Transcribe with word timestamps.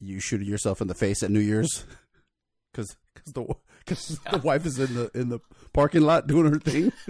You 0.00 0.20
shooting 0.20 0.48
yourself 0.48 0.80
in 0.80 0.88
the 0.88 0.94
face 0.94 1.22
at 1.22 1.30
New 1.30 1.40
Year's 1.40 1.84
because 2.72 2.96
because 3.14 3.32
the 3.32 3.54
because 3.84 4.20
the 4.30 4.38
wife 4.38 4.66
is 4.66 4.78
in 4.78 4.94
the 4.94 5.10
in 5.14 5.28
the 5.28 5.40
parking 5.72 6.02
lot 6.02 6.26
doing 6.26 6.52
her 6.52 6.58
thing. 6.58 6.92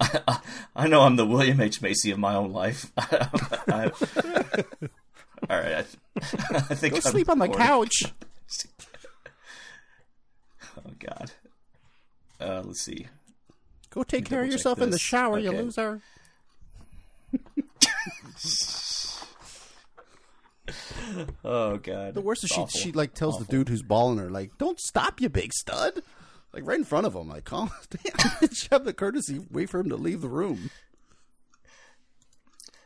I, 0.00 0.40
I, 0.76 0.88
know 0.88 1.02
I'm 1.02 1.16
the 1.16 1.24
William 1.24 1.60
H 1.60 1.80
Macy 1.80 2.10
of 2.10 2.18
my 2.18 2.34
own 2.34 2.52
life. 2.52 2.92
I, 2.98 3.90
all 5.48 5.56
right, 5.56 5.72
I, 5.72 5.84
I 6.16 6.74
think 6.74 6.94
go 6.94 6.96
I'm 6.96 7.02
sleep 7.02 7.30
on 7.30 7.38
the 7.38 7.48
couch. 7.48 8.12
oh 10.76 10.90
God. 10.98 11.30
Uh, 12.40 12.62
let's 12.64 12.82
see. 12.82 13.06
Go 13.90 14.02
take 14.02 14.26
care 14.26 14.42
of 14.42 14.50
yourself 14.50 14.82
in 14.82 14.90
the 14.90 14.98
shower, 14.98 15.38
okay. 15.38 15.44
you 15.44 15.52
loser. 15.52 16.02
oh 21.44 21.76
god. 21.78 22.14
The 22.14 22.20
worst 22.20 22.44
is 22.44 22.50
she 22.50 22.66
she 22.66 22.92
like 22.92 23.14
tells 23.14 23.34
Awful. 23.34 23.46
the 23.46 23.50
dude 23.50 23.68
who's 23.68 23.82
balling 23.82 24.18
her 24.18 24.30
like, 24.30 24.56
"Don't 24.58 24.78
stop, 24.80 25.20
you 25.20 25.28
big 25.28 25.52
stud." 25.52 26.02
Like 26.52 26.66
right 26.66 26.78
in 26.78 26.84
front 26.84 27.06
of 27.06 27.14
him, 27.16 27.28
like, 27.28 27.44
calm 27.44 27.70
down. 27.90 28.48
she 28.52 28.68
have 28.70 28.84
the 28.84 28.92
courtesy 28.92 29.44
wait 29.50 29.70
for 29.70 29.80
him 29.80 29.88
to 29.88 29.96
leave 29.96 30.20
the 30.20 30.28
room. 30.28 30.70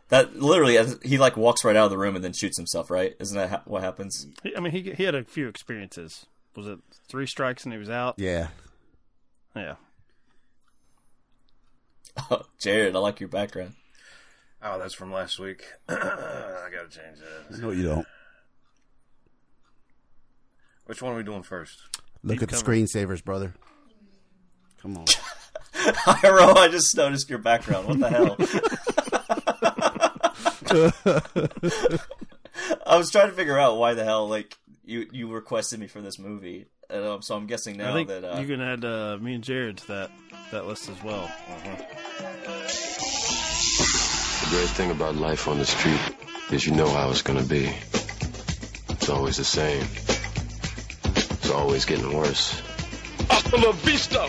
That 0.09 0.37
literally, 0.41 0.79
he 1.05 1.19
like 1.19 1.37
walks 1.37 1.65
right 1.65 1.77
out 1.77 1.85
of 1.85 1.91
the 1.91 1.99
room 1.99 2.17
and 2.17 2.25
then 2.25 2.33
shoots 2.33 2.57
himself. 2.57 2.91
Right? 2.91 3.15
Isn't 3.21 3.37
that 3.37 3.51
ha- 3.51 3.63
what 3.67 3.83
happens? 3.83 4.27
I 4.57 4.61
mean, 4.61 4.73
he 4.73 4.93
he 4.93 5.05
had 5.05 5.15
a 5.15 5.25
few 5.25 5.49
experiences. 5.49 6.25
Was 6.57 6.67
it 6.67 6.79
three 7.09 7.27
strikes 7.27 7.65
and 7.65 7.73
he 7.73 7.79
was 7.79 7.91
out? 7.91 8.15
Yeah. 8.17 8.49
Yeah. 9.55 9.75
Oh, 12.31 12.43
Jared, 12.59 12.97
I 12.97 12.99
like 12.99 13.21
your 13.21 13.29
background. 13.29 13.75
Oh, 14.63 14.79
that's 14.79 14.95
from 14.95 15.13
last 15.13 15.39
week. 15.39 15.65
I 15.89 15.95
gotta 15.95 16.89
change 16.91 17.19
that. 17.21 17.59
No, 17.61 17.71
you 17.71 17.85
don't. 17.85 18.07
Which 20.87 21.03
one 21.03 21.13
are 21.13 21.17
we 21.17 21.23
doing 21.23 21.43
first? 21.43 21.79
Look 22.23 22.43
at 22.43 22.49
the 22.49 22.57
screensavers, 22.57 23.23
brother. 23.23 23.55
Come 24.81 24.97
on. 24.97 25.07
Hiro, 26.23 26.55
I 26.55 26.69
just 26.69 26.97
noticed 26.97 27.31
your 27.31 27.39
background. 27.39 27.87
What 27.87 28.01
the 28.01 28.09
hell? 28.09 28.37
I 32.87 32.97
was 32.97 33.11
trying 33.11 33.29
to 33.29 33.35
figure 33.35 33.59
out 33.59 33.79
why 33.79 33.95
the 33.95 34.05
hell 34.05 34.29
like 34.29 34.57
you 34.85 35.07
you 35.13 35.29
requested 35.29 35.79
me 35.79 35.87
for 35.87 36.01
this 36.01 36.19
movie, 36.19 36.67
and, 36.91 37.05
um, 37.05 37.23
so 37.23 37.37
I'm 37.37 37.47
guessing 37.47 37.77
now 37.77 37.91
I 37.91 37.93
think 37.95 38.09
that 38.09 38.25
uh, 38.25 38.41
you 38.41 38.47
can 38.47 38.61
add 38.61 38.85
uh, 38.85 39.19
me 39.21 39.35
and 39.35 39.45
Jared 39.45 39.79
to 39.79 39.87
that 39.89 40.11
that 40.51 40.67
list 40.67 40.89
as 40.89 41.03
well. 41.03 41.25
Uh-huh. 41.25 41.77
The 44.49 44.57
great 44.57 44.69
thing 44.71 44.91
about 44.91 45.15
life 45.15 45.47
on 45.47 45.59
the 45.59 45.67
street 45.67 46.01
is 46.51 46.67
you 46.67 46.73
know 46.73 46.89
how 46.89 47.11
it's 47.11 47.21
gonna 47.21 47.43
be. 47.43 47.71
It's 48.89 49.11
always 49.11 49.37
the 49.37 49.45
same. 49.45 49.83
It's 51.05 51.51
always 51.51 51.85
getting 51.85 52.17
worse. 52.17 52.63
Hasta 53.29 53.57
la 53.59 53.73
vista! 53.73 54.23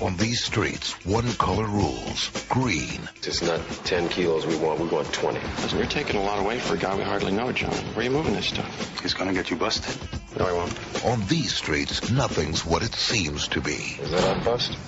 On 0.00 0.16
these 0.16 0.44
streets, 0.44 0.92
one 1.04 1.26
color 1.32 1.66
rules. 1.66 2.30
Green. 2.48 3.00
It's 3.16 3.42
not 3.42 3.60
10 3.84 4.08
kilos 4.10 4.46
we 4.46 4.54
want, 4.58 4.78
we 4.78 4.86
want 4.86 5.12
20. 5.12 5.40
Listen, 5.40 5.78
you're 5.78 5.88
taking 5.88 6.14
a 6.14 6.22
lot 6.22 6.38
away 6.38 6.60
for 6.60 6.74
a 6.74 6.78
guy 6.78 6.94
we 6.94 7.02
hardly 7.02 7.32
know, 7.32 7.50
John. 7.50 7.74
Where 7.74 7.98
are 7.98 8.02
you 8.04 8.10
moving 8.10 8.34
this 8.34 8.46
stuff? 8.46 9.02
He's 9.02 9.14
gonna 9.14 9.34
get 9.34 9.50
you 9.50 9.56
busted. 9.56 9.96
No, 10.38 10.46
he 10.46 10.52
won't. 10.52 11.04
On 11.04 11.20
these 11.26 11.52
streets, 11.52 12.12
nothing's 12.12 12.64
what 12.64 12.84
it 12.84 12.94
seems 12.94 13.48
to 13.48 13.60
be. 13.60 13.98
Is 14.00 14.12
that 14.12 14.36
our 14.36 14.44
bust? 14.44 14.78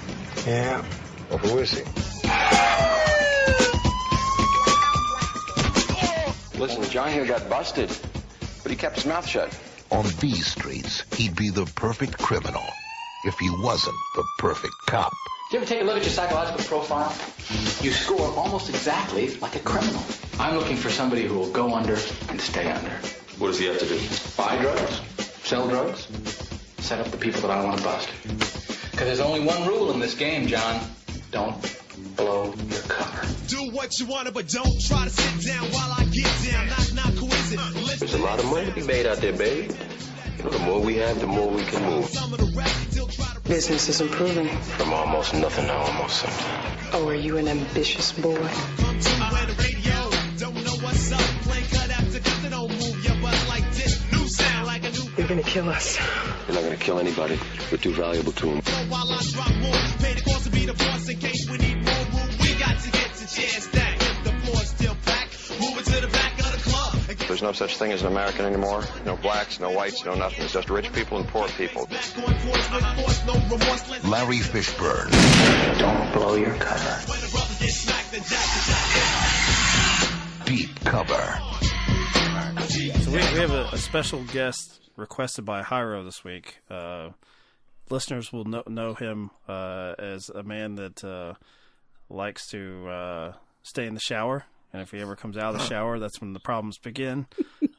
Yeah. 0.46 0.84
Well, 1.28 1.38
who 1.38 1.58
is 1.58 1.72
he? 1.72 2.15
Listen, 6.58 6.84
John 6.84 7.12
here 7.12 7.26
got 7.26 7.48
busted, 7.50 7.90
but 8.62 8.70
he 8.70 8.76
kept 8.76 8.96
his 8.96 9.04
mouth 9.04 9.26
shut. 9.26 9.56
On 9.90 10.04
these 10.20 10.46
streets, 10.46 11.04
he'd 11.14 11.36
be 11.36 11.50
the 11.50 11.66
perfect 11.76 12.18
criminal 12.18 12.64
if 13.24 13.38
he 13.38 13.50
wasn't 13.50 13.96
the 14.14 14.24
perfect 14.38 14.72
cop. 14.88 15.12
Did 15.50 15.56
you 15.56 15.62
ever 15.62 15.66
take 15.66 15.82
a 15.82 15.84
look 15.84 15.98
at 15.98 16.02
your 16.02 16.12
psychological 16.12 16.64
profile? 16.64 17.14
You 17.82 17.92
score 17.92 18.34
almost 18.36 18.70
exactly 18.70 19.36
like 19.36 19.54
a 19.54 19.60
criminal. 19.60 20.02
I'm 20.40 20.56
looking 20.56 20.76
for 20.76 20.88
somebody 20.90 21.26
who 21.26 21.34
will 21.34 21.50
go 21.50 21.74
under 21.74 21.98
and 22.30 22.40
stay 22.40 22.70
under. 22.70 22.90
What 23.38 23.48
does 23.48 23.58
he 23.58 23.66
have 23.66 23.78
to 23.78 23.86
do? 23.86 24.00
Buy 24.36 24.56
drugs, 24.58 25.00
sell 25.44 25.68
drugs, 25.68 26.08
set 26.78 27.00
up 27.00 27.08
the 27.08 27.18
people 27.18 27.42
that 27.42 27.50
I 27.50 27.62
want 27.62 27.76
to 27.78 27.84
bust. 27.84 28.08
Because 28.90 29.06
there's 29.06 29.20
only 29.20 29.40
one 29.40 29.68
rule 29.68 29.92
in 29.92 30.00
this 30.00 30.14
game, 30.14 30.46
John. 30.46 30.80
Don't 31.30 31.75
blow 32.16 32.54
your 32.68 32.80
cover. 32.82 33.26
Do 33.48 33.70
what 33.70 33.98
you 33.98 34.06
want, 34.06 34.32
but 34.32 34.48
don't 34.48 34.80
try 34.82 35.04
to 35.04 35.10
sit 35.10 35.46
down 35.46 35.64
while 35.72 35.92
I 35.92 36.04
get 36.04 36.30
down. 36.50 36.68
Knock, 36.68 36.92
knock, 36.94 37.16
coincidence. 37.16 37.98
There's 38.00 38.14
a 38.14 38.18
lot 38.18 38.38
of 38.38 38.46
money 38.46 38.66
to 38.66 38.72
be 38.72 38.82
made 38.82 39.06
out 39.06 39.18
there, 39.18 39.32
baby. 39.32 39.74
You 40.38 40.44
know, 40.44 40.50
the 40.50 40.58
more 40.60 40.80
we 40.80 40.96
have, 40.96 41.20
the 41.20 41.26
more 41.26 41.48
we 41.48 41.64
can 41.64 41.82
move. 41.82 42.10
Business 43.44 43.88
is 43.88 44.00
improving. 44.00 44.48
From 44.48 44.92
almost 44.92 45.34
nothing 45.34 45.66
to 45.66 45.72
almost 45.72 46.20
something. 46.20 46.46
Oh, 46.92 47.08
are 47.08 47.14
you 47.14 47.36
an 47.36 47.48
ambitious 47.48 48.12
boy? 48.12 48.48
You're 55.26 55.38
gonna 55.38 55.48
kill 55.48 55.68
us. 55.70 55.98
They're 56.46 56.54
not 56.54 56.62
gonna 56.62 56.76
kill 56.76 57.00
anybody. 57.00 57.36
We're 57.72 57.78
too 57.78 57.92
valuable 57.92 58.30
to 58.30 58.46
them. 58.46 58.60
There's 67.26 67.42
no 67.42 67.50
such 67.50 67.76
thing 67.76 67.90
as 67.90 68.02
an 68.02 68.06
American 68.06 68.44
anymore. 68.44 68.84
No 69.04 69.16
blacks, 69.16 69.58
no 69.58 69.72
whites, 69.72 70.04
no 70.04 70.14
nothing. 70.14 70.44
It's 70.44 70.52
just 70.52 70.70
rich 70.70 70.92
people 70.92 71.18
and 71.18 71.26
poor 71.26 71.48
people. 71.48 71.88
Larry 74.04 74.38
Fishburne. 74.38 75.10
Don't 75.80 76.12
blow 76.12 76.36
your 76.36 76.54
cover. 76.54 77.02
Deep 80.44 80.84
cover. 80.84 81.38
So 83.02 83.10
we, 83.10 83.16
we 83.16 83.40
have 83.40 83.50
a, 83.50 83.70
a, 83.72 83.78
special 83.78 84.22
guest 84.24 84.85
requested 84.96 85.44
by 85.44 85.62
Hiro 85.62 86.02
this 86.04 86.24
week. 86.24 86.58
Uh, 86.70 87.10
listeners 87.90 88.32
will 88.32 88.44
know, 88.44 88.62
know 88.66 88.94
him 88.94 89.30
uh, 89.48 89.94
as 89.98 90.28
a 90.28 90.42
man 90.42 90.74
that 90.76 91.04
uh, 91.04 91.34
likes 92.08 92.46
to 92.48 92.88
uh, 92.88 93.32
stay 93.62 93.86
in 93.86 93.94
the 93.94 94.00
shower 94.00 94.44
and 94.76 94.82
if 94.82 94.90
he 94.90 95.00
ever 95.00 95.16
comes 95.16 95.38
out 95.38 95.54
of 95.54 95.60
the 95.60 95.66
shower, 95.66 95.98
that's 95.98 96.20
when 96.20 96.34
the 96.34 96.40
problems 96.40 96.76
begin. 96.76 97.26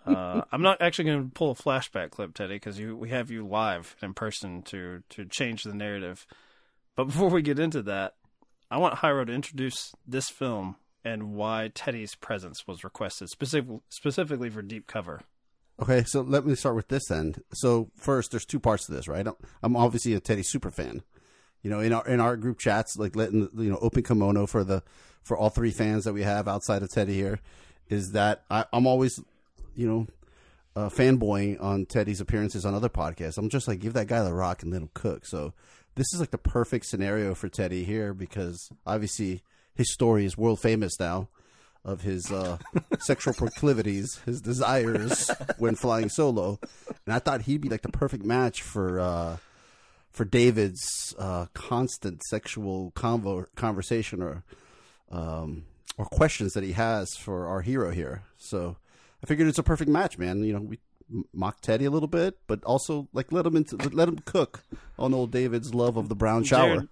Uh, 0.03 0.41
I'm 0.51 0.63
not 0.63 0.81
actually 0.81 1.05
going 1.05 1.25
to 1.25 1.33
pull 1.33 1.51
a 1.51 1.55
flashback 1.55 2.09
clip, 2.09 2.33
Teddy, 2.33 2.55
because 2.55 2.79
we 2.79 3.09
have 3.09 3.29
you 3.29 3.45
live 3.45 3.95
in 4.01 4.15
person 4.15 4.63
to 4.63 5.03
to 5.09 5.25
change 5.25 5.61
the 5.61 5.75
narrative. 5.75 6.25
But 6.95 7.05
before 7.05 7.29
we 7.29 7.43
get 7.43 7.59
into 7.59 7.83
that, 7.83 8.15
I 8.71 8.77
want 8.77 8.99
Hiro 8.99 9.25
to 9.25 9.31
introduce 9.31 9.93
this 10.07 10.29
film 10.29 10.77
and 11.05 11.35
why 11.35 11.69
Teddy's 11.75 12.15
presence 12.15 12.65
was 12.65 12.83
requested 12.83 13.29
specific, 13.29 13.79
specifically 13.89 14.49
for 14.49 14.63
deep 14.63 14.87
cover. 14.87 15.21
Okay, 15.79 16.03
so 16.05 16.21
let 16.21 16.45
me 16.45 16.55
start 16.55 16.75
with 16.75 16.87
this 16.87 17.11
end. 17.11 17.43
So 17.53 17.91
first, 17.95 18.31
there's 18.31 18.45
two 18.45 18.59
parts 18.59 18.87
to 18.87 18.93
this, 18.93 19.07
right? 19.07 19.27
I'm 19.61 19.75
obviously 19.75 20.13
a 20.13 20.19
Teddy 20.19 20.43
super 20.43 20.71
fan. 20.71 21.03
You 21.61 21.69
know, 21.69 21.79
in 21.79 21.93
our 21.93 22.07
in 22.07 22.19
our 22.19 22.35
group 22.35 22.57
chats, 22.59 22.97
like 22.97 23.15
letting 23.15 23.49
you 23.55 23.69
know 23.69 23.77
open 23.81 24.03
kimono 24.03 24.47
for 24.47 24.63
the 24.63 24.83
for 25.23 25.37
all 25.37 25.49
three 25.49 25.71
fans 25.71 26.05
that 26.05 26.13
we 26.13 26.23
have 26.23 26.47
outside 26.47 26.81
of 26.81 26.89
Teddy 26.89 27.13
here 27.13 27.39
is 27.89 28.11
that 28.13 28.43
I, 28.49 28.65
am 28.73 28.87
always, 28.87 29.19
you 29.75 29.87
know, 29.87 30.07
uh, 30.75 30.89
fanboying 30.89 31.61
on 31.61 31.85
Teddy's 31.85 32.21
appearances 32.21 32.65
on 32.65 32.73
other 32.73 32.89
podcasts. 32.89 33.37
I'm 33.37 33.49
just 33.49 33.67
like, 33.67 33.79
give 33.79 33.93
that 33.93 34.07
guy 34.07 34.23
the 34.23 34.33
rock 34.33 34.63
and 34.63 34.71
let 34.71 34.81
him 34.81 34.89
cook. 34.93 35.25
So 35.25 35.53
this 35.95 36.13
is 36.13 36.19
like 36.19 36.31
the 36.31 36.37
perfect 36.37 36.85
scenario 36.85 37.35
for 37.35 37.49
Teddy 37.49 37.83
here 37.83 38.13
because 38.13 38.69
obviously 38.85 39.41
his 39.75 39.91
story 39.91 40.25
is 40.25 40.37
world 40.37 40.59
famous 40.59 40.99
now 40.99 41.29
of 41.87 42.01
his 42.01 42.31
uh, 42.31 42.57
sexual 42.99 43.33
proclivities, 43.33 44.19
his 44.25 44.41
desires 44.41 45.31
when 45.57 45.75
flying 45.75 46.09
solo, 46.09 46.59
and 47.05 47.15
I 47.15 47.19
thought 47.19 47.43
he'd 47.43 47.61
be 47.61 47.69
like 47.69 47.81
the 47.81 47.89
perfect 47.89 48.23
match 48.23 48.61
for 48.61 48.99
uh, 48.99 49.37
for 50.11 50.25
David's 50.25 51.15
uh, 51.17 51.47
constant 51.53 52.21
sexual 52.23 52.91
convo- 52.95 53.47
conversation 53.55 54.21
or 54.21 54.43
um, 55.09 55.65
or 55.97 56.05
questions 56.05 56.53
that 56.53 56.63
he 56.63 56.73
has 56.73 57.15
for 57.15 57.47
our 57.47 57.61
hero 57.61 57.91
here. 57.91 58.23
So 58.37 58.75
I 59.23 59.27
figured 59.27 59.47
it's 59.47 59.57
a 59.57 59.63
perfect 59.63 59.89
match, 59.89 60.17
man. 60.17 60.43
You 60.43 60.53
know, 60.53 60.61
we 60.61 60.79
mock 61.33 61.61
Teddy 61.61 61.85
a 61.85 61.91
little 61.91 62.09
bit, 62.09 62.37
but 62.47 62.63
also 62.65 63.07
like 63.13 63.31
let 63.31 63.45
him 63.45 63.55
into 63.55 63.77
let 63.89 64.09
him 64.09 64.19
cook 64.19 64.63
on 64.99 65.13
old 65.13 65.31
David's 65.31 65.73
love 65.73 65.95
of 65.97 66.09
the 66.09 66.15
brown 66.15 66.43
shower. 66.43 66.67
Jared, 66.67 66.89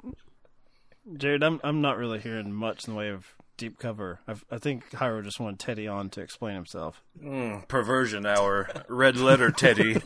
Jared 1.18 1.44
I'm 1.44 1.60
I'm 1.64 1.82
not 1.82 1.98
really 1.98 2.20
hearing 2.20 2.54
much 2.54 2.88
in 2.88 2.94
the 2.94 2.98
way 2.98 3.10
of 3.10 3.36
deep 3.58 3.78
cover. 3.80 4.20
I've, 4.28 4.44
i 4.52 4.58
think 4.58 4.98
Hiro 4.98 5.22
just 5.22 5.40
wanted 5.40 5.60
Teddy 5.60 5.88
on 5.88 6.10
to 6.12 6.22
explain 6.22 6.56
himself. 6.56 7.02
Mm, 7.22 7.68
perversion 7.68 8.26
hour, 8.26 8.70
red 8.88 9.18
letter 9.18 9.52
Teddy. 9.52 9.96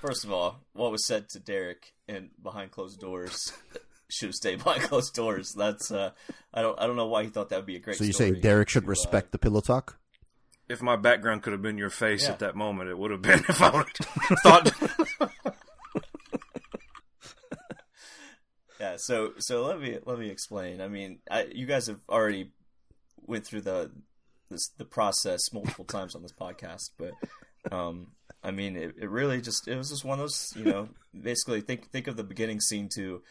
First 0.00 0.24
of 0.24 0.32
all, 0.32 0.60
what 0.72 0.90
was 0.90 1.06
said 1.06 1.28
to 1.30 1.38
Derek 1.38 1.94
and 2.08 2.30
behind 2.42 2.72
closed 2.72 2.98
doors 3.00 3.52
should 4.10 4.28
have 4.28 4.34
stayed 4.34 4.58
behind 4.62 4.82
closed 4.82 5.14
doors. 5.14 5.54
That's 5.56 5.90
uh, 5.90 6.10
I 6.52 6.62
don't 6.62 6.78
I 6.78 6.86
don't 6.86 6.96
know 6.96 7.06
why 7.06 7.22
he 7.24 7.28
thought 7.30 7.48
that 7.50 7.56
would 7.56 7.66
be 7.66 7.76
a 7.76 7.78
great. 7.78 7.96
So 7.96 8.04
you're 8.04 8.12
story 8.12 8.30
saying 8.30 8.40
Derek 8.42 8.68
should 8.68 8.82
to, 8.82 8.86
uh, 8.86 8.90
respect 8.90 9.32
the 9.32 9.38
pillow 9.38 9.60
talk? 9.60 9.98
If 10.68 10.82
my 10.82 10.96
background 10.96 11.42
could 11.42 11.52
have 11.52 11.62
been 11.62 11.78
your 11.78 11.90
face 11.90 12.24
Yeah. 12.24 12.32
at 12.32 12.38
that 12.40 12.56
moment, 12.56 12.90
it 12.90 12.98
would 12.98 13.10
have 13.10 13.22
been. 13.22 13.40
If 13.48 13.62
I 13.62 13.70
would 13.70 13.86
have 14.28 14.38
thought, 14.42 14.72
Yeah, 18.92 18.98
so 18.98 19.32
so 19.38 19.64
let 19.64 19.80
me 19.80 19.98
let 20.04 20.18
me 20.18 20.28
explain. 20.28 20.82
I 20.82 20.88
mean, 20.88 21.20
I, 21.30 21.44
you 21.50 21.64
guys 21.66 21.86
have 21.86 22.00
already 22.10 22.50
went 23.26 23.46
through 23.46 23.62
the 23.62 23.90
this, 24.50 24.68
the 24.76 24.84
process 24.84 25.40
multiple 25.50 25.86
times 25.86 26.14
on 26.14 26.20
this 26.20 26.32
podcast, 26.32 26.90
but 26.98 27.12
um, 27.74 28.08
I 28.42 28.50
mean, 28.50 28.76
it, 28.76 28.94
it 29.00 29.08
really 29.08 29.40
just 29.40 29.66
it 29.66 29.76
was 29.76 29.88
just 29.88 30.04
one 30.04 30.18
of 30.18 30.24
those, 30.24 30.52
you 30.56 30.64
know, 30.64 30.90
basically 31.18 31.62
think 31.62 31.90
think 31.90 32.06
of 32.06 32.18
the 32.18 32.24
beginning 32.24 32.60
scene 32.60 32.90
to 32.96 33.22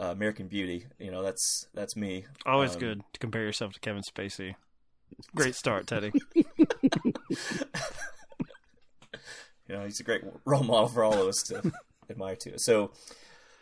uh, 0.00 0.06
American 0.06 0.48
Beauty. 0.48 0.86
You 0.98 1.10
know, 1.10 1.22
that's 1.22 1.66
that's 1.74 1.96
me. 1.96 2.24
Always 2.46 2.74
Um, 2.74 2.80
good 2.80 3.02
to 3.12 3.20
compare 3.20 3.42
yourself 3.42 3.74
to 3.74 3.80
Kevin 3.80 4.02
Spacey. 4.02 4.54
Great 5.34 5.54
start, 5.54 5.86
Teddy. 5.86 6.12
you 6.34 6.44
know, 9.68 9.84
he's 9.84 10.00
a 10.00 10.04
great 10.04 10.22
role 10.46 10.64
model 10.64 10.88
for 10.88 11.04
all 11.04 11.20
of 11.20 11.28
us 11.28 11.42
to 11.42 11.72
admire 12.08 12.36
too. 12.36 12.54
So 12.56 12.92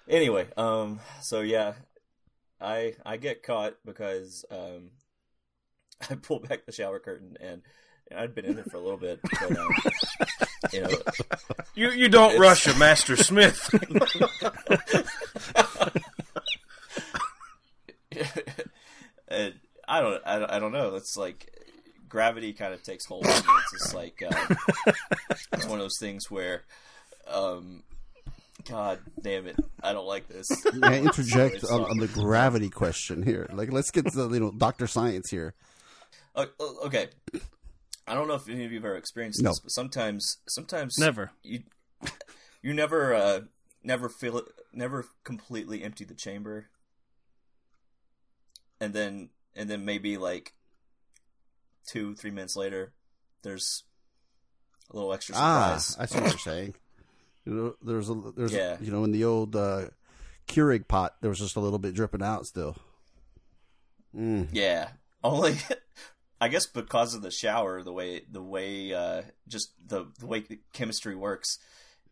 anyway, 0.09 0.47
um, 0.57 1.01
so 1.23 1.41
yeah, 1.41 1.75
I 2.61 2.95
I 3.05 3.17
get 3.17 3.43
caught 3.43 3.75
because 3.85 4.45
um, 4.51 4.91
I 6.11 6.15
pulled 6.15 6.49
back 6.49 6.67
the 6.67 6.73
shower 6.73 6.99
curtain 6.99 7.37
and, 7.41 7.63
and 8.11 8.21
I'd 8.21 8.35
been 8.35 8.45
in 8.47 8.55
there 8.57 8.65
for 8.65 8.77
a 8.79 8.81
little 8.81 8.97
bit, 8.99 9.21
but 9.23 9.57
um, 9.59 9.69
you 10.73 10.81
know, 10.83 10.91
you 11.75 11.91
you 11.91 12.09
don't 12.09 12.31
It's- 12.35 12.41
rush 12.41 12.67
a 12.67 12.79
Master 12.79 13.17
Smith. 13.17 13.69
and 19.29 19.55
I 19.87 20.01
don't 20.01 20.23
I, 20.27 20.39
don't- 20.39 20.51
I 20.51 20.59
don't 20.59 20.73
know. 20.73 20.95
It's 20.97 21.17
like 21.17 21.53
gravity 22.09 22.53
kind 22.53 22.73
of 22.75 22.83
takes 22.83 23.05
hold. 23.07 23.27
It's 23.27 23.73
just 23.73 23.95
like 23.95 24.23
um, 24.31 24.57
it's 25.53 25.67
one 25.67 25.79
of 25.79 25.85
those 25.85 25.99
things 25.99 26.31
where. 26.31 26.65
Um, 27.31 27.83
God 28.69 28.99
damn 29.23 29.47
it! 29.47 29.57
I 29.83 29.93
don't 29.93 30.07
like 30.07 30.29
this. 30.29 30.49
May 30.75 30.99
I 30.99 31.01
interject 31.01 31.65
on, 31.65 31.83
on 31.85 31.99
the 31.99 32.07
gravity 32.09 32.69
question 32.71 33.23
here? 33.23 33.49
Like, 33.53 33.73
let's 33.73 33.91
get 33.91 34.07
to 34.07 34.11
the 34.11 34.29
you 34.31 34.41
know 34.41 34.51
Doctor 34.51 34.87
Science 34.87 35.31
here. 35.31 35.55
Uh, 36.35 36.47
okay. 36.85 37.09
I 38.07 38.15
don't 38.15 38.29
know 38.29 38.35
if 38.35 38.49
any 38.49 38.65
of 38.65 38.73
you 38.73 38.79
have 38.79 38.85
ever 38.87 38.97
experienced 38.97 39.43
No. 39.43 39.51
this, 39.51 39.61
but 39.61 39.71
sometimes, 39.71 40.39
sometimes 40.49 40.99
Never. 40.99 41.31
You, 41.43 41.65
you 42.63 42.73
never, 42.73 43.13
uh, 43.15 43.41
never 43.83 44.09
feel 44.09 44.39
it, 44.39 44.47
never 44.73 45.05
completely 45.25 45.83
empty 45.83 46.05
the 46.05 46.15
chamber, 46.15 46.69
and 48.81 48.95
then, 48.95 49.29
and 49.55 49.69
then 49.69 49.85
maybe 49.85 50.17
like 50.17 50.55
two, 51.87 52.15
three 52.15 52.31
minutes 52.31 52.57
later, 52.57 52.93
there's 53.43 53.83
a 54.91 54.97
little 54.97 55.13
extra 55.13 55.35
Ah, 55.37 55.77
surprise. 55.77 55.97
I 55.99 56.07
see 56.07 56.21
what 56.23 56.31
you're 56.31 56.39
saying. 56.39 56.75
You 57.49 57.55
know, 57.55 57.75
there's 57.83 58.11
a 58.11 58.15
there's 58.37 58.53
Yeah. 58.53 58.77
you 58.79 58.91
know 58.91 59.05
in 59.05 59.11
the 59.13 59.25
old 59.25 59.57
uh, 59.57 59.87
Keurig 60.47 60.87
pot 60.87 61.15
there 61.23 61.31
was 61.31 61.39
just 61.39 61.57
a 61.57 61.61
little 61.61 61.79
bit 61.79 61.95
dripping 61.95 62.23
out 62.23 62.45
still. 62.45 62.77
Mm. 64.15 64.49
Yeah, 64.53 64.89
only 65.25 65.57
I 66.43 66.49
guess 66.49 66.67
because 66.67 67.15
of 67.15 67.23
the 67.23 67.31
shower, 67.31 67.83
the 67.83 67.93
way 67.93 68.23
the 68.31 68.43
way 68.43 68.93
uh, 68.93 69.23
just 69.49 69.73
the 69.87 70.07
the 70.19 70.27
way 70.27 70.41
the 70.41 70.59
chemistry 70.75 71.15
works, 71.15 71.59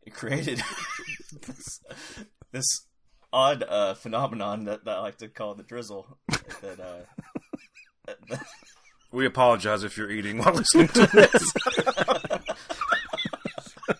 it 0.02 0.14
created 0.14 0.62
this, 1.46 1.80
this 2.52 2.64
odd 3.30 3.62
uh, 3.62 3.92
phenomenon 3.94 4.64
that, 4.64 4.86
that 4.86 4.96
I 4.96 5.00
like 5.00 5.18
to 5.18 5.28
call 5.28 5.54
the 5.54 5.62
drizzle. 5.64 6.16
That 6.62 6.80
uh, 6.80 8.12
that- 8.28 8.46
we 9.12 9.26
apologize 9.26 9.84
if 9.84 9.98
you're 9.98 10.10
eating 10.10 10.38
while 10.38 10.54
listening 10.54 10.88
to 10.88 11.06
this. 11.06 11.52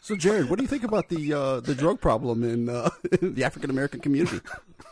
So 0.07 0.15
Jared, 0.15 0.49
what 0.49 0.57
do 0.57 0.63
you 0.63 0.69
think 0.69 0.85
about 0.85 1.09
the 1.09 1.33
uh, 1.33 1.59
the 1.59 1.75
drug 1.75 2.01
problem 2.01 2.45
in, 2.45 2.69
uh, 2.69 2.91
in 3.21 3.35
the 3.35 3.43
African 3.43 3.71
American 3.71 3.99
community? 3.99 4.41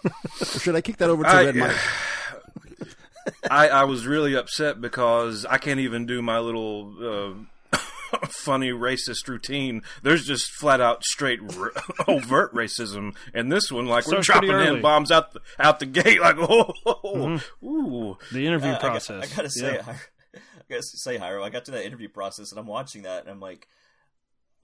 or 0.04 0.44
should 0.44 0.74
I 0.74 0.80
kick 0.80 0.96
that 0.96 1.08
over 1.08 1.22
to 1.22 1.28
I- 1.28 1.44
Red 1.44 1.54
Mike? 1.54 1.76
I, 3.48 3.68
I 3.68 3.84
was 3.84 4.08
really 4.08 4.34
upset 4.34 4.80
because 4.80 5.46
I 5.46 5.58
can't 5.58 5.78
even 5.78 6.04
do 6.04 6.20
my 6.20 6.40
little 6.40 7.46
uh, 7.72 7.78
funny 8.28 8.70
racist 8.70 9.28
routine. 9.28 9.82
There's 10.02 10.26
just 10.26 10.50
flat 10.50 10.80
out 10.80 11.04
straight 11.04 11.38
r- 11.58 11.70
overt 12.08 12.52
racism, 12.52 13.14
and 13.32 13.52
this 13.52 13.70
one, 13.70 13.86
like 13.86 14.08
we're 14.08 14.20
dropping 14.20 14.50
in 14.50 14.82
bombs 14.82 15.12
out 15.12 15.32
the, 15.32 15.40
out 15.60 15.78
the 15.78 15.86
gate, 15.86 16.20
like 16.20 16.36
oh, 16.40 17.38
ooh. 17.62 18.18
The 18.32 18.46
interview 18.48 18.70
Uh, 18.70 18.78
I 18.78 18.80
got- 18.82 18.90
process. 18.90 19.32
I, 19.32 19.36
gotta 19.36 19.50
say, 19.50 19.74
Yeah. 19.76 19.82
Hi- 19.82 19.96
I 20.34 20.38
gotta 20.68 20.82
say, 20.82 21.18
Hyro, 21.18 21.44
I 21.44 21.50
got 21.50 21.66
to 21.66 21.70
that 21.70 21.86
interview 21.86 22.08
process 22.08 22.50
and 22.50 22.58
I'm 22.58 22.66
watching 22.66 23.02
that 23.02 23.22
and 23.22 23.30
I'm 23.30 23.38
like, 23.40 23.68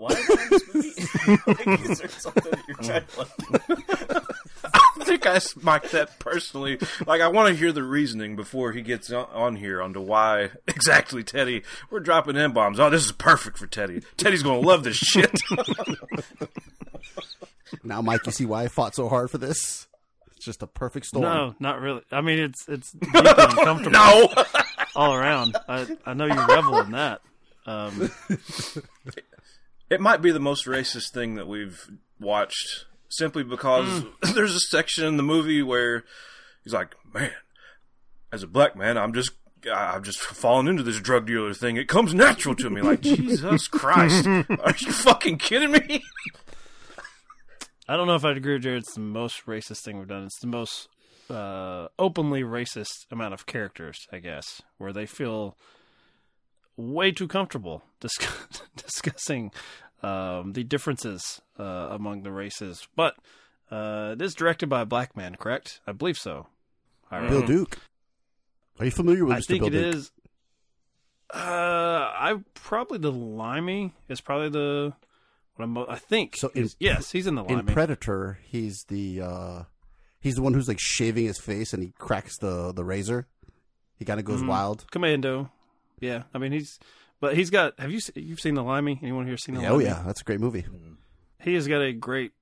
why 0.00 0.12
am 0.12 0.16
I 0.16 0.42
in 0.44 0.50
this 0.50 0.74
movie? 0.74 1.42
like, 1.46 1.90
is 1.90 1.98
there 1.98 2.08
something 2.08 2.50
that 2.50 2.62
you're 2.66 2.76
trying 2.76 3.04
to 3.04 3.18
like? 3.18 4.24
I 5.00 5.04
think 5.04 5.26
I 5.26 5.38
smacked 5.38 5.92
that 5.92 6.18
personally. 6.18 6.78
Like, 7.06 7.20
I 7.20 7.28
want 7.28 7.48
to 7.48 7.54
hear 7.54 7.70
the 7.70 7.82
reasoning 7.82 8.34
before 8.34 8.72
he 8.72 8.80
gets 8.80 9.12
on, 9.12 9.26
on 9.32 9.56
here 9.56 9.82
onto 9.82 10.00
why 10.00 10.52
exactly 10.66 11.22
Teddy. 11.22 11.64
We're 11.90 12.00
dropping 12.00 12.36
in 12.36 12.52
bombs. 12.52 12.80
Oh, 12.80 12.88
this 12.88 13.04
is 13.04 13.12
perfect 13.12 13.58
for 13.58 13.66
Teddy. 13.66 14.00
Teddy's 14.16 14.42
gonna 14.42 14.60
love 14.60 14.84
this 14.84 14.96
shit. 14.96 15.38
Now, 17.84 18.00
Mike, 18.00 18.24
you 18.24 18.32
see 18.32 18.46
why 18.46 18.64
I 18.64 18.68
fought 18.68 18.94
so 18.94 19.08
hard 19.08 19.30
for 19.30 19.38
this? 19.38 19.86
It's 20.34 20.44
just 20.44 20.62
a 20.62 20.66
perfect 20.66 21.06
storm. 21.06 21.24
No, 21.24 21.54
not 21.60 21.80
really. 21.80 22.02
I 22.10 22.22
mean, 22.22 22.38
it's 22.38 22.66
it's 22.68 22.92
deeply 22.92 23.20
uncomfortable. 23.20 23.92
no. 23.92 24.28
all 24.96 25.14
around. 25.14 25.56
I 25.68 25.86
I 26.06 26.14
know 26.14 26.24
you 26.24 26.46
revel 26.46 26.78
in 26.80 26.92
that. 26.92 27.20
Um, 27.66 28.10
It 29.90 30.00
might 30.00 30.22
be 30.22 30.30
the 30.30 30.40
most 30.40 30.66
racist 30.66 31.12
thing 31.12 31.34
that 31.34 31.48
we've 31.48 31.90
watched, 32.20 32.86
simply 33.08 33.42
because 33.42 34.04
there's 34.34 34.54
a 34.54 34.60
section 34.60 35.04
in 35.04 35.16
the 35.16 35.22
movie 35.22 35.62
where 35.62 36.04
he's 36.62 36.72
like, 36.72 36.94
"Man, 37.12 37.32
as 38.32 38.42
a 38.42 38.46
black 38.46 38.76
man, 38.76 38.96
I'm 38.96 39.12
just." 39.12 39.32
I've 39.70 40.04
just 40.04 40.18
fallen 40.20 40.68
into 40.68 40.82
this 40.82 41.00
drug 41.00 41.26
dealer 41.26 41.52
thing. 41.52 41.76
It 41.76 41.86
comes 41.86 42.14
natural 42.14 42.54
to 42.54 42.70
me. 42.70 42.80
Like 42.80 43.02
Jesus 43.02 43.68
Christ, 43.68 44.26
are 44.26 44.74
you 44.78 44.90
fucking 44.90 45.36
kidding 45.36 45.72
me? 45.72 46.02
I 47.86 47.96
don't 47.96 48.06
know 48.06 48.14
if 48.14 48.24
I'd 48.24 48.38
agree 48.38 48.54
with 48.54 48.62
Jared. 48.62 48.84
It's 48.84 48.94
the 48.94 49.00
most 49.00 49.44
racist 49.44 49.82
thing 49.82 49.98
we've 49.98 50.08
done. 50.08 50.24
It's 50.24 50.40
the 50.40 50.46
most 50.46 50.88
uh, 51.28 51.88
openly 51.98 52.42
racist 52.42 53.04
amount 53.10 53.34
of 53.34 53.44
characters, 53.44 54.06
I 54.10 54.20
guess, 54.20 54.62
where 54.78 54.94
they 54.94 55.04
feel 55.04 55.58
way 56.80 57.12
too 57.12 57.28
comfortable 57.28 57.82
discuss- 58.00 58.62
discussing 58.76 59.52
um, 60.02 60.52
the 60.54 60.64
differences 60.64 61.40
uh, 61.58 61.88
among 61.90 62.22
the 62.22 62.32
races. 62.32 62.86
But 62.96 63.14
uh, 63.70 64.14
it 64.18 64.22
is 64.22 64.34
directed 64.34 64.68
by 64.68 64.80
a 64.82 64.86
black 64.86 65.16
man, 65.16 65.36
correct? 65.36 65.80
I 65.86 65.92
believe 65.92 66.16
so. 66.16 66.46
I 67.10 67.28
Bill 67.28 67.42
Duke. 67.46 67.78
Are 68.78 68.84
you 68.84 68.90
familiar 68.90 69.24
with 69.24 69.36
I 69.36 69.40
Mr. 69.40 69.46
think 69.46 69.60
Bill 69.64 69.68
it 69.74 69.82
Duke? 69.82 69.94
is. 69.94 70.10
Uh, 71.32 71.38
I 71.38 72.40
probably 72.54 72.98
the 72.98 73.12
Limey 73.12 73.92
is 74.08 74.20
probably 74.20 74.48
the. 74.48 74.92
What 75.56 75.64
I'm, 75.64 75.78
I 75.78 75.96
think. 75.96 76.36
So 76.36 76.50
in, 76.54 76.68
yes, 76.80 77.10
he's 77.12 77.26
in 77.26 77.34
the 77.36 77.44
in 77.44 77.66
Predator. 77.66 78.38
He's 78.44 78.84
the 78.88 79.20
uh, 79.20 79.62
he's 80.20 80.34
the 80.36 80.42
one 80.42 80.54
who's 80.54 80.66
like 80.68 80.80
shaving 80.80 81.26
his 81.26 81.38
face 81.38 81.72
and 81.72 81.82
he 81.82 81.92
cracks 81.98 82.38
the 82.38 82.72
the 82.72 82.84
razor. 82.84 83.28
He 83.96 84.04
kind 84.04 84.18
of 84.18 84.24
goes 84.26 84.40
Mhm. 84.42 84.48
wild. 84.48 84.86
Commando. 84.90 85.50
Yeah, 86.00 86.22
I 86.34 86.38
mean 86.38 86.52
he's, 86.52 86.78
but 87.20 87.36
he's 87.36 87.50
got. 87.50 87.78
Have 87.78 87.90
you 87.90 88.00
se- 88.00 88.12
you've 88.16 88.40
seen 88.40 88.54
the 88.54 88.62
Limey? 88.62 88.98
Anyone 89.02 89.26
here 89.26 89.36
seen 89.36 89.54
the 89.54 89.60
Limey? 89.60 89.70
oh 89.72 89.76
Limey? 89.76 89.84
yeah, 89.86 90.02
that's 90.06 90.20
a 90.22 90.24
great 90.24 90.40
movie. 90.40 90.64
He 91.40 91.54
has 91.54 91.66
got 91.68 91.80
a 91.82 91.92
great 91.92 92.32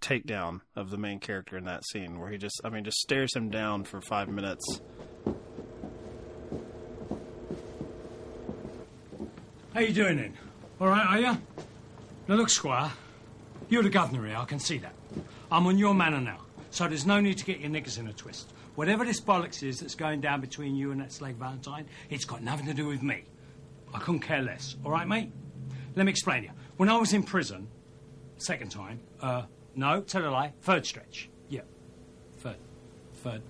takedown 0.00 0.60
of 0.76 0.90
the 0.90 0.98
main 0.98 1.18
character 1.18 1.56
in 1.56 1.64
that 1.64 1.84
scene 1.86 2.18
where 2.20 2.30
he 2.30 2.36
just, 2.38 2.60
I 2.64 2.68
mean, 2.68 2.84
just 2.84 2.98
stares 2.98 3.34
him 3.34 3.48
down 3.50 3.84
for 3.84 4.00
five 4.02 4.28
minutes. 4.28 4.80
How 9.72 9.80
you 9.80 9.92
doing 9.92 10.16
then? 10.16 10.34
All 10.80 10.88
right, 10.88 11.06
are 11.06 11.18
you? 11.20 11.38
Now 12.28 12.36
look, 12.36 12.48
Squire, 12.48 12.92
you're 13.68 13.82
the 13.82 13.90
governor 13.90 14.26
here, 14.26 14.36
I 14.36 14.44
can 14.44 14.58
see 14.58 14.78
that. 14.78 14.94
I'm 15.50 15.66
on 15.66 15.78
your 15.78 15.94
manor 15.94 16.20
now, 16.20 16.38
so 16.70 16.86
there's 16.88 17.06
no 17.06 17.20
need 17.20 17.38
to 17.38 17.44
get 17.44 17.60
your 17.60 17.70
knickers 17.70 17.98
in 17.98 18.06
a 18.06 18.12
twist. 18.12 18.52
Whatever 18.74 19.04
this 19.04 19.20
bollocks 19.20 19.62
is 19.62 19.80
that's 19.80 19.94
going 19.94 20.20
down 20.20 20.40
between 20.40 20.74
you 20.74 20.90
and 20.90 21.00
that 21.00 21.12
slave 21.12 21.36
Valentine, 21.36 21.86
it's 22.10 22.24
got 22.24 22.42
nothing 22.42 22.66
to 22.66 22.74
do 22.74 22.86
with 22.86 23.02
me. 23.02 23.24
I 23.92 24.00
couldn't 24.00 24.20
care 24.20 24.42
less, 24.42 24.76
all 24.84 24.90
right, 24.90 25.06
mate? 25.06 25.30
Let 25.94 26.06
me 26.06 26.10
explain 26.10 26.42
to 26.42 26.48
you. 26.48 26.54
When 26.76 26.88
I 26.88 26.96
was 26.98 27.12
in 27.12 27.22
prison, 27.22 27.68
second 28.36 28.70
time, 28.70 29.00
uh, 29.20 29.42
no, 29.76 30.00
tell 30.00 30.26
a 30.26 30.30
lie, 30.30 30.52
third 30.62 30.86
stretch. 30.86 31.30
Yeah, 31.48 31.60
third, 32.38 32.56
third. 33.14 33.42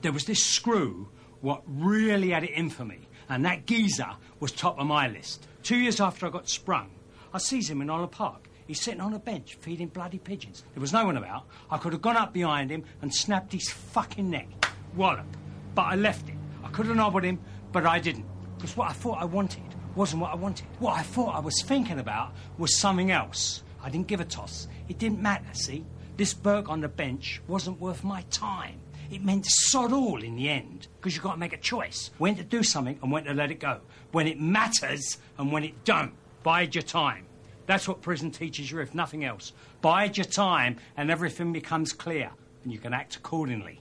There 0.00 0.12
was 0.12 0.24
this 0.24 0.42
screw 0.42 1.10
what 1.42 1.62
really 1.66 2.30
had 2.30 2.44
it 2.44 2.50
in 2.50 2.70
for 2.70 2.86
me, 2.86 3.00
and 3.28 3.44
that 3.44 3.66
geezer 3.66 4.12
was 4.40 4.52
top 4.52 4.78
of 4.78 4.86
my 4.86 5.08
list. 5.08 5.46
Two 5.62 5.76
years 5.76 6.00
after 6.00 6.26
I 6.26 6.30
got 6.30 6.48
sprung, 6.48 6.90
I 7.34 7.38
sees 7.38 7.68
him 7.68 7.82
in 7.82 7.90
Olive 7.90 8.12
Park. 8.12 8.48
He's 8.66 8.80
sitting 8.80 9.00
on 9.00 9.12
a 9.12 9.18
bench 9.18 9.56
feeding 9.60 9.88
bloody 9.88 10.18
pigeons. 10.18 10.64
There 10.74 10.80
was 10.80 10.92
no 10.92 11.04
one 11.04 11.18
about. 11.18 11.44
I 11.70 11.76
could 11.76 11.92
have 11.92 12.00
gone 12.00 12.16
up 12.16 12.32
behind 12.32 12.70
him 12.70 12.84
and 13.02 13.12
snapped 13.12 13.52
his 13.52 13.68
fucking 13.68 14.30
neck. 14.30 14.46
Wallop. 14.94 15.26
But 15.74 15.82
I 15.82 15.94
left 15.94 16.28
it. 16.28 16.34
I 16.64 16.68
could 16.68 16.86
have 16.86 16.96
nobbled 16.96 17.24
him, 17.24 17.38
but 17.72 17.86
I 17.86 17.98
didn't. 17.98 18.26
Because 18.56 18.76
what 18.76 18.90
I 18.90 18.92
thought 18.92 19.18
I 19.20 19.24
wanted 19.24 19.62
wasn't 19.94 20.22
what 20.22 20.32
I 20.32 20.36
wanted. 20.36 20.66
What 20.78 20.98
I 20.98 21.02
thought 21.02 21.34
I 21.34 21.40
was 21.40 21.62
thinking 21.62 21.98
about 21.98 22.32
was 22.58 22.78
something 22.78 23.10
else. 23.10 23.62
I 23.82 23.90
didn't 23.90 24.06
give 24.06 24.20
a 24.20 24.24
toss. 24.24 24.68
It 24.88 24.98
didn't 24.98 25.20
matter, 25.20 25.46
see? 25.52 25.84
This 26.16 26.34
Burke 26.34 26.68
on 26.68 26.80
the 26.80 26.88
bench 26.88 27.40
wasn't 27.48 27.80
worth 27.80 28.04
my 28.04 28.22
time. 28.30 28.80
It 29.10 29.24
meant 29.24 29.46
sod 29.46 29.92
all 29.92 30.22
in 30.22 30.36
the 30.36 30.48
end, 30.48 30.86
because 30.96 31.14
you've 31.14 31.24
got 31.24 31.32
to 31.32 31.38
make 31.38 31.52
a 31.52 31.58
choice. 31.58 32.10
When 32.18 32.36
to 32.36 32.44
do 32.44 32.62
something 32.62 32.98
and 33.02 33.10
when 33.10 33.24
to 33.24 33.34
let 33.34 33.50
it 33.50 33.58
go. 33.58 33.80
When 34.12 34.28
it 34.28 34.38
matters 34.38 35.18
and 35.38 35.50
when 35.50 35.64
it 35.64 35.84
don't. 35.84 36.12
Bide 36.42 36.74
your 36.74 36.82
time. 36.82 37.26
That's 37.66 37.88
what 37.88 38.02
prison 38.02 38.30
teaches 38.30 38.70
you, 38.70 38.80
if 38.80 38.94
nothing 38.94 39.24
else. 39.24 39.52
Bide 39.80 40.16
your 40.16 40.26
time 40.26 40.76
and 40.96 41.10
everything 41.10 41.52
becomes 41.52 41.92
clear, 41.92 42.30
and 42.62 42.72
you 42.72 42.78
can 42.78 42.92
act 42.92 43.16
accordingly. 43.16 43.80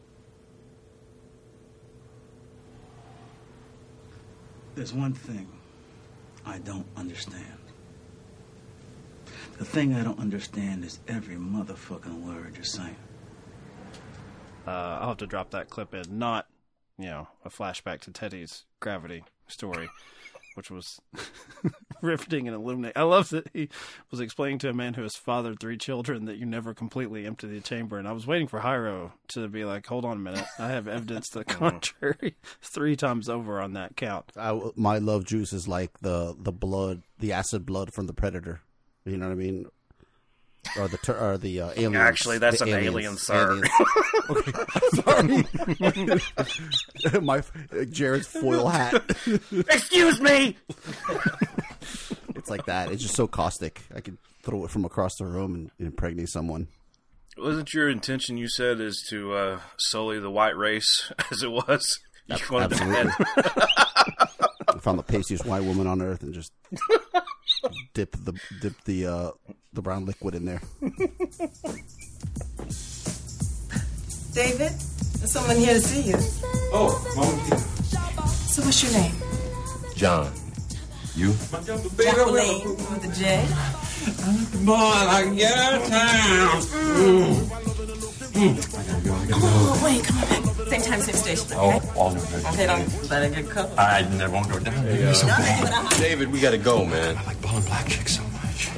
There's 4.76 4.94
one 4.94 5.14
thing 5.14 5.48
I 6.46 6.60
don't 6.60 6.88
understand. 6.96 7.46
The 9.58 9.66
thing 9.66 9.94
I 9.94 10.04
don't 10.04 10.20
understand 10.20 10.86
is 10.86 11.00
every 11.08 11.36
motherfucking 11.36 12.22
word 12.24 12.56
you're 12.56 12.64
saying. 12.64 12.96
Uh, 14.66 15.00
I'll 15.02 15.10
have 15.10 15.18
to 15.18 15.28
drop 15.28 15.52
that 15.52 15.70
clip 15.70 15.94
in. 15.94 16.18
Not, 16.18 16.48
you 16.98 17.08
know, 17.08 17.28
a 17.44 17.50
flashback 17.50 18.00
to 18.02 18.12
Teddy's 18.12 18.66
gravity 18.80 19.24
story, 19.48 19.90
which 20.60 20.70
was 20.70 21.00
riveting 22.02 22.46
and 22.50 22.54
illuminating. 22.54 23.02
I 23.02 23.04
love 23.04 23.30
that 23.30 23.48
he 23.54 23.70
was 24.12 24.20
explaining 24.20 24.60
to 24.60 24.70
a 24.70 24.74
man 24.74 24.96
who 24.96 25.04
has 25.04 25.16
fathered 25.16 25.58
three 25.58 25.78
children 25.78 26.26
that 26.26 26.36
you 26.36 26.46
never 26.46 26.74
completely 26.74 27.26
empty 27.26 27.48
the 27.48 27.62
chamber. 27.62 27.98
And 27.98 28.06
I 28.06 28.12
was 28.12 28.28
waiting 28.28 28.50
for 28.50 28.60
Hyro 28.60 29.14
to 29.30 29.48
be 29.48 29.64
like, 29.64 29.88
"Hold 29.88 30.04
on 30.04 30.18
a 30.18 30.20
minute, 30.20 30.44
I 30.60 30.68
have 30.68 30.90
evidence 30.90 31.30
to 31.30 31.40
the 31.40 31.46
mm. 31.46 31.58
contrary 31.58 32.36
three 32.62 32.98
times 32.98 33.30
over 33.30 33.62
on 33.62 33.72
that 33.74 33.96
count." 33.96 34.34
I, 34.36 34.60
my 34.76 34.98
love 34.98 35.24
juice 35.24 35.54
is 35.54 35.66
like 35.66 35.98
the 36.02 36.36
the 36.38 36.52
blood, 36.52 37.04
the 37.20 37.32
acid 37.32 37.66
blood 37.66 37.94
from 37.94 38.08
the 38.08 38.14
predator. 38.14 38.60
You 39.06 39.16
know 39.16 39.28
what 39.28 39.32
I 39.32 39.36
mean? 39.36 39.66
Or 40.78 40.88
the 40.88 40.98
ter- 40.98 41.18
or 41.18 41.38
the 41.38 41.62
uh, 41.62 41.72
aliens. 41.76 41.96
Actually, 41.96 42.38
that's 42.38 42.60
The 42.60 42.66
an 42.66 42.74
aliens. 42.84 43.28
alien, 43.30 43.64
sir. 43.64 43.64
Aliens. 44.30 45.46
Sorry, 47.10 47.22
my 47.22 47.42
Jared's 47.90 48.28
foil 48.28 48.68
hat. 48.68 48.94
Excuse 49.52 50.22
me. 50.22 50.58
It's 52.36 52.50
like 52.50 52.66
that. 52.68 52.92
It's 52.92 53.02
just 53.02 53.16
so 53.16 53.28
caustic. 53.28 53.82
I 53.96 54.02
could 54.02 54.18
throw 54.44 54.64
it 54.66 54.70
from 54.72 54.86
across 54.86 55.16
the 55.16 55.26
room 55.26 55.56
and 55.56 55.72
impregnate 55.80 56.30
someone. 56.30 56.68
Wasn't 57.38 57.74
your 57.74 57.90
intention? 57.90 58.38
You 58.38 58.48
said 58.50 58.80
is 58.82 59.06
to 59.10 59.34
uh, 59.34 59.60
sully 59.78 60.20
the 60.20 60.30
white 60.32 60.58
race 60.58 61.12
as 61.32 61.42
it 61.42 61.52
was. 61.52 62.00
You 62.28 62.36
wanted 62.52 62.74
Absolutely. 62.74 63.12
I 64.68 64.78
found 64.82 65.00
the 65.00 65.04
pastiest 65.04 65.46
white 65.46 65.64
woman 65.64 65.88
on 65.88 66.02
earth 66.02 66.22
and 66.22 66.34
just 66.34 66.52
dip 67.94 68.12
the 68.24 68.34
dip 68.62 68.74
the 68.86 69.06
uh, 69.08 69.32
the 69.74 69.82
brown 69.82 70.06
liquid 70.06 70.36
in 70.36 70.46
there. 70.46 70.62
David, 74.34 74.72
there's 74.72 75.32
someone 75.32 75.58
here 75.58 75.74
to 75.74 75.82
see 75.82 76.10
you. 76.10 76.16
Oh, 76.74 76.90
So 78.48 78.62
what's 78.64 78.84
your 78.84 78.94
name? 78.94 79.14
John. 79.96 80.32
You? 81.16 81.34
Jacqueline 81.52 82.64
with 82.70 83.06
a 83.06 83.08
J. 83.14 83.46
Boy, 84.66 84.74
I 84.76 85.34
get 85.36 85.58
out 85.58 85.74
of 85.82 85.88
town. 85.90 86.62
Oh, 88.42 89.82
wait, 89.84 90.04
come 90.06 90.18
on 90.18 90.26
back. 90.30 90.44
Same 90.70 90.82
time, 90.82 91.02
same 91.02 91.16
station, 91.16 91.46
okay? 91.58 91.58
Oh, 91.58 92.00
all 92.00 92.12
right. 92.14 92.54
Okay, 92.54 92.66
don't 92.68 93.10
let 93.10 93.24
it 93.24 93.36
get 93.36 93.50
covered. 93.50 93.78
I 93.78 94.02
never 94.18 94.34
won't 94.34 94.50
go 94.50 94.60
down. 94.60 94.74
Hey, 94.86 95.04
uh, 95.12 95.90
David, 95.98 96.32
we 96.32 96.40
gotta 96.40 96.58
go, 96.58 96.86
man. 96.86 97.18
I 97.18 97.24
like 97.26 97.42
balling 97.42 97.64
black 97.66 97.88
chicks 97.88 98.16
so 98.18 98.22
much. 98.24 98.29
I 98.29 98.29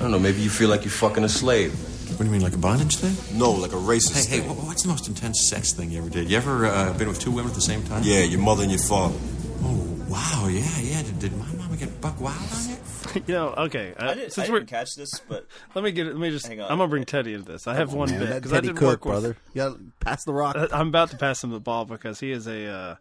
don't 0.02 0.12
know, 0.12 0.20
maybe 0.20 0.40
you 0.42 0.50
feel 0.50 0.70
like 0.70 0.84
you're 0.84 0.92
fucking 0.92 1.24
a 1.24 1.30
slave. 1.30 1.74
What 2.12 2.18
do 2.20 2.26
you 2.26 2.32
mean, 2.32 2.42
like 2.42 2.54
a 2.54 2.58
bondage 2.58 2.98
thing? 2.98 3.16
No, 3.40 3.52
like 3.52 3.72
a 3.72 3.76
racist 3.76 4.28
Hey, 4.28 4.42
hey, 4.42 4.48
wha- 4.48 4.54
what's 4.56 4.84
the 4.84 4.90
most 4.90 5.08
intense 5.08 5.48
sex 5.50 5.74
thing 5.74 5.92
you 5.92 6.00
ever 6.00 6.10
did? 6.10 6.30
You 6.30 6.38
ever 6.38 6.66
uh, 6.66 6.94
been 6.98 7.08
with 7.08 7.20
two 7.20 7.32
women 7.32 7.50
at 7.52 7.56
the 7.56 7.62
same 7.62 7.84
time? 7.84 8.04
Yeah, 8.04 8.24
your 8.24 8.42
mother 8.42 8.64
and 8.64 8.72
your 8.72 8.82
father. 8.82 9.18
Oh, 9.64 10.06
wow, 10.10 10.48
yeah, 10.50 10.68
yeah. 10.82 11.02
Did, 11.04 11.20
did 11.20 11.38
my 11.38 11.52
mama 11.54 11.78
get 11.78 12.02
buck 12.02 12.20
wild 12.20 12.38
on 12.54 12.70
you? 12.70 12.78
you 13.28 13.34
know, 13.34 13.50
okay. 13.50 13.94
Uh, 13.98 14.12
I, 14.12 14.14
did, 14.14 14.34
since 14.34 14.50
I 14.50 14.52
we're 14.52 14.60
didn't 14.60 14.70
catch 14.72 14.96
this, 14.96 15.20
but 15.28 15.46
let 15.76 15.84
me 15.84 15.92
get 15.92 16.08
it. 16.08 16.14
Let 16.14 16.20
me 16.20 16.30
just. 16.32 16.48
Hang 16.48 16.60
on. 16.62 16.70
I'm 16.72 16.78
gonna 16.78 16.90
bring 16.90 17.06
Teddy 17.06 17.34
into 17.34 17.50
this. 17.52 17.66
I 17.68 17.76
have 17.76 17.90
Come 17.90 18.00
on, 18.02 18.10
one 18.10 18.10
man. 18.12 18.20
bit 18.20 18.36
because 18.36 18.52
I 18.54 18.56
Teddy 18.58 18.68
didn't 18.68 18.80
cook, 18.80 19.06
work 19.06 19.06
with. 19.06 19.14
brother. 19.14 19.38
Yeah, 19.54 19.74
pass 20.00 20.24
the 20.26 20.34
rock. 20.34 20.56
Uh, 20.56 20.68
I'm 20.74 20.90
about 20.90 21.12
to 21.12 21.18
pass 21.18 21.44
him 21.44 21.52
the 21.52 21.60
ball 21.60 21.86
because 21.86 22.20
he 22.20 22.32
is 22.32 22.46
a 22.48 22.68
uh, 22.68 22.96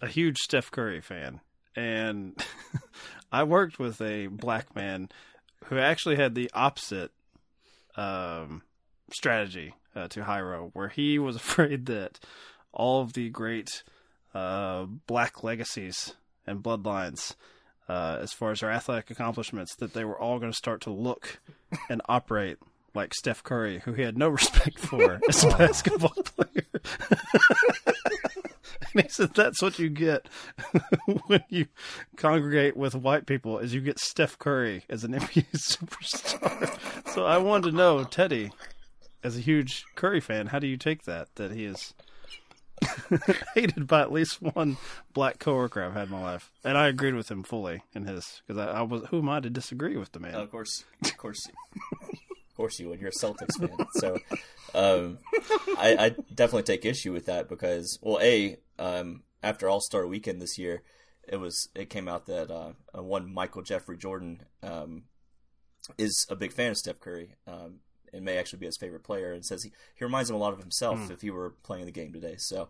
a 0.00 0.06
huge 0.06 0.38
Steph 0.38 0.70
Curry 0.70 1.00
fan, 1.00 1.40
and 1.76 2.42
I 3.32 3.44
worked 3.44 3.78
with 3.78 4.00
a 4.00 4.26
black 4.28 4.74
man 4.74 5.08
who 5.66 5.78
actually 5.78 6.16
had 6.16 6.34
the 6.34 6.50
opposite 6.54 7.10
um, 7.96 8.62
strategy 9.12 9.74
uh, 9.94 10.08
to 10.08 10.22
Hyro, 10.22 10.70
where 10.72 10.88
he 10.88 11.18
was 11.18 11.36
afraid 11.44 11.86
that 11.86 12.18
all 12.72 13.02
of 13.02 13.12
the 13.12 13.30
great 13.30 13.82
uh, 14.34 14.84
black 15.06 15.42
legacies 15.42 16.14
and 16.46 16.62
bloodlines. 16.62 17.34
Uh, 17.88 18.18
as 18.22 18.32
far 18.32 18.52
as 18.52 18.60
their 18.60 18.70
athletic 18.70 19.10
accomplishments, 19.10 19.74
that 19.74 19.94
they 19.94 20.04
were 20.04 20.16
all 20.16 20.38
going 20.38 20.52
to 20.52 20.56
start 20.56 20.80
to 20.80 20.90
look 20.90 21.40
and 21.90 22.00
operate 22.08 22.56
like 22.94 23.12
Steph 23.14 23.42
Curry, 23.42 23.80
who 23.80 23.94
he 23.94 24.02
had 24.02 24.16
no 24.16 24.28
respect 24.40 24.78
for 24.78 25.20
as 25.28 25.44
a 25.44 25.48
basketball 25.48 26.10
player. 26.10 26.66
And 28.94 29.02
he 29.02 29.08
said 29.08 29.34
that's 29.34 29.62
what 29.62 29.78
you 29.78 29.88
get 29.88 30.26
when 31.26 31.44
you 31.48 31.66
congregate 32.16 32.76
with 32.76 32.94
white 32.94 33.26
people 33.26 33.58
is 33.58 33.74
you 33.74 33.80
get 33.80 33.98
Steph 33.98 34.38
Curry 34.38 34.84
as 34.88 35.04
an 35.04 35.12
NBA 35.14 35.46
superstar. 35.52 37.12
so 37.14 37.24
I 37.24 37.38
wanted 37.38 37.70
to 37.70 37.76
know, 37.76 38.04
Teddy, 38.04 38.52
as 39.22 39.36
a 39.36 39.40
huge 39.40 39.84
Curry 39.94 40.20
fan, 40.20 40.48
how 40.48 40.58
do 40.58 40.66
you 40.66 40.76
take 40.76 41.04
that? 41.04 41.28
That 41.36 41.52
he 41.52 41.64
is 41.64 41.94
hated 43.54 43.86
by 43.86 44.00
at 44.00 44.12
least 44.12 44.40
one 44.40 44.78
black 45.12 45.38
coworker 45.38 45.82
I've 45.82 45.92
had 45.92 46.06
in 46.06 46.12
my 46.12 46.22
life, 46.22 46.50
and 46.64 46.78
I 46.78 46.88
agreed 46.88 47.14
with 47.14 47.30
him 47.30 47.42
fully 47.42 47.82
in 47.94 48.06
his 48.06 48.40
because 48.46 48.58
I, 48.58 48.78
I 48.78 48.82
was 48.82 49.04
who 49.10 49.18
am 49.18 49.28
I 49.28 49.40
to 49.40 49.50
disagree 49.50 49.96
with 49.96 50.12
the 50.12 50.20
man? 50.20 50.34
of 50.34 50.50
course, 50.50 50.84
of 51.04 51.16
course, 51.16 51.40
course 52.60 52.78
you 52.78 52.88
would. 52.90 53.00
You're 53.00 53.08
a 53.08 53.12
Celtics 53.12 53.56
fan, 53.58 53.86
so 53.94 54.18
um, 54.74 55.18
I, 55.78 55.96
I 55.98 56.08
definitely 56.34 56.64
take 56.64 56.84
issue 56.84 57.12
with 57.12 57.26
that 57.26 57.48
because, 57.48 57.98
well, 58.02 58.18
a 58.20 58.58
um, 58.78 59.22
after 59.42 59.68
All 59.68 59.80
Star 59.80 60.06
Weekend 60.06 60.40
this 60.42 60.58
year, 60.58 60.82
it 61.26 61.36
was 61.36 61.68
it 61.74 61.88
came 61.88 62.06
out 62.08 62.26
that 62.26 62.50
uh, 62.50 62.72
one 63.00 63.32
Michael 63.32 63.62
Jeffrey 63.62 63.96
Jordan 63.96 64.42
um, 64.62 65.04
is 65.96 66.26
a 66.28 66.36
big 66.36 66.52
fan 66.52 66.72
of 66.72 66.76
Steph 66.76 67.00
Curry. 67.00 67.36
Um, 67.46 67.80
and 68.12 68.24
may 68.24 68.38
actually 68.38 68.58
be 68.58 68.66
his 68.66 68.76
favorite 68.76 69.04
player, 69.04 69.32
and 69.32 69.46
says 69.46 69.62
he, 69.62 69.70
he 69.94 70.04
reminds 70.04 70.28
him 70.28 70.34
a 70.34 70.38
lot 70.40 70.52
of 70.52 70.58
himself 70.58 70.98
Hmm. 70.98 71.12
if 71.12 71.20
he 71.20 71.30
were 71.30 71.54
playing 71.62 71.86
the 71.86 71.92
game 71.92 72.12
today. 72.12 72.34
So, 72.38 72.68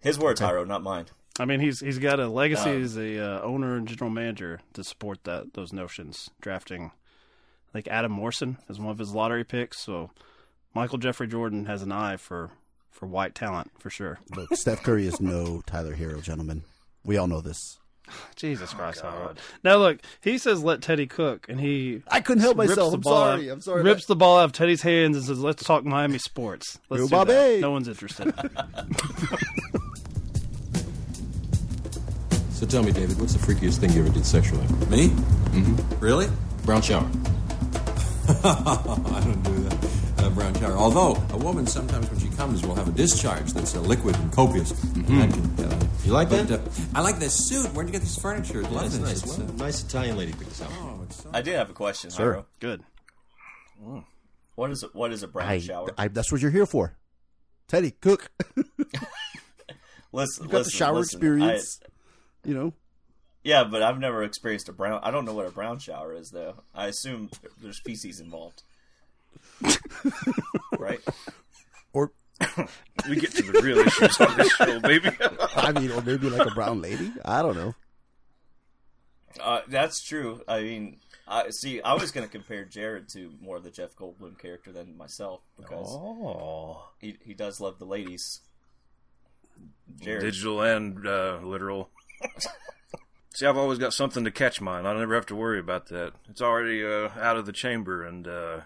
his 0.00 0.18
words, 0.18 0.42
Okay. 0.42 0.52
Hyro, 0.52 0.66
not 0.66 0.82
mine. 0.82 1.06
I 1.38 1.44
mean, 1.44 1.60
he's 1.60 1.78
he's 1.80 1.98
got 2.00 2.18
a 2.18 2.26
legacy 2.26 2.70
Um, 2.70 2.82
as 2.82 2.96
a 2.98 3.18
uh, 3.24 3.40
owner 3.42 3.76
and 3.76 3.86
general 3.86 4.10
manager 4.10 4.58
to 4.74 4.82
support 4.82 5.22
that 5.22 5.54
those 5.54 5.72
notions. 5.72 6.30
Drafting, 6.40 6.90
like 7.74 7.88
Adam 7.88 8.12
Morrison 8.12 8.58
as 8.68 8.78
one 8.78 8.90
of 8.90 8.98
his 8.98 9.12
lottery 9.12 9.44
picks. 9.44 9.78
So 9.80 10.10
Michael 10.74 10.98
Jeffrey 10.98 11.26
Jordan 11.28 11.66
has 11.66 11.82
an 11.82 11.92
eye 11.92 12.16
for 12.16 12.50
for 12.90 13.06
white 13.06 13.34
talent 13.34 13.70
for 13.78 13.90
sure. 13.90 14.18
Look, 14.34 14.54
Steph 14.56 14.82
Curry 14.82 15.06
is 15.06 15.20
no 15.20 15.62
Tyler 15.66 15.94
Herro, 15.94 16.20
gentlemen. 16.22 16.62
We 17.04 17.16
all 17.16 17.26
know 17.28 17.40
this. 17.40 17.78
Jesus 18.36 18.72
Christ, 18.72 19.02
Howard. 19.02 19.38
Now 19.62 19.76
look, 19.76 19.98
he 20.22 20.38
says 20.38 20.62
let 20.64 20.80
Teddy 20.80 21.06
cook, 21.06 21.46
and 21.48 21.60
he 21.60 22.02
I 22.08 22.20
couldn't 22.20 22.42
help 22.42 22.56
rips 22.58 22.70
myself. 22.70 22.90
the 22.92 22.96
I'm 22.96 23.00
ball 23.02 23.12
sorry. 23.16 23.50
out- 23.50 23.52
I'm 23.52 23.60
sorry. 23.60 23.82
Rips 23.82 24.06
the 24.06 24.16
ball 24.16 24.38
out 24.38 24.44
of 24.46 24.52
Teddy's 24.52 24.82
hands 24.82 25.16
and 25.16 25.26
says, 25.26 25.38
"Let's 25.40 25.62
talk 25.62 25.84
Miami 25.84 26.18
sports." 26.18 26.78
Let's 26.88 27.02
Yo, 27.02 27.06
do 27.06 27.10
that. 27.10 27.26
Bobby. 27.26 27.60
No 27.60 27.70
one's 27.70 27.88
interested. 27.88 28.32
So 32.50 32.66
tell 32.66 32.82
me, 32.82 32.90
David, 32.90 33.20
what's 33.20 33.34
the 33.34 33.38
freakiest 33.38 33.78
thing 33.78 33.92
you 33.92 34.00
ever 34.04 34.12
did 34.12 34.26
sexually? 34.26 34.66
Me? 34.90 35.10
Mm-hmm. 35.10 36.00
Really? 36.04 36.26
Brown 36.64 36.82
shower. 36.82 37.08
I 38.44 39.20
don't 39.24 39.42
do 39.42 39.54
that. 39.64 39.88
Uh, 40.18 40.30
brown 40.30 40.54
shower. 40.54 40.72
Although 40.76 41.14
a 41.30 41.36
woman 41.38 41.66
sometimes, 41.66 42.10
when 42.10 42.18
she 42.20 42.28
comes, 42.36 42.64
will 42.66 42.74
have 42.74 42.88
a 42.88 42.92
discharge 42.92 43.52
that's 43.52 43.74
uh, 43.74 43.80
liquid 43.80 44.16
and 44.16 44.30
copious. 44.32 44.70
That 44.72 45.06
can, 45.32 45.64
uh, 45.64 45.86
You 46.04 46.12
like 46.12 46.28
but, 46.28 46.46
that? 46.48 46.60
Uh, 46.60 46.70
I 46.94 47.00
like 47.00 47.18
this 47.18 47.32
suit. 47.48 47.66
Where'd 47.74 47.88
you 47.88 47.92
get 47.92 48.02
this 48.02 48.18
furniture? 48.18 48.62
Yeah, 48.62 48.84
it's 48.84 48.98
nice. 48.98 49.22
It's, 49.22 49.38
It's 49.38 49.38
a 49.38 49.52
nice 49.54 49.82
Italian 49.82 50.16
lady 50.18 50.32
picked 50.32 50.50
this 50.50 50.60
out. 50.62 50.68
Oh, 50.72 51.06
so 51.10 51.30
I 51.32 51.40
did 51.40 51.54
have 51.56 51.70
a 51.70 51.72
question, 51.72 52.10
Sure. 52.10 52.34
Hyro. 52.34 52.44
Good. 52.60 52.82
What 54.56 54.70
is 54.72 54.82
it? 54.82 54.94
What 54.94 55.12
is 55.12 55.22
a 55.22 55.28
brown 55.28 55.48
I, 55.48 55.58
shower? 55.60 55.88
I, 55.96 56.08
that's 56.08 56.30
what 56.32 56.40
you're 56.42 56.50
here 56.50 56.66
for. 56.66 56.96
Teddy, 57.68 57.92
cook. 57.92 58.30
listen, 60.12 60.44
You 60.44 60.50
got 60.50 60.64
the 60.64 60.70
shower 60.70 60.96
listen, 60.96 61.16
experience. 61.18 61.80
you 62.44 62.54
know, 62.54 62.72
Yeah, 63.48 63.64
but 63.64 63.82
I've 63.82 63.98
never 63.98 64.24
experienced 64.24 64.68
a 64.68 64.74
brown. 64.74 65.00
I 65.02 65.10
don't 65.10 65.24
know 65.24 65.32
what 65.32 65.46
a 65.46 65.50
brown 65.50 65.78
shower 65.78 66.12
is, 66.12 66.32
though. 66.32 66.56
I 66.74 66.88
assume 66.88 67.30
there's 67.62 67.78
feces 67.78 68.20
involved. 68.20 68.62
right? 70.78 71.00
Or 71.94 72.12
we 73.08 73.16
get 73.16 73.30
to 73.36 73.50
the 73.50 73.62
real 73.62 73.78
issues 73.78 74.20
on 74.20 74.36
this 74.36 74.52
show, 74.52 74.78
baby. 74.80 75.08
I 75.56 75.72
mean, 75.72 75.90
or 75.92 76.02
maybe 76.02 76.28
like 76.28 76.46
a 76.46 76.54
brown 76.54 76.82
lady. 76.82 77.10
I 77.24 77.40
don't 77.40 77.56
know. 77.56 77.74
Uh, 79.40 79.62
that's 79.66 80.02
true. 80.02 80.42
I 80.46 80.60
mean, 80.60 80.98
I 81.26 81.48
see. 81.48 81.80
I 81.80 81.94
was 81.94 82.12
going 82.12 82.26
to 82.26 82.30
compare 82.30 82.66
Jared 82.66 83.08
to 83.14 83.32
more 83.40 83.56
of 83.56 83.64
the 83.64 83.70
Jeff 83.70 83.96
Goldblum 83.96 84.38
character 84.38 84.72
than 84.72 84.94
myself 84.94 85.40
because 85.56 85.88
oh. 85.88 86.82
he 86.98 87.16
he 87.24 87.32
does 87.32 87.62
love 87.62 87.78
the 87.78 87.86
ladies. 87.86 88.40
Jared. 90.02 90.20
Digital 90.20 90.60
and 90.60 91.06
uh, 91.06 91.38
literal. 91.42 91.88
See, 93.38 93.46
I've 93.46 93.56
always 93.56 93.78
got 93.78 93.92
something 93.92 94.24
to 94.24 94.32
catch 94.32 94.60
mine. 94.60 94.84
I 94.84 94.92
never 94.98 95.14
have 95.14 95.26
to 95.26 95.36
worry 95.36 95.60
about 95.60 95.86
that. 95.90 96.12
It's 96.28 96.42
already 96.42 96.84
uh, 96.84 97.10
out 97.20 97.36
of 97.36 97.46
the 97.46 97.52
chamber 97.52 98.04
and 98.04 98.26
uh, 98.26 98.62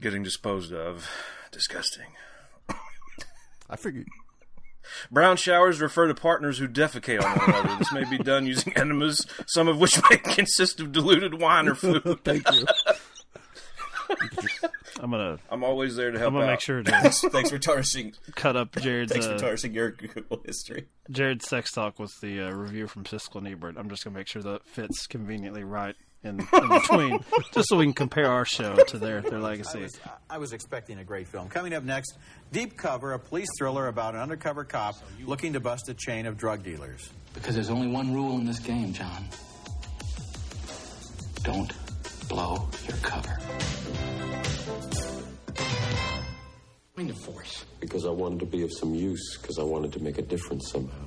getting 0.00 0.22
disposed 0.22 0.72
of. 0.72 1.06
Disgusting. 1.52 2.06
I 3.68 3.76
figured. 3.76 4.06
Brown 5.10 5.36
showers 5.36 5.82
refer 5.82 6.06
to 6.06 6.14
partners 6.14 6.56
who 6.56 6.66
defecate 6.66 7.22
on 7.22 7.36
one 7.36 7.50
another. 7.50 7.78
This 7.80 7.92
may 7.92 8.08
be 8.08 8.16
done 8.16 8.46
using 8.46 8.72
enemas, 8.78 9.26
some 9.46 9.68
of 9.68 9.78
which 9.78 10.00
may 10.08 10.16
consist 10.24 10.80
of 10.80 10.90
diluted 10.90 11.38
wine 11.38 11.68
or 11.68 11.74
food. 11.74 12.20
Thank 12.24 12.50
you. 12.50 12.64
I'm 15.04 15.10
gonna. 15.10 15.38
I'm 15.50 15.62
always 15.62 15.96
there 15.96 16.10
to 16.12 16.18
help 16.18 16.28
I'm 16.28 16.32
gonna 16.36 16.46
out. 16.46 16.52
make 16.52 16.60
sure 16.60 16.82
to 16.82 16.90
Thanks, 16.90 17.20
thanks 17.20 17.50
for 17.50 17.58
tarnishing. 17.58 18.14
cut 18.36 18.56
up 18.56 18.74
Jared's 18.80 19.12
Thanks 19.12 19.26
uh, 19.26 19.34
for 19.34 19.38
tarnishing 19.38 19.74
your 19.74 19.90
Google 19.90 20.40
history. 20.46 20.86
Jared's 21.10 21.46
sex 21.46 21.72
talk 21.72 21.98
with 21.98 22.10
the 22.22 22.40
uh, 22.40 22.50
review 22.52 22.86
from 22.86 23.04
Siskel 23.04 23.36
and 23.36 23.48
Ebert. 23.48 23.76
I'm 23.76 23.90
just 23.90 24.02
gonna 24.02 24.16
make 24.16 24.28
sure 24.28 24.40
that 24.40 24.66
fits 24.66 25.06
conveniently 25.06 25.62
right 25.62 25.94
in, 26.22 26.40
in 26.40 26.68
between, 26.70 27.22
just 27.52 27.68
so 27.68 27.76
we 27.76 27.84
can 27.84 27.92
compare 27.92 28.30
our 28.30 28.46
show 28.46 28.76
to 28.76 28.98
their 28.98 29.20
their 29.20 29.40
I 29.40 29.42
legacy. 29.42 29.82
was, 29.82 30.00
I 30.30 30.38
was 30.38 30.54
expecting 30.54 30.98
a 30.98 31.04
great 31.04 31.28
film. 31.28 31.50
Coming 31.50 31.74
up 31.74 31.82
next, 31.84 32.16
Deep 32.50 32.78
Cover, 32.78 33.12
a 33.12 33.18
police 33.18 33.50
thriller 33.58 33.88
about 33.88 34.14
an 34.14 34.22
undercover 34.22 34.64
cop 34.64 34.94
looking 35.26 35.52
to 35.52 35.60
bust 35.60 35.86
a 35.90 35.94
chain 35.94 36.24
of 36.24 36.38
drug 36.38 36.62
dealers. 36.62 37.10
Because 37.34 37.56
there's 37.56 37.68
only 37.68 37.88
one 37.88 38.14
rule 38.14 38.38
in 38.38 38.46
this 38.46 38.58
game, 38.58 38.94
John. 38.94 39.28
Don't 41.42 41.74
blow 42.30 42.70
your 42.88 42.96
cover. 43.02 43.38
I 46.96 47.00
mean 47.00 47.08
the 47.08 47.14
force. 47.14 47.64
Because 47.80 48.06
I 48.06 48.10
wanted 48.10 48.38
to 48.40 48.46
be 48.46 48.62
of 48.62 48.72
some 48.72 48.94
use, 48.94 49.36
because 49.36 49.58
I 49.58 49.64
wanted 49.64 49.92
to 49.94 50.00
make 50.00 50.18
a 50.18 50.22
difference 50.22 50.70
somehow. 50.70 51.06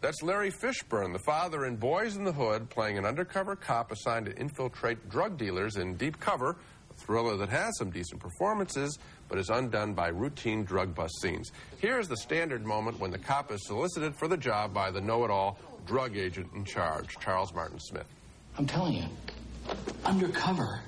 That's 0.00 0.22
Larry 0.22 0.52
Fishburne, 0.52 1.12
the 1.12 1.18
father 1.26 1.64
in 1.64 1.76
Boyz 1.76 2.16
n 2.16 2.22
the 2.22 2.30
Hood, 2.30 2.70
playing 2.70 2.96
an 2.96 3.04
undercover 3.04 3.56
cop 3.56 3.90
assigned 3.90 4.26
to 4.26 4.36
infiltrate 4.38 5.08
drug 5.08 5.36
dealers 5.36 5.76
in 5.76 5.96
Deep 5.96 6.20
Cover, 6.20 6.56
a 6.90 6.94
thriller 6.94 7.36
that 7.36 7.48
has 7.48 7.76
some 7.78 7.90
decent 7.90 8.20
performances, 8.20 8.96
but 9.28 9.38
is 9.38 9.50
undone 9.50 9.92
by 9.92 10.06
routine 10.06 10.62
drug 10.62 10.94
bust 10.94 11.20
scenes. 11.20 11.50
Here's 11.78 12.06
the 12.06 12.18
standard 12.18 12.64
moment 12.64 13.00
when 13.00 13.10
the 13.10 13.18
cop 13.18 13.50
is 13.50 13.66
solicited 13.66 14.14
for 14.14 14.28
the 14.28 14.36
job 14.36 14.72
by 14.72 14.92
the 14.92 15.00
know-it-all 15.00 15.58
drug 15.84 16.16
agent 16.16 16.50
in 16.54 16.64
charge, 16.64 17.18
Charles 17.18 17.52
Martin 17.52 17.80
Smith. 17.80 18.06
I'm 18.56 18.66
telling 18.66 18.92
you, 18.92 19.04
undercover, 20.04 20.80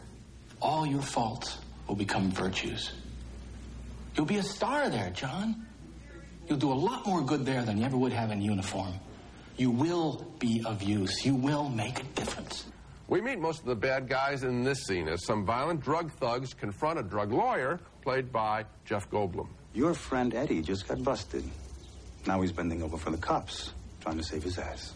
all 0.62 0.86
your 0.86 1.02
faults 1.02 1.58
will 1.88 1.96
become 1.96 2.30
virtues. 2.30 2.92
You'll 4.18 4.26
be 4.26 4.38
a 4.38 4.42
star 4.42 4.90
there, 4.90 5.10
John. 5.10 5.64
You'll 6.48 6.58
do 6.58 6.72
a 6.72 6.74
lot 6.74 7.06
more 7.06 7.22
good 7.22 7.46
there 7.46 7.62
than 7.62 7.78
you 7.78 7.84
ever 7.84 7.96
would 7.96 8.12
have 8.12 8.32
in 8.32 8.42
uniform. 8.42 8.92
You 9.56 9.70
will 9.70 10.26
be 10.40 10.60
of 10.66 10.82
use. 10.82 11.24
You 11.24 11.36
will 11.36 11.68
make 11.68 12.00
a 12.00 12.02
difference. 12.16 12.64
We 13.06 13.20
meet 13.20 13.38
most 13.38 13.60
of 13.60 13.66
the 13.66 13.76
bad 13.76 14.08
guys 14.08 14.42
in 14.42 14.64
this 14.64 14.82
scene 14.86 15.06
as 15.06 15.24
some 15.24 15.46
violent 15.46 15.80
drug 15.82 16.10
thugs 16.10 16.52
confront 16.52 16.98
a 16.98 17.04
drug 17.04 17.30
lawyer 17.32 17.78
played 18.02 18.32
by 18.32 18.64
Jeff 18.84 19.08
Goldblum. 19.08 19.46
Your 19.72 19.94
friend 19.94 20.34
Eddie 20.34 20.62
just 20.62 20.88
got 20.88 21.04
busted. 21.04 21.44
Now 22.26 22.40
he's 22.40 22.50
bending 22.50 22.82
over 22.82 22.96
for 22.96 23.10
the 23.10 23.18
cops, 23.18 23.72
trying 24.00 24.16
to 24.16 24.24
save 24.24 24.42
his 24.42 24.58
ass. 24.58 24.94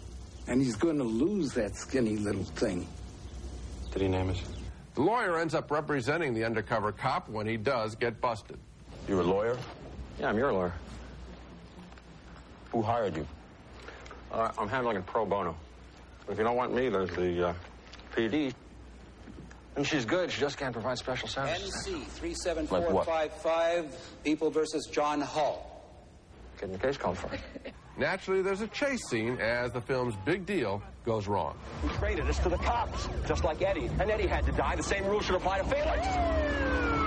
And 0.48 0.60
he's 0.60 0.74
going 0.74 0.98
to 0.98 1.04
lose 1.04 1.52
that 1.52 1.76
skinny 1.76 2.16
little 2.16 2.42
thing. 2.42 2.88
Did 3.92 4.02
he 4.02 4.08
name 4.08 4.30
it? 4.30 4.42
The 4.96 5.02
lawyer 5.02 5.38
ends 5.38 5.54
up 5.54 5.70
representing 5.70 6.34
the 6.34 6.44
undercover 6.44 6.90
cop 6.90 7.28
when 7.28 7.46
he 7.46 7.56
does 7.56 7.94
get 7.94 8.20
busted. 8.20 8.58
You 9.08 9.20
a 9.20 9.22
lawyer? 9.22 9.58
Yeah, 10.18 10.28
I'm 10.28 10.38
your 10.38 10.52
lawyer. 10.52 10.72
Who 12.70 12.82
hired 12.82 13.16
you? 13.16 13.26
Uh, 14.30 14.50
I'm 14.58 14.68
handling 14.68 14.96
it 14.96 15.06
pro 15.06 15.26
bono. 15.26 15.56
If 16.28 16.38
you 16.38 16.44
don't 16.44 16.56
want 16.56 16.74
me, 16.74 16.88
there's 16.88 17.10
the 17.10 17.48
uh, 17.48 17.54
PD. 18.14 18.54
And 19.76 19.86
she's 19.86 20.04
good. 20.04 20.30
She 20.30 20.40
just 20.40 20.56
can't 20.58 20.72
provide 20.72 20.98
special 20.98 21.28
services. 21.28 21.72
NC 21.86 21.92
Like 22.70 22.90
what? 22.90 23.04
37455, 23.06 23.96
People 24.22 24.50
versus 24.50 24.88
John 24.90 25.20
Hull. 25.20 25.68
Getting 26.58 26.74
the 26.74 26.78
case 26.78 26.96
called 26.96 27.18
for. 27.18 27.30
Naturally, 27.98 28.42
there's 28.42 28.60
a 28.60 28.68
chase 28.68 29.06
scene 29.08 29.38
as 29.38 29.72
the 29.72 29.80
film's 29.80 30.14
big 30.24 30.46
deal 30.46 30.82
goes 31.04 31.26
wrong. 31.26 31.56
Who 31.82 31.88
traded 31.98 32.28
us 32.28 32.38
to 32.40 32.48
the 32.48 32.56
cops, 32.58 33.08
just 33.26 33.44
like 33.44 33.60
Eddie. 33.60 33.90
And 33.98 34.10
Eddie 34.10 34.26
had 34.26 34.46
to 34.46 34.52
die. 34.52 34.76
The 34.76 34.82
same 34.82 35.04
rule 35.06 35.20
should 35.20 35.34
apply 35.34 35.58
to 35.58 35.64
Felix. 35.64 37.01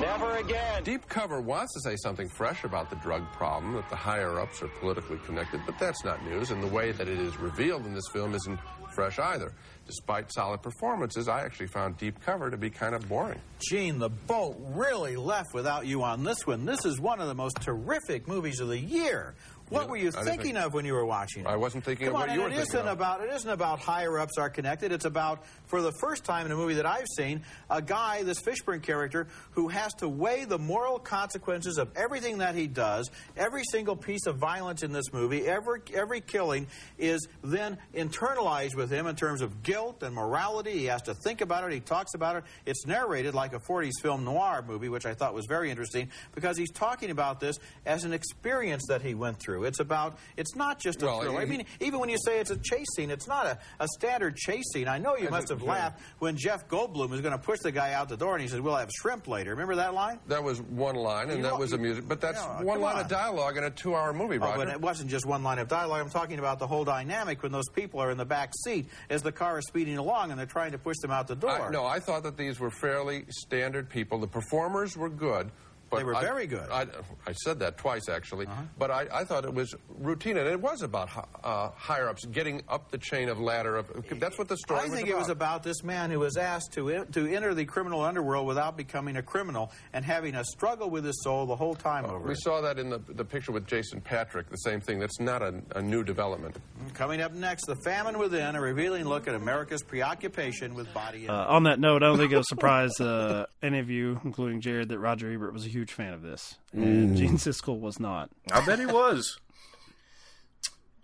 Never 0.00 0.36
again. 0.36 0.82
Deep 0.82 1.08
Cover 1.08 1.40
wants 1.40 1.72
to 1.74 1.80
say 1.80 1.96
something 1.96 2.28
fresh 2.28 2.64
about 2.64 2.90
the 2.90 2.96
drug 2.96 3.24
problem, 3.32 3.74
that 3.74 3.88
the 3.88 3.96
higher 3.96 4.38
ups 4.38 4.62
are 4.62 4.68
politically 4.68 5.18
connected, 5.24 5.60
but 5.66 5.78
that's 5.78 6.04
not 6.04 6.24
news, 6.24 6.50
and 6.50 6.62
the 6.62 6.68
way 6.68 6.92
that 6.92 7.08
it 7.08 7.18
is 7.18 7.36
revealed 7.38 7.86
in 7.86 7.94
this 7.94 8.04
film 8.12 8.34
isn't 8.34 8.58
fresh 8.94 9.18
either. 9.18 9.52
Despite 9.86 10.32
solid 10.32 10.62
performances, 10.62 11.28
I 11.28 11.40
actually 11.44 11.66
found 11.66 11.98
Deep 11.98 12.20
Cover 12.24 12.50
to 12.50 12.56
be 12.56 12.70
kind 12.70 12.94
of 12.94 13.08
boring. 13.08 13.40
Gene, 13.68 13.98
the 13.98 14.08
boat 14.08 14.56
really 14.58 15.16
left 15.16 15.52
without 15.52 15.86
you 15.86 16.02
on 16.02 16.22
this 16.22 16.46
one. 16.46 16.64
This 16.64 16.84
is 16.84 17.00
one 17.00 17.20
of 17.20 17.26
the 17.26 17.34
most 17.34 17.60
terrific 17.60 18.28
movies 18.28 18.60
of 18.60 18.68
the 18.68 18.78
year. 18.78 19.34
What 19.74 19.88
were 19.88 19.96
you 19.96 20.10
thinking 20.10 20.54
think- 20.54 20.56
of 20.58 20.72
when 20.74 20.84
you 20.84 20.94
were 20.94 21.04
watching 21.04 21.42
it? 21.44 21.48
I 21.48 21.56
wasn't 21.56 21.84
thinking 21.84 22.06
Come 22.06 22.16
of 22.16 22.22
on, 22.22 22.28
what 22.28 22.34
you 22.34 22.40
were 22.42 22.46
it 22.48 22.50
thinking 22.54 22.68
isn't 22.74 22.88
of. 22.88 22.98
about 22.98 23.20
it 23.22 23.30
isn't 23.32 23.50
about 23.50 23.80
higher 23.80 24.18
ups 24.18 24.38
are 24.38 24.48
connected. 24.50 24.92
It's 24.92 25.04
about 25.04 25.44
for 25.66 25.82
the 25.82 25.92
first 26.00 26.24
time 26.24 26.46
in 26.46 26.52
a 26.52 26.56
movie 26.56 26.74
that 26.74 26.86
I've 26.86 27.06
seen, 27.16 27.42
a 27.70 27.82
guy, 27.82 28.22
this 28.22 28.40
Fishburne 28.40 28.82
character, 28.82 29.26
who 29.52 29.68
has 29.68 29.92
to 29.94 30.08
weigh 30.08 30.44
the 30.44 30.58
moral 30.58 30.98
consequences 30.98 31.78
of 31.78 31.90
everything 31.96 32.38
that 32.38 32.54
he 32.54 32.66
does. 32.66 33.10
Every 33.36 33.62
single 33.70 33.96
piece 33.96 34.26
of 34.26 34.36
violence 34.36 34.82
in 34.82 34.92
this 34.92 35.12
movie, 35.12 35.46
every 35.46 35.80
every 35.94 36.20
killing 36.20 36.66
is 36.98 37.26
then 37.42 37.78
internalized 37.94 38.74
with 38.74 38.90
him 38.90 39.06
in 39.06 39.16
terms 39.16 39.40
of 39.40 39.62
guilt 39.62 40.02
and 40.02 40.14
morality. 40.14 40.72
He 40.72 40.84
has 40.86 41.02
to 41.02 41.14
think 41.14 41.40
about 41.40 41.64
it. 41.64 41.72
He 41.72 41.80
talks 41.80 42.14
about 42.14 42.36
it. 42.36 42.44
It's 42.66 42.86
narrated 42.86 43.34
like 43.34 43.52
a 43.54 43.58
40s 43.58 43.92
film 44.02 44.24
noir 44.24 44.64
movie, 44.66 44.88
which 44.88 45.06
I 45.06 45.14
thought 45.14 45.34
was 45.34 45.46
very 45.48 45.70
interesting 45.70 46.10
because 46.34 46.56
he's 46.56 46.70
talking 46.72 47.10
about 47.10 47.40
this 47.40 47.58
as 47.86 48.04
an 48.04 48.12
experience 48.12 48.84
that 48.88 49.02
he 49.02 49.14
went 49.14 49.38
through. 49.40 49.63
It's 49.64 49.80
about 49.80 50.18
it's 50.36 50.54
not 50.54 50.78
just 50.78 51.02
a 51.02 51.06
Well, 51.06 51.20
thriller. 51.20 51.40
I 51.40 51.44
mean, 51.44 51.64
even 51.80 52.00
when 52.00 52.08
you 52.08 52.16
say 52.24 52.40
it's 52.40 52.50
a 52.50 52.56
chase 52.58 52.86
scene, 52.96 53.10
it's 53.10 53.26
not 53.28 53.46
a, 53.46 53.58
a 53.80 53.88
standard 53.98 54.36
chase 54.36 54.64
scene. 54.72 54.88
I 54.88 54.98
know 54.98 55.16
you 55.16 55.28
I 55.28 55.30
must 55.30 55.48
have 55.48 55.62
laughed 55.62 56.00
when 56.18 56.36
Jeff 56.36 56.68
Goldblum 56.68 57.10
was 57.10 57.20
going 57.20 57.32
to 57.32 57.38
push 57.38 57.60
the 57.60 57.72
guy 57.72 57.92
out 57.92 58.08
the 58.08 58.16
door 58.16 58.34
and 58.34 58.42
he 58.42 58.48
said, 58.48 58.60
We'll 58.60 58.76
have 58.76 58.90
shrimp 58.90 59.28
later. 59.28 59.50
Remember 59.50 59.76
that 59.76 59.94
line? 59.94 60.18
That 60.28 60.42
was 60.42 60.60
one 60.62 60.96
line, 60.96 61.28
and 61.30 61.38
You 61.38 61.42
that 61.44 61.50
know- 61.52 61.58
was 61.58 61.72
a 61.72 61.78
music, 61.78 62.06
but 62.08 62.20
that's 62.20 62.38
Yeah, 62.40 62.62
one 62.62 62.80
line 62.80 62.96
on. 62.96 63.02
of 63.02 63.08
dialogue 63.08 63.56
in 63.56 63.64
a 63.64 63.70
two-hour 63.70 64.12
movie, 64.12 64.38
Oh, 64.40 64.52
but 64.56 64.68
it 64.68 64.80
wasn't 64.80 65.10
just 65.10 65.26
one 65.26 65.42
line 65.42 65.58
of 65.58 65.68
dialogue. 65.68 66.00
I'm 66.02 66.10
talking 66.10 66.38
about 66.38 66.58
the 66.58 66.66
whole 66.66 66.84
dynamic 66.84 67.42
when 67.42 67.52
those 67.52 67.68
people 67.74 68.00
are 68.00 68.10
in 68.10 68.18
the 68.18 68.24
back 68.24 68.52
seat 68.64 68.88
as 69.10 69.22
the 69.22 69.32
car 69.32 69.58
is 69.58 69.66
speeding 69.66 69.98
along 69.98 70.30
and 70.30 70.38
they're 70.38 70.46
trying 70.46 70.72
to 70.72 70.78
push 70.78 70.96
them 71.02 71.10
out 71.10 71.26
the 71.28 71.36
door. 71.36 71.68
I, 71.68 71.70
no, 71.70 71.84
I 71.86 72.00
thought 72.00 72.22
that 72.24 72.36
these 72.36 72.60
were 72.60 72.70
fairly 72.70 73.24
standard 73.30 73.88
people. 73.88 74.18
The 74.18 74.26
performers 74.26 74.96
were 74.96 75.08
good. 75.10 75.50
But 75.90 75.98
They 75.98 76.04
were 76.04 76.14
I- 76.16 76.20
very 76.22 76.46
good. 76.46 76.68
Uh-huh. 76.70 76.84
I, 77.26 77.30
I 77.30 77.32
said 77.32 77.58
that 77.60 77.76
twice, 77.78 78.08
actually. 78.08 78.46
But 78.78 78.90
I, 78.90 79.06
I 79.12 79.24
thought 79.24 79.44
it 79.44 79.54
was 79.54 79.74
routine, 80.00 80.36
and 80.38 80.48
it 80.48 80.60
was 80.60 80.82
about 80.82 81.08
uh, 81.44 81.70
higher 81.76 82.08
ups 82.08 82.24
getting 82.24 82.62
up 82.68 82.90
the 82.90 82.98
chain 82.98 83.28
of 83.28 83.38
ladder. 83.38 83.76
Of 83.76 83.90
that's 84.18 84.38
what 84.38 84.48
the 84.48 84.56
story 84.56 84.80
I 84.80 84.84
was 84.84 84.92
think 84.92 85.08
about. 85.08 85.16
it 85.16 85.18
was 85.20 85.28
about 85.28 85.62
this 85.62 85.84
man 85.84 86.10
who 86.10 86.18
was 86.20 86.36
asked 86.36 86.72
to 86.74 87.04
to 87.12 87.26
enter 87.26 87.54
the 87.54 87.64
criminal 87.64 88.00
underworld 88.02 88.46
without 88.46 88.76
becoming 88.76 89.16
a 89.16 89.22
criminal 89.22 89.70
and 89.92 90.04
having 90.04 90.34
a 90.34 90.44
struggle 90.44 90.90
with 90.90 91.04
his 91.04 91.22
soul 91.22 91.46
the 91.46 91.56
whole 91.56 91.74
time 91.74 92.04
over 92.04 92.18
We 92.26 92.32
it. 92.32 92.42
saw 92.42 92.60
that 92.62 92.78
in 92.78 92.88
the, 92.90 92.98
the 93.08 93.24
picture 93.24 93.52
with 93.52 93.66
Jason 93.66 94.00
Patric, 94.00 94.48
the 94.50 94.56
same 94.56 94.80
thing. 94.80 94.98
That's 94.98 95.20
not 95.20 95.42
a, 95.42 95.54
a 95.76 95.82
new 95.82 96.02
development. 96.02 96.56
Coming 96.92 97.20
up 97.20 97.32
next, 97.32 97.66
The 97.66 97.76
Famine 97.84 98.18
Within, 98.18 98.54
a 98.56 98.60
revealing 98.60 99.04
look 99.04 99.26
at 99.26 99.34
America's 99.34 99.82
preoccupation 99.82 100.74
with 100.74 100.92
body 100.94 101.28
Uh, 101.28 101.34
on 101.46 101.64
that 101.64 101.80
note, 101.80 102.02
I 102.02 102.06
don't 102.06 102.18
think 102.18 102.30
it'll 102.30 102.44
surprise 102.44 103.00
uh, 103.00 103.46
any 103.62 103.78
of 103.80 103.90
you, 103.90 104.20
including 104.24 104.60
Jared, 104.60 104.88
that 104.90 104.98
Roger 104.98 105.32
Ebert 105.32 105.52
was 105.52 105.64
a 105.66 105.68
huge 105.68 105.92
fan 105.92 106.12
of 106.12 106.22
this, 106.22 106.56
and 106.72 107.10
Mm. 107.10 107.16
Gene 107.16 107.36
Siskel 107.38 107.80
was 107.80 107.98
not. 107.98 108.30
I 108.52 108.64
bet 108.64 108.78
he 108.78 108.86
was. 108.86 109.38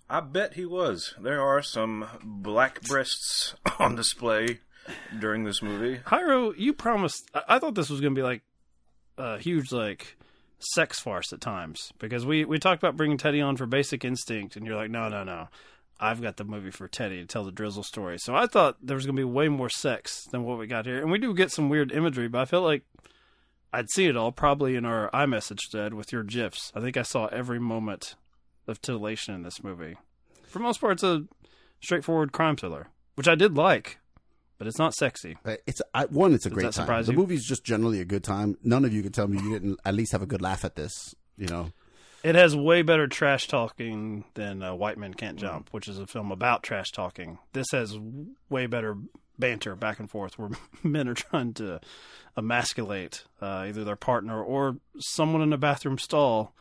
I 0.09 0.21
bet 0.21 0.55
he 0.55 0.65
was. 0.65 1.15
There 1.21 1.41
are 1.41 1.63
some 1.63 2.07
black 2.23 2.83
breasts 2.83 3.55
on 3.79 3.95
display 3.97 4.59
during 5.19 5.45
this 5.45 5.63
movie. 5.63 5.99
Hyro, 6.07 6.53
you 6.57 6.73
promised. 6.73 7.31
I, 7.35 7.43
I 7.49 7.59
thought 7.59 7.75
this 7.75 7.91
was 7.91 8.01
going 8.01 8.15
to 8.15 8.19
be 8.19 8.25
like 8.25 8.43
a 9.19 9.39
huge, 9.39 9.71
like 9.73 10.17
sex 10.61 11.01
farce 11.01 11.33
at 11.33 11.41
times 11.41 11.93
because 11.99 12.25
we 12.25 12.45
we 12.45 12.59
talked 12.59 12.83
about 12.83 12.97
bringing 12.97 13.17
Teddy 13.17 13.41
on 13.41 13.57
for 13.57 13.67
Basic 13.67 14.05
Instinct, 14.05 14.57
and 14.57 14.67
you're 14.67 14.77
like, 14.77 14.91
no, 14.91 15.09
no, 15.09 15.25
no. 15.25 15.49
I've 16.03 16.23
got 16.23 16.39
the 16.39 16.45
movie 16.45 16.71
for 16.71 16.89
Teddy 16.89 17.21
to 17.21 17.27
tell 17.27 17.45
the 17.45 17.53
Drizzle 17.53 17.83
story. 17.83 18.19
So 18.19 18.35
I 18.35 18.47
thought 18.47 18.79
there 18.83 18.95
was 18.95 19.05
going 19.05 19.17
to 19.17 19.21
be 19.21 19.25
way 19.25 19.49
more 19.49 19.69
sex 19.69 20.25
than 20.31 20.45
what 20.45 20.59
we 20.59 20.67
got 20.67 20.87
here. 20.87 20.99
And 21.03 21.11
we 21.11 21.19
do 21.19 21.35
get 21.35 21.51
some 21.51 21.69
weird 21.69 21.93
imagery, 21.93 22.27
but 22.27 22.41
I 22.41 22.45
felt 22.47 22.65
like 22.65 22.85
I'd 23.71 23.91
seen 23.91 24.09
it 24.09 24.17
all 24.17 24.33
probably 24.33 24.77
in 24.77 24.87
our 24.87 25.11
iMessage 25.11 25.71
thread 25.71 25.93
with 25.93 26.11
your 26.11 26.23
GIFs. 26.23 26.73
I 26.75 26.81
think 26.81 26.97
I 26.97 27.03
saw 27.03 27.27
every 27.27 27.61
moment 27.61 28.15
of 28.67 28.81
titillation 28.81 29.35
in 29.35 29.43
this 29.43 29.63
movie. 29.63 29.97
For 30.45 30.59
most 30.59 30.81
part, 30.81 30.95
it's 30.95 31.03
a 31.03 31.27
straightforward 31.81 32.33
crime 32.33 32.57
thriller, 32.57 32.89
which 33.15 33.29
I 33.29 33.35
did 33.35 33.57
like, 33.57 33.99
but 34.61 34.67
it's 34.69 34.79
not 34.79 34.93
sexy. 34.93 35.39
Uh, 35.43 35.57
It's 35.67 35.81
I, 35.95 36.05
one. 36.05 36.35
It's 36.35 36.45
a 36.45 36.51
Does 36.51 36.55
great 36.59 36.73
time. 36.75 37.03
The 37.05 37.13
you? 37.13 37.17
movie's 37.19 37.47
just 37.47 37.65
generally 37.65 37.99
a 38.01 38.05
good 38.05 38.23
time. 38.23 38.59
None 38.63 38.85
of 38.85 38.93
you 38.93 39.03
can 39.03 39.11
tell 39.11 39.27
me 39.27 39.39
you 39.43 39.51
didn't 39.51 39.81
at 39.87 39.95
least 39.95 40.13
have 40.13 40.21
a 40.21 40.27
good 40.27 40.43
laugh 40.43 40.67
at 40.67 40.77
this. 40.77 41.15
You 41.39 41.47
know, 41.47 41.73
It 42.23 42.35
has 42.35 42.55
way 42.55 42.83
better 42.83 43.07
trash 43.09 43.49
talking 43.49 44.25
than 44.35 44.63
uh, 44.63 44.75
White 44.75 44.99
Men 44.99 45.15
Can't 45.15 45.39
Jump, 45.39 45.71
which 45.71 45.89
is 45.89 45.99
a 45.99 46.07
film 46.07 46.31
about 46.31 46.63
trash 46.63 46.91
talking. 46.93 47.39
This 47.55 47.69
has 47.73 47.99
way 48.51 48.67
better 48.67 48.99
banter 49.39 49.75
back 49.75 49.99
and 49.99 50.11
forth 50.11 50.39
where 50.39 50.51
men 50.83 51.09
are 51.09 51.15
trying 51.15 51.55
to 51.55 51.81
emasculate 52.37 53.25
uh, 53.41 53.65
either 53.67 53.83
their 53.85 53.97
partner 53.97 54.43
or 54.43 54.77
someone 54.99 55.41
in 55.41 55.55
a 55.55 55.59
bathroom 55.59 55.97
stall 55.97 56.55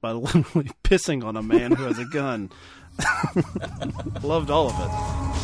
by 0.00 0.10
literally 0.12 0.72
pissing 0.82 1.22
on 1.24 1.36
a 1.36 1.42
man 1.44 1.70
who 1.70 1.84
has 1.84 2.00
a 2.00 2.04
gun. 2.06 2.50
Loved 4.24 4.50
all 4.50 4.68
of 4.70 4.74
it. 4.80 5.35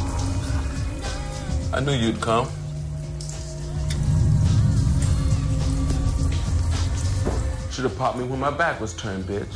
I 1.75 1.81
knew 1.81 1.93
you'd 1.93 2.21
come. 2.21 2.49
Should 7.71 7.85
have 7.85 7.97
popped 7.97 8.19
me 8.19 8.25
when 8.25 8.39
my 8.39 8.51
back 8.51 8.79
was 8.79 8.93
turned, 8.93 9.25
bitch. 9.25 9.55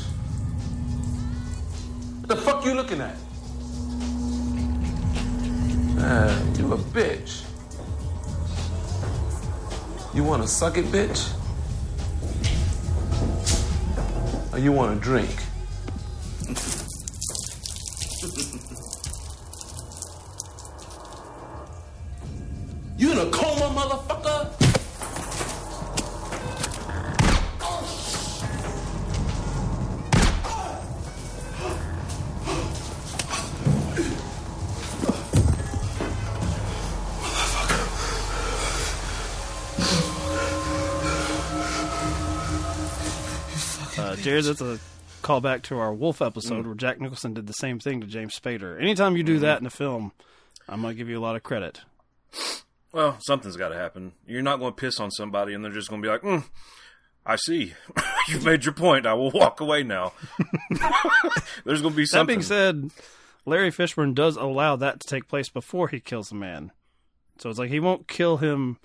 What 2.21 2.29
the 2.29 2.37
fuck 2.37 2.65
you 2.65 2.73
looking 2.75 3.03
at? 3.03 3.17
Ah, 5.99 6.43
you 6.57 6.73
a 6.73 6.79
bitch. 6.79 7.45
You 10.15 10.25
wanna 10.25 10.47
suck 10.47 10.79
it, 10.79 10.87
bitch? 10.87 11.33
Or 14.55 14.59
you 14.59 14.73
wanna 14.73 14.97
drink? 14.97 15.43
Jared, 44.27 44.45
that's 44.47 44.61
a 44.61 44.81
callback 45.23 45.63
to 45.63 45.79
our 45.79 45.95
Wolf 45.95 46.21
episode 46.21 46.67
where 46.67 46.75
Jack 46.75 47.01
Nicholson 47.01 47.33
did 47.33 47.47
the 47.47 47.53
same 47.53 47.79
thing 47.79 48.01
to 48.01 48.09
James 48.09 48.37
Spader. 48.37 48.77
Anytime 48.77 49.17
you 49.17 49.23
do 49.23 49.39
that 49.39 49.61
in 49.61 49.67
a 49.69 49.71
film, 49.71 50.11
I'm 50.69 50.83
going 50.83 50.95
to 50.95 50.99
give 50.99 51.09
you 51.09 51.17
a 51.17 51.23
lot 51.23 51.37
of 51.37 51.45
credit. 51.45 51.83
Well, 52.93 53.19
something's 53.21 53.57
got 53.57 53.69
to 53.69 53.77
happen. 53.77 54.15
You're 54.27 54.43
not 54.43 54.59
going 54.59 54.73
to 54.73 54.77
piss 54.77 54.99
on 54.99 55.13
somebody 55.13 55.55
and 55.55 55.65
they're 55.65 55.71
just 55.71 55.89
going 55.89 56.03
to 56.03 56.07
be 56.09 56.11
like, 56.11 56.23
mm, 56.23 56.43
I 57.25 57.37
see. 57.37 57.75
You've 58.29 58.45
made 58.45 58.65
your 58.65 58.75
point. 58.75 59.07
I 59.07 59.15
will 59.15 59.31
walk 59.31 59.61
away 59.61 59.85
now. 59.85 60.13
There's 61.65 61.81
going 61.81 61.93
to 61.93 61.97
be 61.97 62.05
something. 62.05 62.41
That 62.41 62.41
being 62.41 62.43
said, 62.43 62.91
Larry 63.45 63.71
Fishburne 63.71 64.13
does 64.13 64.35
allow 64.35 64.75
that 64.75 64.99
to 64.99 65.09
take 65.09 65.29
place 65.29 65.51
before 65.51 65.87
he 65.87 66.01
kills 66.01 66.31
the 66.31 66.35
man. 66.35 66.73
So 67.39 67.49
it's 67.49 67.61
like 67.61 67.71
he 67.71 67.79
won't 67.79 68.09
kill 68.09 68.39
him 68.39 68.79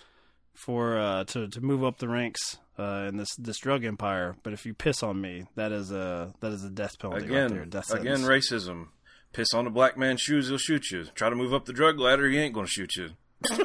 for 0.54 1.00
uh, 1.00 1.24
to 1.24 1.48
to 1.48 1.62
move 1.62 1.84
up 1.84 1.98
the 1.98 2.10
ranks 2.10 2.60
uh, 2.82 3.08
in 3.08 3.17
this 3.17 3.36
this 3.38 3.60
drug 3.60 3.86
empire. 3.86 4.36
But 4.44 4.54
if 4.54 4.65
you 4.65 4.74
piss 4.74 5.04
on 5.04 5.22
me, 5.22 5.46
that 5.56 5.72
is 5.72 5.91
a 5.91 6.34
that 6.41 6.52
is 6.52 6.63
a 6.63 6.70
death 6.70 6.98
penalty 7.00 7.24
right 7.24 7.30
there. 7.30 7.46
again, 7.62 7.70
Death 7.70 7.91
again, 7.91 8.17
sentence. 8.17 8.50
racism. 8.52 8.88
Piss 9.34 9.54
on 9.54 9.65
a 9.65 9.70
black 9.70 9.98
man's 9.98 10.20
shoes, 10.22 10.50
he'll 10.50 10.58
shoot 10.58 10.91
you. 10.91 11.06
Try 11.15 11.30
to 11.30 11.36
move 11.36 11.54
up 11.54 11.65
the 11.65 11.72
drug 11.74 11.98
ladder, 12.00 12.28
he 12.28 12.38
ain't 12.38 12.54
going 12.54 12.65
to 12.65 12.72
shoot 12.72 12.96
you. 12.98 13.12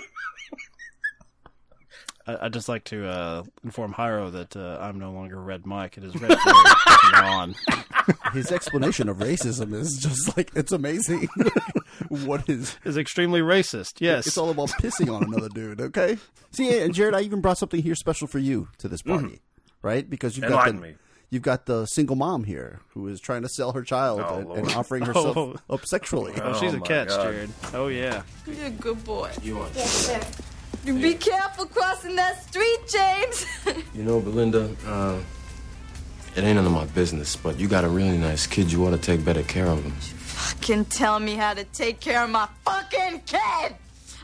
I, 2.26 2.46
I'd 2.46 2.52
just 2.52 2.68
like 2.68 2.84
to 2.84 3.06
uh, 3.08 3.42
inform 3.64 3.92
Hiro 3.92 4.30
that 4.30 4.56
uh, 4.56 4.78
I'm 4.80 4.98
no 4.98 5.12
longer 5.12 5.40
Red 5.40 5.66
Mike. 5.66 5.96
It 5.98 6.04
is 6.04 6.14
Red 6.20 6.30
Jerry 6.44 7.24
on. 7.26 7.54
his 8.32 8.50
explanation 8.52 9.08
of 9.08 9.18
racism 9.18 9.72
is 9.74 9.98
just 9.98 10.36
like 10.36 10.50
it's 10.54 10.72
amazing. 10.72 11.28
what 12.08 12.48
is 12.48 12.76
is 12.84 12.96
extremely 12.96 13.40
racist? 13.40 13.94
Yes, 14.00 14.26
it's 14.26 14.38
all 14.38 14.50
about 14.50 14.68
pissing 14.70 15.12
on 15.14 15.24
another 15.24 15.48
dude. 15.48 15.80
Okay. 15.80 16.18
See, 16.52 16.78
and 16.80 16.94
Jared, 16.94 17.14
I 17.14 17.20
even 17.20 17.40
brought 17.40 17.58
something 17.58 17.82
here 17.82 17.94
special 17.94 18.26
for 18.26 18.38
you 18.38 18.68
to 18.78 18.88
this 18.88 19.02
party, 19.02 19.40
right? 19.82 20.08
Because 20.08 20.36
you've 20.36 20.48
got 20.48 20.68
Mm-hmm. 20.68 20.76
The, 20.76 20.82
me. 20.88 20.94
you've 21.30 21.42
got 21.42 21.66
the 21.66 21.84
single 21.86 22.16
mom 22.16 22.44
here 22.44 22.80
who 22.90 23.06
is 23.08 23.20
trying 23.20 23.42
to 23.42 23.48
sell 23.48 23.72
her 23.72 23.82
child 23.82 24.20
Oh, 24.24 24.52
and, 24.54 24.66
and 24.66 24.74
offering 24.76 25.04
herself 25.04 25.36
Oh. 25.36 25.56
up 25.68 25.84
sexually. 25.86 26.32
Oh, 26.40 26.58
she's 26.58 26.72
a 26.74 26.78
my 26.78 26.86
catch, 26.86 27.08
God. 27.08 27.22
Jared. 27.30 27.50
Oh 27.74 27.88
yeah. 27.88 28.22
You're 28.46 28.66
a 28.66 28.70
good 28.70 29.04
boy. 29.04 29.30
You 29.42 29.58
are. 29.60 29.68
You 30.86 30.94
be 30.94 31.14
careful 31.14 31.66
crossing 31.66 32.14
that 32.14 32.40
street, 32.44 32.78
James. 32.88 33.44
You 33.92 34.04
know, 34.04 34.20
Belinda, 34.20 34.70
uh, 34.86 35.18
it 36.36 36.44
ain't 36.44 36.56
none 36.56 36.66
of 36.66 36.70
my 36.70 36.84
business, 36.84 37.34
but 37.34 37.58
you 37.58 37.66
got 37.66 37.82
a 37.82 37.88
really 37.88 38.18
nice 38.18 38.46
kid. 38.46 38.70
You 38.70 38.86
ought 38.86 38.90
to 38.90 38.98
take 38.98 39.24
better 39.24 39.42
care 39.42 39.66
of 39.66 39.82
him. 39.82 39.92
Fucking 39.92 40.84
tell 40.84 41.18
me 41.18 41.34
how 41.34 41.54
to 41.54 41.64
take 41.64 41.98
care 41.98 42.22
of 42.22 42.30
my 42.30 42.46
fucking 42.64 43.22
kid. 43.26 43.74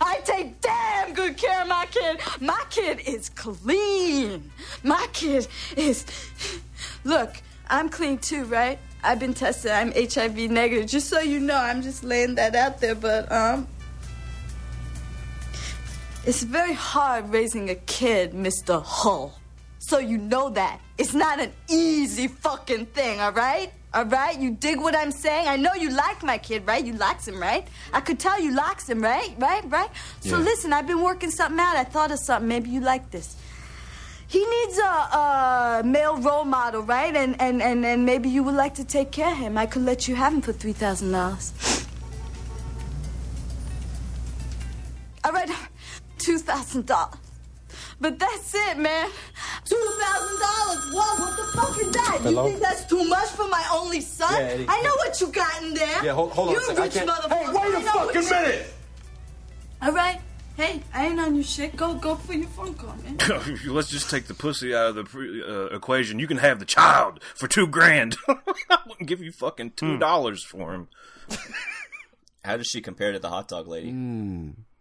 I 0.00 0.20
take 0.24 0.60
damn 0.60 1.14
good 1.14 1.36
care 1.36 1.62
of 1.62 1.68
my 1.68 1.86
kid. 1.90 2.20
My 2.40 2.62
kid 2.70 3.00
is 3.06 3.28
clean. 3.30 4.52
My 4.84 5.06
kid 5.12 5.48
is. 5.76 6.04
Look, 7.02 7.34
I'm 7.68 7.88
clean 7.88 8.18
too, 8.18 8.44
right? 8.44 8.78
I've 9.02 9.18
been 9.18 9.34
tested. 9.34 9.72
I'm 9.72 9.92
HIV 9.92 10.50
negative. 10.50 10.86
Just 10.86 11.08
so 11.08 11.18
you 11.18 11.40
know, 11.40 11.56
I'm 11.56 11.82
just 11.82 12.04
laying 12.04 12.36
that 12.36 12.54
out 12.54 12.80
there. 12.80 12.94
But 12.94 13.30
um, 13.32 13.66
it's 16.26 16.42
very 16.42 16.72
hard 16.72 17.30
raising 17.30 17.70
a 17.70 17.74
kid, 17.74 18.32
Mr. 18.32 18.82
Hull. 18.82 19.34
So 19.78 19.98
you 19.98 20.18
know 20.18 20.48
that. 20.50 20.80
It's 20.98 21.14
not 21.14 21.40
an 21.40 21.52
easy 21.68 22.28
fucking 22.28 22.86
thing, 22.86 23.20
all 23.20 23.32
right? 23.32 23.72
All 23.92 24.04
right? 24.04 24.38
You 24.38 24.52
dig 24.52 24.78
what 24.80 24.94
I'm 24.96 25.10
saying? 25.10 25.48
I 25.48 25.56
know 25.56 25.74
you 25.74 25.90
like 25.90 26.22
my 26.22 26.38
kid, 26.38 26.66
right? 26.66 26.84
You 26.84 26.92
likes 26.94 27.26
him, 27.26 27.40
right? 27.40 27.66
I 27.92 28.00
could 28.00 28.20
tell 28.20 28.40
you 28.40 28.52
likes 28.54 28.88
him, 28.88 29.02
right? 29.02 29.34
Right? 29.38 29.62
Right? 29.68 29.90
So 30.20 30.38
Yeah. 30.38 30.44
listen, 30.44 30.72
I've 30.72 30.86
been 30.86 31.02
working 31.02 31.30
something 31.30 31.58
out. 31.58 31.76
I 31.76 31.84
thought 31.84 32.12
of 32.12 32.20
something. 32.20 32.48
Maybe 32.48 32.70
you 32.70 32.80
like 32.80 33.10
this. 33.10 33.36
He 34.28 34.38
needs 34.46 34.78
a, 34.78 34.82
a 34.82 35.82
male 35.84 36.16
role 36.16 36.44
model, 36.44 36.82
right? 36.82 37.14
And, 37.14 37.38
and, 37.40 37.60
and, 37.60 37.84
and 37.84 38.06
maybe 38.06 38.30
you 38.30 38.42
would 38.44 38.54
like 38.54 38.74
to 38.76 38.84
take 38.84 39.10
care 39.10 39.32
of 39.32 39.36
him. 39.36 39.58
I 39.58 39.66
could 39.66 39.82
let 39.82 40.06
you 40.08 40.14
have 40.14 40.32
him 40.32 40.40
for 40.40 40.52
$3,000. 40.54 41.88
All 45.24 45.32
right, 45.32 45.50
$2,000. 46.24 47.18
But 48.00 48.18
that's 48.18 48.54
it, 48.54 48.78
man. 48.78 49.08
$2,000. 49.64 50.92
Whoa, 50.92 51.24
what 51.24 51.36
the 51.36 51.42
fuck 51.58 51.80
is 51.80 51.92
that? 51.92 52.18
Hello? 52.22 52.44
You 52.46 52.50
think 52.52 52.62
that's 52.62 52.84
too 52.86 53.04
much 53.04 53.28
for 53.30 53.48
my 53.48 53.64
only 53.72 54.00
son? 54.00 54.32
Yeah, 54.32 54.38
Eddie. 54.40 54.66
I 54.68 54.82
know 54.82 54.94
what 54.96 55.20
you 55.20 55.28
got 55.28 55.62
in 55.62 55.74
there. 55.74 56.04
Yeah, 56.04 56.12
hold- 56.12 56.32
hold 56.32 56.48
on 56.50 56.54
a 56.54 56.58
you 56.58 56.64
second. 56.66 56.80
I 56.80 56.84
rich 56.84 56.94
can't- 56.94 57.08
motherfucker. 57.10 57.32
Hey, 57.32 57.46
wait 57.46 57.74
a 57.74 57.76
I 57.76 57.80
know 57.80 57.96
what 58.04 58.14
fucking 58.14 58.30
minute! 58.30 58.74
All 59.80 59.92
right. 59.92 60.20
Hey, 60.56 60.82
I 60.92 61.06
ain't 61.06 61.18
on 61.18 61.34
your 61.34 61.44
shit. 61.44 61.76
Go, 61.76 61.94
go 61.94 62.14
for 62.14 62.34
your 62.34 62.46
phone 62.48 62.74
call, 62.74 62.94
man. 63.02 63.16
Let's 63.66 63.88
just 63.88 64.10
take 64.10 64.26
the 64.26 64.34
pussy 64.34 64.74
out 64.74 64.88
of 64.90 64.94
the 64.96 65.04
pre- 65.04 65.42
uh, 65.42 65.74
equation. 65.74 66.18
You 66.18 66.26
can 66.26 66.36
have 66.36 66.58
the 66.58 66.66
child 66.66 67.22
for 67.34 67.48
two 67.48 67.66
grand. 67.66 68.16
I 68.28 68.78
wouldn't 68.86 69.08
give 69.08 69.22
you 69.22 69.32
fucking 69.32 69.72
two 69.76 69.96
dollars 69.96 70.44
for 70.44 70.74
him. 70.74 70.88
How 72.44 72.58
does 72.58 72.66
she 72.66 72.80
compare 72.82 73.12
to 73.12 73.18
the 73.18 73.30
hot 73.30 73.48
dog 73.48 73.66
lady? 73.66 73.90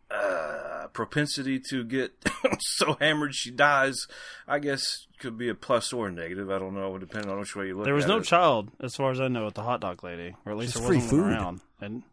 Uh, 0.09 0.60
propensity 0.93 1.59
to 1.69 1.83
get 1.83 2.11
so 2.59 2.97
hammered 2.99 3.33
she 3.35 3.51
dies, 3.51 4.07
I 4.47 4.59
guess, 4.59 5.07
could 5.19 5.37
be 5.37 5.49
a 5.49 5.55
plus 5.55 5.91
or 5.93 6.07
a 6.07 6.11
negative. 6.11 6.49
I 6.51 6.59
don't 6.59 6.73
know, 6.75 6.97
depending 6.97 7.31
on 7.31 7.39
which 7.39 7.55
way 7.55 7.67
you 7.67 7.75
look. 7.77 7.85
There 7.85 7.93
was 7.93 8.05
at 8.05 8.09
no 8.09 8.17
it. 8.17 8.23
child, 8.25 8.69
as 8.81 8.95
far 8.95 9.11
as 9.11 9.19
I 9.19 9.27
know, 9.27 9.45
with 9.45 9.53
the 9.55 9.63
hot 9.63 9.81
dog 9.81 10.03
lady, 10.03 10.35
or 10.45 10.51
at 10.51 10.57
least 10.57 10.73
Just 10.73 10.83
there 10.83 10.89
free 10.89 10.97
wasn't 10.97 11.21
one 11.21 11.29
food. 11.31 11.37
around. 11.37 11.61
And 11.81 12.03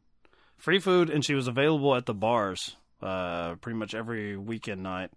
free 0.56 0.78
food, 0.78 1.10
and 1.10 1.24
she 1.24 1.34
was 1.34 1.46
available 1.48 1.94
at 1.94 2.06
the 2.06 2.14
bars 2.14 2.76
uh, 3.02 3.54
pretty 3.56 3.78
much 3.78 3.94
every 3.94 4.36
weekend 4.36 4.82
night. 4.82 5.10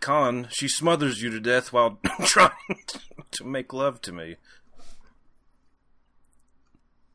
Con, 0.00 0.48
she 0.50 0.68
smothers 0.68 1.22
you 1.22 1.30
to 1.30 1.40
death 1.40 1.72
while 1.72 1.98
trying 2.24 2.50
to 3.32 3.44
make 3.44 3.72
love 3.72 4.00
to 4.02 4.12
me. 4.12 4.36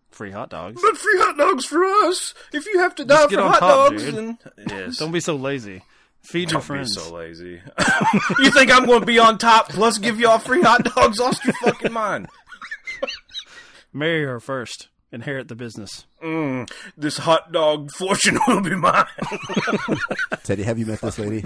Free 0.10 0.32
hot 0.32 0.50
dogs. 0.50 0.82
But 0.82 0.98
free 0.98 1.18
hot 1.20 1.38
dogs 1.38 1.66
for 1.66 1.84
us. 1.86 2.34
If 2.52 2.66
you 2.66 2.80
have 2.80 2.96
to 2.96 3.06
die 3.06 3.16
Just 3.28 3.34
for 3.34 3.42
hot 3.42 3.60
top, 3.60 3.90
dogs, 3.92 4.04
dude. 4.04 4.16
then 4.16 4.38
yes. 4.68 4.98
Don't 5.00 5.12
be 5.12 5.20
so 5.22 5.36
lazy. 5.36 5.84
Feed 6.24 6.52
your 6.52 6.60
Don't 6.60 6.62
be 6.62 6.66
friends. 6.68 6.94
so 6.94 7.14
lazy. 7.14 7.62
you 8.40 8.52
think 8.52 8.72
I'm 8.72 8.86
going 8.86 9.00
to 9.02 9.06
be 9.06 9.20
on 9.20 9.38
top 9.38 9.70
plus 9.70 9.98
give 9.98 10.20
y'all 10.20 10.38
free 10.40 10.62
hot 10.62 10.84
dogs? 10.84 11.20
Lost 11.20 11.44
your 11.44 11.54
fucking 11.64 11.92
mind. 11.92 12.28
Marry 13.94 14.24
her 14.26 14.40
first. 14.40 14.90
Inherit 15.12 15.50
the 15.50 15.56
business. 15.56 16.06
Mm, 16.24 16.72
this 16.96 17.18
hot 17.18 17.52
dog 17.52 17.92
fortune 17.92 18.40
will 18.48 18.62
be 18.62 18.76
mine. 18.76 19.06
Teddy, 20.44 20.64
have 20.64 20.80
you 20.80 20.86
met 20.86 21.02
this 21.02 21.20
lady? 21.20 21.44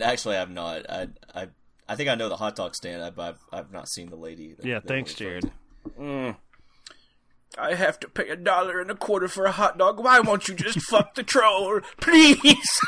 Actually, 0.00 0.36
I've 0.38 0.50
not. 0.50 0.88
I 0.88 1.08
I 1.34 1.48
I 1.86 1.94
think 1.96 2.08
I 2.08 2.14
know 2.14 2.30
the 2.30 2.36
hot 2.36 2.56
dog 2.56 2.74
stand. 2.74 3.02
I've 3.02 3.18
I've, 3.18 3.38
I've 3.52 3.70
not 3.72 3.88
seen 3.88 4.08
the 4.08 4.16
lady. 4.16 4.54
that- 4.54 4.64
Yeah, 4.64 4.78
that 4.80 4.88
thanks, 4.88 5.12
Jared. 5.12 5.50
Mm. 6.00 6.36
I 7.58 7.74
have 7.74 7.98
to 8.00 8.08
pay 8.08 8.28
a 8.28 8.36
dollar 8.36 8.80
and 8.80 8.90
a 8.90 8.94
quarter 8.94 9.28
for 9.28 9.46
a 9.46 9.52
hot 9.52 9.78
dog. 9.78 9.98
Why 9.98 10.20
won't 10.20 10.48
you 10.48 10.54
just 10.54 10.80
fuck 10.90 11.14
the 11.14 11.22
troll, 11.22 11.80
please? 12.00 12.80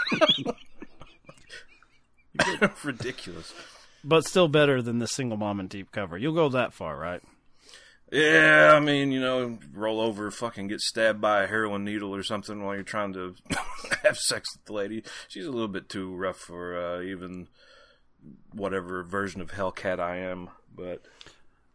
Ridiculous. 2.85 3.55
But 4.05 4.27
still 4.27 4.49
better 4.49 4.81
than 4.81 4.99
the 4.99 5.09
single 5.09 5.39
mom 5.39 5.61
and 5.61 5.69
deep 5.69 5.91
cover. 5.91 6.17
You'll 6.17 6.35
go 6.35 6.49
that 6.51 6.73
far, 6.73 6.97
right? 6.97 7.23
Yeah, 8.11 8.73
I 8.75 8.81
mean, 8.81 9.13
you 9.13 9.21
know, 9.21 9.59
roll 9.75 10.01
over, 10.01 10.31
fucking 10.31 10.69
get 10.69 10.81
stabbed 10.81 11.21
by 11.21 11.43
a 11.43 11.47
heroin 11.47 11.85
needle 11.85 12.15
or 12.15 12.23
something 12.23 12.65
while 12.65 12.75
you're 12.75 12.83
trying 12.83 13.13
to 13.13 13.35
have 14.03 14.17
sex 14.17 14.49
with 14.57 14.65
the 14.65 14.73
lady. 14.73 15.05
She's 15.29 15.45
a 15.45 15.51
little 15.51 15.69
bit 15.69 15.91
too 15.91 16.15
rough 16.15 16.39
for 16.39 16.79
uh, 16.79 17.03
even 17.03 17.49
whatever 18.53 19.03
version 19.03 19.43
of 19.43 19.51
Hellcat 19.51 20.01
I 20.01 20.19
am, 20.19 20.49
but 20.75 21.03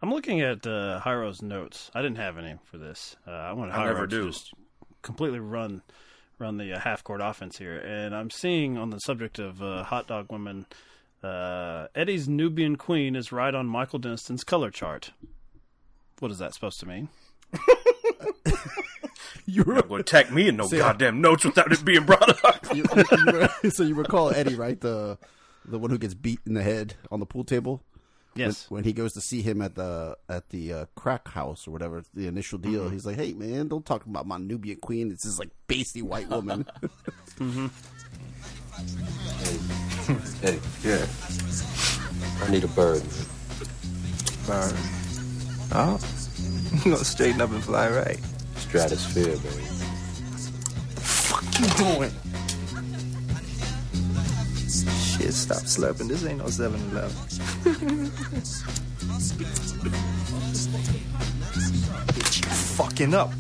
I'm 0.04 0.12
looking 0.12 0.42
at 0.42 0.68
uh, 0.68 1.00
Hyro's 1.00 1.42
notes. 1.42 1.89
I 1.96 2.02
didn't 2.02 2.18
have 2.18 2.38
any 2.38 2.56
for 2.66 2.78
this. 2.78 3.16
Uh, 3.26 3.32
I 3.32 3.54
want 3.54 3.72
I 3.72 3.86
never 3.86 4.06
to 4.06 4.08
do. 4.22 4.28
just 4.28 4.52
completely 5.02 5.39
run 5.39 5.82
run 6.39 6.58
the 6.58 6.74
uh, 6.74 6.80
half 6.80 7.04
court 7.06 7.22
offense 7.22 7.58
here. 7.58 7.78
And 7.78 8.13
I'm 8.13 8.30
seeing 8.30 8.78
on 8.78 8.89
the 8.89 9.00
subject 9.00 9.39
of 9.39 9.63
uh, 9.63 9.84
hot 9.84 10.08
dog 10.08 10.26
women, 10.30 10.66
uh, 11.24 11.88
Eddie's 11.96 12.28
Nubian 12.28 12.76
Queen 12.76 13.16
is 13.16 13.32
right 13.32 13.56
on 13.56 13.66
Michael 13.66 13.98
Deniston's 14.00 14.44
color 14.44 14.70
chart. 14.70 15.12
What 16.20 16.32
is 16.32 16.38
that 16.39 16.54
supposed 16.54 16.82
to 16.82 16.86
mean? 16.86 17.08
you're 19.46 19.74
not 19.74 19.88
going 19.88 20.04
to 20.04 20.16
attack 20.18 20.32
me 20.34 20.48
in 20.50 20.58
no 20.58 20.68
See, 20.68 20.78
goddamn 20.80 21.22
notes 21.22 21.46
without 21.46 21.72
it 21.72 21.84
being 21.86 22.04
brought 22.06 22.44
up. 22.46 22.60
You- 22.76 22.84
you- 22.96 23.04
you 23.12 23.48
re- 23.63 23.70
so 23.70 23.84
you 23.84 23.94
recall 23.96 24.32
Eddie, 24.34 24.56
right? 24.56 24.80
The 24.82 25.18
the 25.66 25.78
one 25.80 25.92
who 25.92 25.98
gets 25.98 26.13
beat 26.13 26.39
in 26.46 26.56
the 26.56 26.63
head 26.63 26.96
on 27.12 27.20
the 27.22 27.26
pool 27.26 27.44
table. 27.46 27.82
Yes. 28.36 28.69
When, 28.69 28.80
when 28.80 28.84
he 28.84 28.93
goes 28.93 29.13
to 29.13 29.22
see 29.22 29.41
him 29.41 29.62
at 29.62 29.76
the 29.76 30.17
at 30.28 30.50
the 30.50 30.74
uh, 30.74 30.86
crack 30.96 31.28
house 31.28 31.67
or 31.67 31.72
whatever, 31.72 32.04
the 32.13 32.28
initial 32.28 32.58
deal, 32.58 32.84
Mm-hmm. 32.86 32.93
he's 32.93 33.06
like, 33.06 33.15
"Hey 33.15 33.34
man, 33.34 33.67
don't 33.67 33.86
talk 33.86 34.06
about 34.06 34.26
my 34.26 34.38
Nubian 34.38 34.78
queen. 34.78 35.12
It's 35.12 35.24
this 35.24 35.38
like 35.39 35.50
pasty 35.67 36.02
white 36.02 36.30
woman." 36.30 36.65
mm-hmm. 37.38 37.67
Eddie. 40.43 40.60
Yeah. 40.84 41.06
I 42.46 42.50
need 42.52 42.63
a 42.63 42.67
bird. 42.69 43.04
Bird. 44.48 44.74
Oh, 45.72 46.00
you 46.86 46.91
gonna 46.91 46.98
straighten 47.06 47.39
up 47.41 47.52
and 47.52 47.63
fly 47.63 47.89
right. 47.89 48.19
Stratosphere, 48.58 49.26
baby. 49.38 49.63
Fuck 50.98 51.60
you 51.60 51.67
doing? 51.78 52.12
Shit, 55.24 55.34
stop 55.34 55.64
slurping. 55.64 56.10
This 56.10 56.26
ain't 56.26 56.40
no 56.40 56.46
7-Eleven. 56.46 57.16
Bitch, 62.12 62.44
you 62.44 62.50
fucking 62.52 63.14
up. 63.14 63.32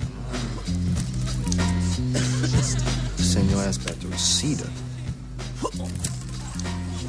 Send 3.17 3.49
your 3.51 3.59
ass 3.63 3.77
back 3.79 3.99
to 3.99 4.07
Reseda. 4.07 4.69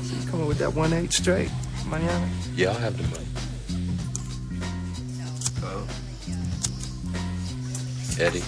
You 0.03 0.27
coming 0.29 0.49
with 0.49 0.59
that 0.59 0.71
1-8 0.71 1.13
straight, 1.13 1.53
manana? 1.87 2.29
Yeah, 2.57 2.71
I'll 2.71 2.81
have 2.81 2.97
the 2.97 3.05
money. 3.15 3.29
Oh. 5.63 5.87
Eddie. 8.19 8.43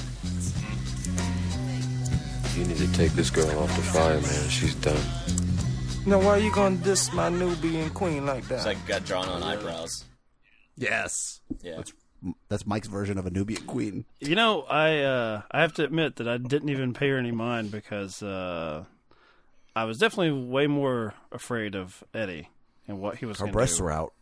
You 2.58 2.64
need 2.66 2.78
to 2.78 2.92
take 2.94 3.12
this 3.12 3.30
girl 3.30 3.56
off 3.60 3.76
the 3.76 3.82
fire, 3.82 4.20
man. 4.20 4.48
She's 4.48 4.74
done. 4.74 5.00
Now, 6.06 6.20
why 6.20 6.28
are 6.28 6.38
you 6.38 6.52
gonna 6.52 6.76
diss 6.76 7.12
my 7.12 7.28
Nubian 7.30 7.90
queen 7.90 8.24
like 8.24 8.46
that? 8.46 8.54
It's 8.54 8.64
like 8.64 8.86
got 8.86 9.04
drawn 9.04 9.28
on 9.28 9.42
eyebrows. 9.42 10.04
yes. 10.76 11.40
Yeah. 11.62 11.78
That's 11.78 11.92
that's 12.48 12.64
Mike's 12.64 12.86
version 12.86 13.18
of 13.18 13.26
a 13.26 13.30
Nubian 13.30 13.66
queen. 13.66 14.04
You 14.20 14.36
know, 14.36 14.62
I 14.62 15.00
uh, 15.00 15.42
I 15.50 15.62
have 15.62 15.72
to 15.74 15.84
admit 15.84 16.16
that 16.16 16.28
I 16.28 16.38
didn't 16.38 16.68
even 16.68 16.94
pay 16.94 17.08
her 17.08 17.18
any 17.18 17.32
mind 17.32 17.72
because 17.72 18.22
uh, 18.22 18.84
I 19.74 19.84
was 19.84 19.98
definitely 19.98 20.46
way 20.46 20.68
more 20.68 21.14
afraid 21.32 21.74
of 21.74 22.04
Eddie 22.14 22.50
and 22.86 23.00
what 23.00 23.16
he 23.16 23.26
was. 23.26 23.40
Her 23.40 23.48
breasts 23.48 23.78
do. 23.78 23.84
were 23.84 23.90
out. 23.90 24.12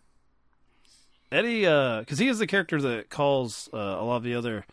Eddie, 1.31 1.63
because 2.01 2.19
he 2.19 2.29
is 2.29 2.39
the 2.39 2.47
character 2.47 2.81
that 2.81 3.11
calls 3.11 3.69
uh, 3.75 3.77
a 3.77 4.05
lot 4.05 4.17
of 4.17 4.23
the 4.23 4.37
other 4.37 4.65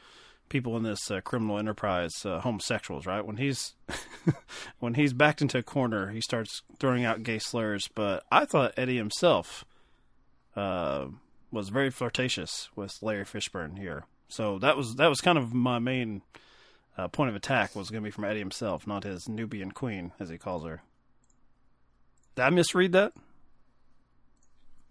people 0.52 0.78
in 0.78 0.84
this 0.84 1.10
uh, 1.10 1.22
criminal 1.22 1.58
enterprise 1.58 2.12
uh, 2.26 2.42
homosexuals. 2.42 3.08
Right 3.08 3.26
when 3.26 3.38
he's 3.38 3.74
when 4.80 4.94
he's 4.94 5.14
backed 5.14 5.42
into 5.42 5.58
a 5.58 5.64
corner, 5.64 6.12
he 6.12 6.22
starts 6.22 6.62
throwing 6.80 7.04
out 7.06 7.24
gay 7.24 7.40
slurs. 7.40 7.88
But 7.96 8.24
I 8.32 8.46
thought 8.46 8.74
Eddie 8.78 8.98
himself 8.98 9.66
uh, 10.56 11.08
was 11.52 11.70
very 11.70 11.90
flirtatious 11.90 12.70
with 12.76 12.94
Larry 13.02 13.26
Fishburne 13.26 13.80
here. 13.80 14.04
So 14.28 14.60
that 14.60 14.78
was 14.78 14.96
that 14.96 15.08
was 15.08 15.22
kind 15.22 15.38
of 15.38 15.54
my 15.54 15.80
main 15.80 16.22
uh, 16.98 17.08
point 17.08 17.30
of 17.30 17.36
attack 17.36 17.76
was 17.76 17.90
going 17.90 18.04
to 18.04 18.08
be 18.08 18.12
from 18.12 18.26
Eddie 18.26 18.40
himself, 18.40 18.86
not 18.86 19.04
his 19.04 19.28
Nubian 19.28 19.72
queen 19.72 20.12
as 20.20 20.30
he 20.30 20.38
calls 20.38 20.66
her. 20.66 20.84
Did 22.36 22.44
I 22.44 22.50
misread 22.50 22.92
that? 22.92 23.14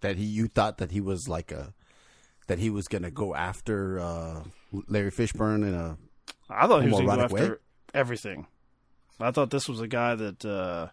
That 0.01 0.17
he, 0.17 0.25
you 0.25 0.47
thought 0.47 0.79
that 0.79 0.91
he 0.91 1.01
was 1.01 1.27
like 1.27 1.51
a, 1.51 1.73
that 2.47 2.59
he 2.59 2.69
was 2.71 2.87
gonna 2.87 3.11
go 3.11 3.35
after 3.35 3.99
uh, 3.99 4.43
Larry 4.87 5.11
Fishburne 5.11 5.67
in 5.67 5.73
a. 5.73 5.97
I 6.49 6.67
thought 6.67 6.83
he 6.83 6.89
was 6.89 6.99
going 6.99 7.07
to 7.07 7.15
go 7.15 7.21
homoerotic 7.23 7.31
way? 7.31 7.41
after 7.41 7.61
everything. 7.93 8.47
I 9.19 9.31
thought 9.31 9.51
this 9.51 9.69
was 9.69 9.79
a 9.79 9.87
guy 9.87 10.15
that, 10.15 10.43
uh, 10.43 10.87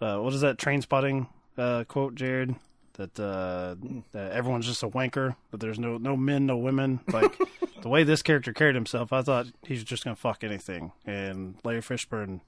uh, 0.00 0.18
what 0.18 0.32
is 0.34 0.40
that 0.40 0.58
Trainspotting 0.58 1.28
uh, 1.56 1.84
quote, 1.84 2.14
Jared? 2.14 2.56
That, 2.94 3.18
uh, 3.18 3.76
that 4.12 4.32
everyone's 4.32 4.66
just 4.66 4.82
a 4.82 4.88
wanker, 4.88 5.34
but 5.50 5.60
there's 5.60 5.78
no 5.78 5.96
no 5.96 6.14
men, 6.14 6.44
no 6.44 6.58
women. 6.58 7.00
Like 7.10 7.38
the 7.80 7.88
way 7.88 8.04
this 8.04 8.20
character 8.20 8.52
carried 8.52 8.74
himself, 8.74 9.14
I 9.14 9.22
thought 9.22 9.46
he 9.66 9.72
was 9.72 9.84
just 9.84 10.04
going 10.04 10.14
to 10.14 10.20
fuck 10.20 10.44
anything. 10.44 10.92
And 11.06 11.54
Larry 11.64 11.80
Fishburne, 11.80 12.40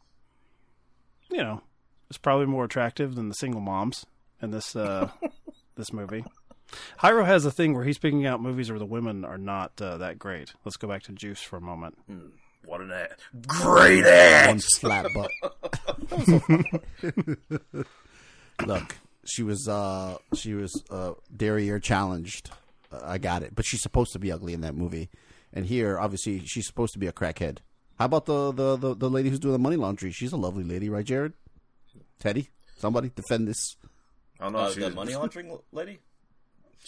you 1.30 1.38
know, 1.38 1.62
is 2.10 2.18
probably 2.18 2.44
more 2.44 2.64
attractive 2.64 3.14
than 3.14 3.28
the 3.30 3.34
single 3.34 3.62
moms 3.62 4.04
in 4.42 4.50
this 4.50 4.76
uh, 4.76 5.10
this 5.76 5.94
movie. 5.94 6.24
Hyro 7.00 7.24
has 7.24 7.44
a 7.44 7.50
thing 7.50 7.74
where 7.74 7.84
he's 7.84 7.98
picking 7.98 8.26
out 8.26 8.40
movies 8.42 8.70
where 8.70 8.78
the 8.78 8.86
women 8.86 9.24
are 9.24 9.38
not 9.38 9.72
uh, 9.80 9.96
that 9.98 10.18
great. 10.18 10.52
Let's 10.64 10.76
go 10.76 10.88
back 10.88 11.02
to 11.04 11.12
Juice 11.12 11.40
for 11.40 11.56
a 11.56 11.60
moment. 11.60 11.98
What 12.64 12.80
an 12.80 12.90
ass. 12.92 13.10
Great 13.46 14.04
ass. 14.04 14.46
One 14.48 14.58
flat 14.80 15.06
butt. 15.14 15.30
Look, 18.66 18.96
she 19.24 19.42
was 19.42 19.68
uh 19.68 20.16
she 20.34 20.54
was 20.54 20.82
uh 20.90 21.12
derriere 21.34 21.78
challenged. 21.78 22.50
Uh, 22.92 23.00
I 23.02 23.18
got 23.18 23.42
it, 23.42 23.54
but 23.54 23.64
she's 23.64 23.82
supposed 23.82 24.12
to 24.12 24.18
be 24.18 24.30
ugly 24.32 24.54
in 24.54 24.60
that 24.62 24.74
movie. 24.74 25.10
And 25.52 25.66
here, 25.66 25.98
obviously, 25.98 26.40
she's 26.46 26.66
supposed 26.66 26.92
to 26.94 26.98
be 26.98 27.06
a 27.06 27.12
crackhead. 27.12 27.58
How 27.98 28.06
about 28.06 28.26
the 28.26 28.52
the 28.52 28.76
the, 28.76 28.94
the 28.94 29.10
lady 29.10 29.28
who's 29.30 29.38
doing 29.40 29.52
the 29.52 29.58
money 29.58 29.76
laundry? 29.76 30.10
She's 30.12 30.32
a 30.32 30.36
lovely 30.36 30.64
lady, 30.64 30.88
right, 30.88 31.04
Jared? 31.04 31.32
Teddy, 32.20 32.48
somebody 32.78 33.10
defend 33.14 33.48
this. 33.48 33.76
I 34.40 34.44
don't 34.44 34.52
know. 34.52 34.58
Uh, 34.60 34.70
she 34.72 34.80
the 34.80 34.86
was- 34.86 34.94
money 34.94 35.14
laundering 35.16 35.50
l- 35.50 35.64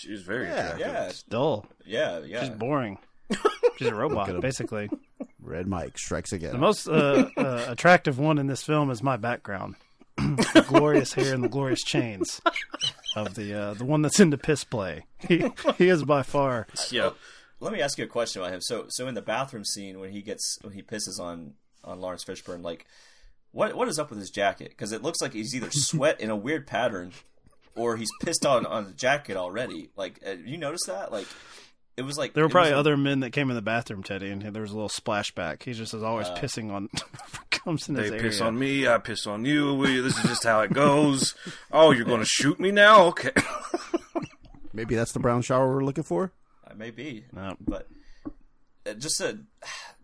lady. 0.04 0.14
She's 0.16 0.22
very 0.22 0.46
Yeah, 0.46 0.52
attractive. 0.74 0.80
yeah. 0.86 1.04
It's 1.08 1.22
dull. 1.24 1.66
Yeah, 1.84 2.18
yeah. 2.20 2.40
She's 2.40 2.50
boring. 2.50 2.98
She's 3.78 3.88
a 3.88 3.94
robot, 3.94 4.40
basically. 4.40 4.88
Red 5.40 5.66
Mike 5.66 5.98
strikes 5.98 6.32
again. 6.32 6.52
The 6.52 6.58
most 6.58 6.88
uh, 6.88 7.28
uh, 7.36 7.66
attractive 7.68 8.18
one 8.18 8.38
in 8.38 8.46
this 8.46 8.62
film 8.62 8.90
is 8.90 9.02
my 9.02 9.16
background. 9.16 9.76
the 10.16 10.64
glorious 10.66 11.12
hair 11.12 11.34
and 11.34 11.44
the 11.44 11.48
glorious 11.48 11.82
chains 11.82 12.40
of 13.16 13.34
the 13.34 13.52
uh, 13.52 13.74
the 13.74 13.84
one 13.84 14.00
that's 14.02 14.18
into 14.18 14.38
piss 14.38 14.64
play. 14.64 15.04
He, 15.18 15.44
he 15.76 15.88
is 15.88 16.04
by 16.04 16.22
far. 16.22 16.66
Yeah. 16.90 17.10
Let 17.60 17.72
me 17.72 17.80
ask 17.82 17.98
you 17.98 18.04
a 18.04 18.08
question 18.08 18.40
about 18.42 18.52
him. 18.54 18.60
So, 18.62 18.86
so 18.88 19.06
in 19.08 19.14
the 19.14 19.22
bathroom 19.22 19.64
scene 19.64 19.98
when 20.00 20.10
he 20.12 20.22
gets 20.22 20.58
when 20.62 20.72
he 20.72 20.82
pisses 20.82 21.20
on 21.20 21.54
on 21.84 22.00
Lawrence 22.00 22.24
Fishburne, 22.24 22.62
like, 22.62 22.86
what 23.52 23.74
what 23.76 23.88
is 23.88 23.98
up 23.98 24.08
with 24.10 24.18
his 24.18 24.30
jacket? 24.30 24.70
Because 24.70 24.92
it 24.92 25.02
looks 25.02 25.20
like 25.20 25.32
he's 25.34 25.54
either 25.54 25.70
sweat 25.70 26.18
in 26.20 26.30
a 26.30 26.36
weird 26.36 26.66
pattern, 26.66 27.12
or 27.76 27.96
he's 27.96 28.10
pissed 28.22 28.44
on 28.46 28.66
on 28.66 28.84
the 28.84 28.92
jacket 28.92 29.36
already. 29.36 29.90
Like, 29.96 30.20
uh, 30.26 30.32
you 30.44 30.56
notice 30.58 30.84
that? 30.86 31.12
Like, 31.12 31.26
it 31.96 32.02
was 32.02 32.18
like 32.18 32.34
There 32.34 32.44
were 32.44 32.50
probably 32.50 32.72
was- 32.72 32.80
other 32.80 32.96
men 32.96 33.20
that 33.20 33.30
came 33.30 33.48
in 33.50 33.56
the 33.56 33.62
bathroom, 33.62 34.02
Teddy, 34.02 34.30
and 34.30 34.42
there 34.42 34.62
was 34.62 34.70
a 34.70 34.74
little 34.74 34.88
splashback. 34.88 35.62
He 35.62 35.72
just 35.72 35.94
is 35.94 36.02
always 36.02 36.26
Uh, 36.28 36.36
pissing 36.36 36.70
on 36.72 36.88
comes 37.50 37.88
in 37.88 37.94
They 37.94 38.02
his 38.02 38.10
area. 38.12 38.22
piss 38.22 38.40
on 38.40 38.58
me. 38.58 38.86
I 38.86 38.98
piss 38.98 39.26
on 39.26 39.44
you. 39.44 39.74
We, 39.74 40.00
this 40.00 40.16
is 40.18 40.24
just 40.24 40.44
how 40.44 40.60
it 40.60 40.72
goes. 40.72 41.34
Oh, 41.72 41.90
you're 41.92 42.04
going 42.04 42.20
to 42.20 42.26
shoot 42.26 42.58
me 42.60 42.70
now? 42.70 43.06
Okay. 43.06 43.32
Maybe 44.72 44.94
that's 44.94 45.12
the 45.12 45.18
brown 45.20 45.42
shower 45.42 45.74
we're 45.74 45.84
looking 45.84 46.04
for. 46.04 46.32
I 46.68 46.74
may 46.74 46.90
be, 46.90 47.24
No. 47.32 47.56
but 47.60 47.88
uh, 48.86 48.92
just 48.94 49.20
a 49.20 49.38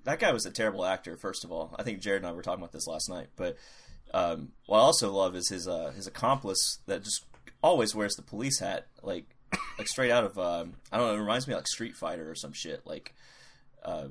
that 0.05 0.19
guy 0.19 0.33
was 0.33 0.47
a 0.47 0.51
terrible 0.51 0.85
actor. 0.85 1.17
First 1.17 1.45
of 1.45 1.53
all, 1.53 1.75
I 1.79 1.83
think 1.83 2.01
Jared 2.01 2.23
and 2.23 2.29
I 2.29 2.33
were 2.33 2.43
talking 2.43 2.61
about 2.63 2.73
this 2.73 2.87
last 2.87 3.09
night, 3.11 3.29
but 3.37 3.57
um, 4.15 4.53
what 4.67 4.79
I 4.79 4.81
also 4.81 5.13
love 5.13 5.37
is 5.37 5.49
his 5.51 5.69
uh, 5.69 5.93
his 5.95 6.07
accomplice 6.07 6.79
that 6.87 7.05
just 7.05 7.25
always 7.62 7.94
wears 7.94 8.14
the 8.14 8.22
police 8.22 8.59
hat, 8.61 8.87
like 9.03 9.25
like 9.79 9.88
straight 9.88 10.11
out 10.11 10.25
of 10.25 10.38
um, 10.38 10.75
I 10.90 10.98
don't 10.98 11.09
know. 11.09 11.14
It 11.14 11.20
reminds 11.20 11.46
me 11.46 11.55
of 11.55 11.59
like 11.59 11.68
Street 11.68 11.96
Fighter 11.96 12.31
or 12.31 12.35
some 12.35 12.53
shit. 12.53 12.87
Like 12.87 13.14
uh, 13.85 14.09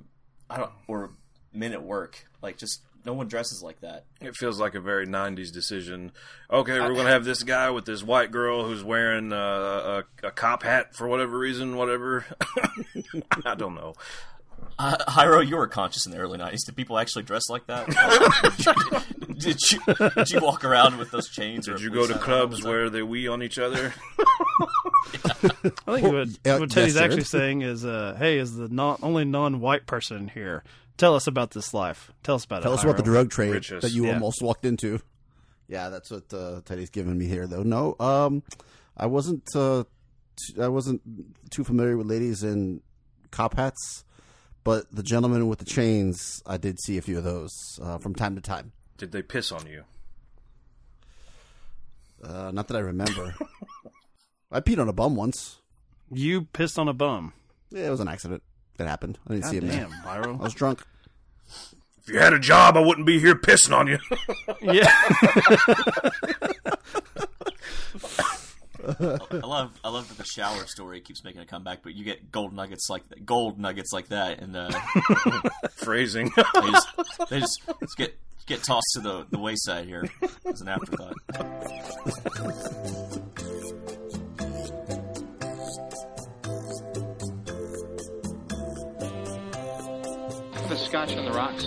I 0.50 0.58
don't 0.58 0.72
or 0.88 1.12
Men 1.54 1.74
at 1.74 1.84
Work. 1.84 2.26
Like 2.42 2.58
just 2.58 2.82
no 3.06 3.14
one 3.14 3.28
dresses 3.28 3.62
like 3.64 3.82
that. 3.82 4.06
It 4.20 4.36
feels 4.36 4.60
like 4.60 4.76
a 4.76 4.80
very 4.80 5.08
'90s 5.08 5.52
decision. 5.52 6.12
Okay, 6.52 6.80
we're 6.80 6.94
going 6.94 7.06
to 7.06 7.12
have 7.12 7.26
this 7.26 7.44
guy 7.44 7.70
with 7.72 7.86
this 7.86 8.04
white 8.04 8.32
girl 8.32 8.66
who's 8.66 8.84
wearing 8.84 9.34
uh, 9.34 10.04
a, 10.24 10.28
a 10.28 10.32
cop 10.32 10.64
hat 10.64 10.96
for 10.96 11.08
whatever 11.08 11.38
reason. 11.38 11.76
Whatever. 11.76 12.26
I 13.46 13.56
don't 13.56 13.76
know. 13.76 13.96
Uh, 14.80 14.98
Hyro, 15.08 15.48
you 15.48 15.58
were 15.58 15.68
conscious 15.68 16.08
in 16.08 16.12
the 16.12 16.18
early 16.18 16.40
'90s. 16.40 16.66
Did 16.66 16.76
people 16.76 16.98
actually 16.98 17.22
dress 17.22 17.44
like 17.50 17.68
that? 17.68 17.88
did, 19.38 19.60
you, 19.72 20.10
did 20.16 20.30
you 20.32 20.40
walk 20.42 20.64
around 20.66 20.98
with 20.98 21.12
those 21.12 21.30
chains? 21.30 21.68
Did 21.68 21.76
or 21.76 21.80
you 21.80 21.92
go 21.92 22.08
to 22.08 22.14
police 22.14 22.26
hat 22.26 22.34
on? 22.34 22.48
clubs 22.48 22.64
where 22.64 22.90
they 22.90 23.04
wee 23.04 23.28
on 23.28 23.44
each 23.44 23.60
other? 23.60 23.94
I 25.14 26.00
think 26.00 26.12
what, 26.12 26.28
what 26.60 26.72
Teddy's 26.72 26.96
yes, 26.96 26.98
actually 26.98 27.26
saying 27.26 27.62
is, 27.62 27.86
uh, 27.86 28.16
"Hey, 28.18 28.38
is 28.40 28.56
the 28.56 28.70
non, 28.70 28.98
only 29.04 29.24
non-white 29.26 29.86
person 29.86 30.28
here? 30.30 30.64
Tell 30.98 31.16
us 31.16 31.28
about 31.28 31.52
this 31.52 31.74
life. 31.74 32.12
Tell 32.24 32.36
us 32.36 32.46
about 32.46 32.64
Tell 32.64 32.72
it. 32.72 32.76
us 32.76 32.84
about 32.84 32.98
the 32.98 33.04
drug 33.04 33.30
trade 33.30 33.52
Riches. 33.54 33.82
that 33.84 33.92
you 33.92 34.06
Yeah. 34.06 34.14
almost 34.14 34.42
walked 34.42 34.66
into. 34.66 35.00
Yeah, 35.68 35.90
that's 35.90 36.10
what 36.12 36.34
uh, 36.34 36.62
Teddy's 36.66 36.90
giving 36.90 37.18
me 37.18 37.26
here, 37.26 37.46
though. 37.48 37.64
No, 37.64 37.96
um, 38.00 38.44
I 38.98 39.06
wasn't. 39.06 39.44
Uh, 39.56 39.84
t- 40.38 40.62
I 40.62 40.68
wasn't 40.68 41.02
too 41.52 41.64
familiar 41.64 41.98
with 41.98 42.08
ladies 42.08 42.44
in 42.44 42.82
cop 43.32 43.56
hats, 43.56 44.04
but 44.64 44.86
the 44.92 45.04
gentleman 45.04 45.48
with 45.48 45.60
the 45.60 45.66
chains, 45.66 46.42
I 46.46 46.58
did 46.58 46.80
see 46.80 46.98
a 46.98 47.02
few 47.02 47.18
of 47.18 47.24
those 47.24 47.80
uh, 47.82 47.98
from 47.98 48.16
time 48.16 48.36
to 48.36 48.42
time. 48.42 48.72
Did 48.98 49.12
they 49.12 49.22
piss 49.22 49.52
on 49.52 49.68
you? 49.68 49.84
Uh, 52.24 52.52
not 52.52 52.68
that 52.68 52.78
I 52.78 52.82
remember. 52.82 53.36
I 54.52 54.60
peed 54.60 54.80
on 54.80 54.88
a 54.88 54.94
bum 54.94 55.16
once. 55.16 55.58
You 56.12 56.44
pissed 56.54 56.78
on 56.78 56.88
a 56.88 56.94
bum. 56.94 57.34
Yeah, 57.72 57.88
it 57.88 57.90
was 57.90 58.00
an 58.00 58.08
accident. 58.08 58.44
It 58.78 58.86
happened. 58.86 59.18
I 59.28 59.34
didn't 59.34 59.44
God 59.44 59.50
see 59.50 59.58
him 59.58 59.68
damn, 59.68 59.90
there. 59.90 60.02
Byro. 60.06 60.40
I 60.40 60.44
was 60.44 60.54
drunk. 60.54 60.84
If 62.04 62.10
you 62.10 62.20
had 62.20 62.34
a 62.34 62.40
job, 62.40 62.78
I 62.78 62.82
wouldn't 62.82 63.08
be 63.08 63.20
here 63.20 63.36
pissing 63.36 63.76
on 63.76 63.88
you. 63.88 63.98
Yeah. 64.62 64.92
I 69.00 69.48
love 69.48 69.80
I 69.84 69.90
love 69.90 70.08
that 70.10 70.18
the 70.18 70.26
shower 70.26 70.66
story 70.66 71.02
keeps 71.02 71.24
making 71.24 71.42
a 71.42 71.46
comeback, 71.46 71.80
but 71.84 71.94
you 71.96 72.04
get 72.04 72.32
gold 72.32 72.54
nuggets 72.54 72.90
like 72.90 73.08
that, 73.10 73.26
gold 73.26 73.60
nuggets 73.60 73.92
like 73.94 74.10
that, 74.10 74.40
and 74.40 74.56
uh, 74.56 74.72
Phrasing. 75.76 76.32
they 76.36 76.72
just, 76.72 76.88
they 77.30 77.40
just, 77.40 77.62
just 77.80 77.98
get 77.98 78.18
get 78.46 78.64
tossed 78.64 78.88
to 78.94 79.02
the, 79.02 79.26
the 79.30 79.40
wayside 79.40 79.86
here 79.86 80.06
as 80.46 80.62
an 80.62 80.68
afterthought. 80.68 81.14
The 90.68 90.78
scotch 90.78 91.16
on 91.16 91.26
the 91.26 91.32
rocks, 91.32 91.66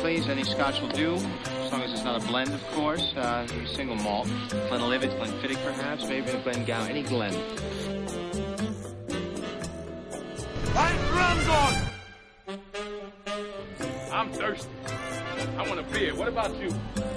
please. 0.00 0.28
Any 0.28 0.44
scotch 0.44 0.80
will 0.80 0.88
do, 0.90 1.14
as 1.14 1.24
long 1.24 1.32
as 1.32 1.51
it's 1.92 2.04
not 2.04 2.22
a 2.22 2.26
blend, 2.26 2.52
of 2.52 2.66
course. 2.72 3.12
Uh, 3.14 3.46
single 3.66 3.96
malt. 3.96 4.28
Glenlivet, 4.68 5.10
Glenfiddich, 5.10 5.62
perhaps, 5.64 6.06
maybe 6.06 6.30
a 6.30 6.40
Glengow, 6.42 6.88
any 6.88 7.02
Glen. 7.02 7.34
I'm 10.74 10.96
drummed 11.08 11.92
I'm 14.10 14.32
thirsty. 14.32 14.68
I 15.56 15.68
want 15.68 15.80
a 15.80 15.82
beer. 15.84 16.14
What 16.14 16.28
about 16.28 16.54
you? 16.60 16.68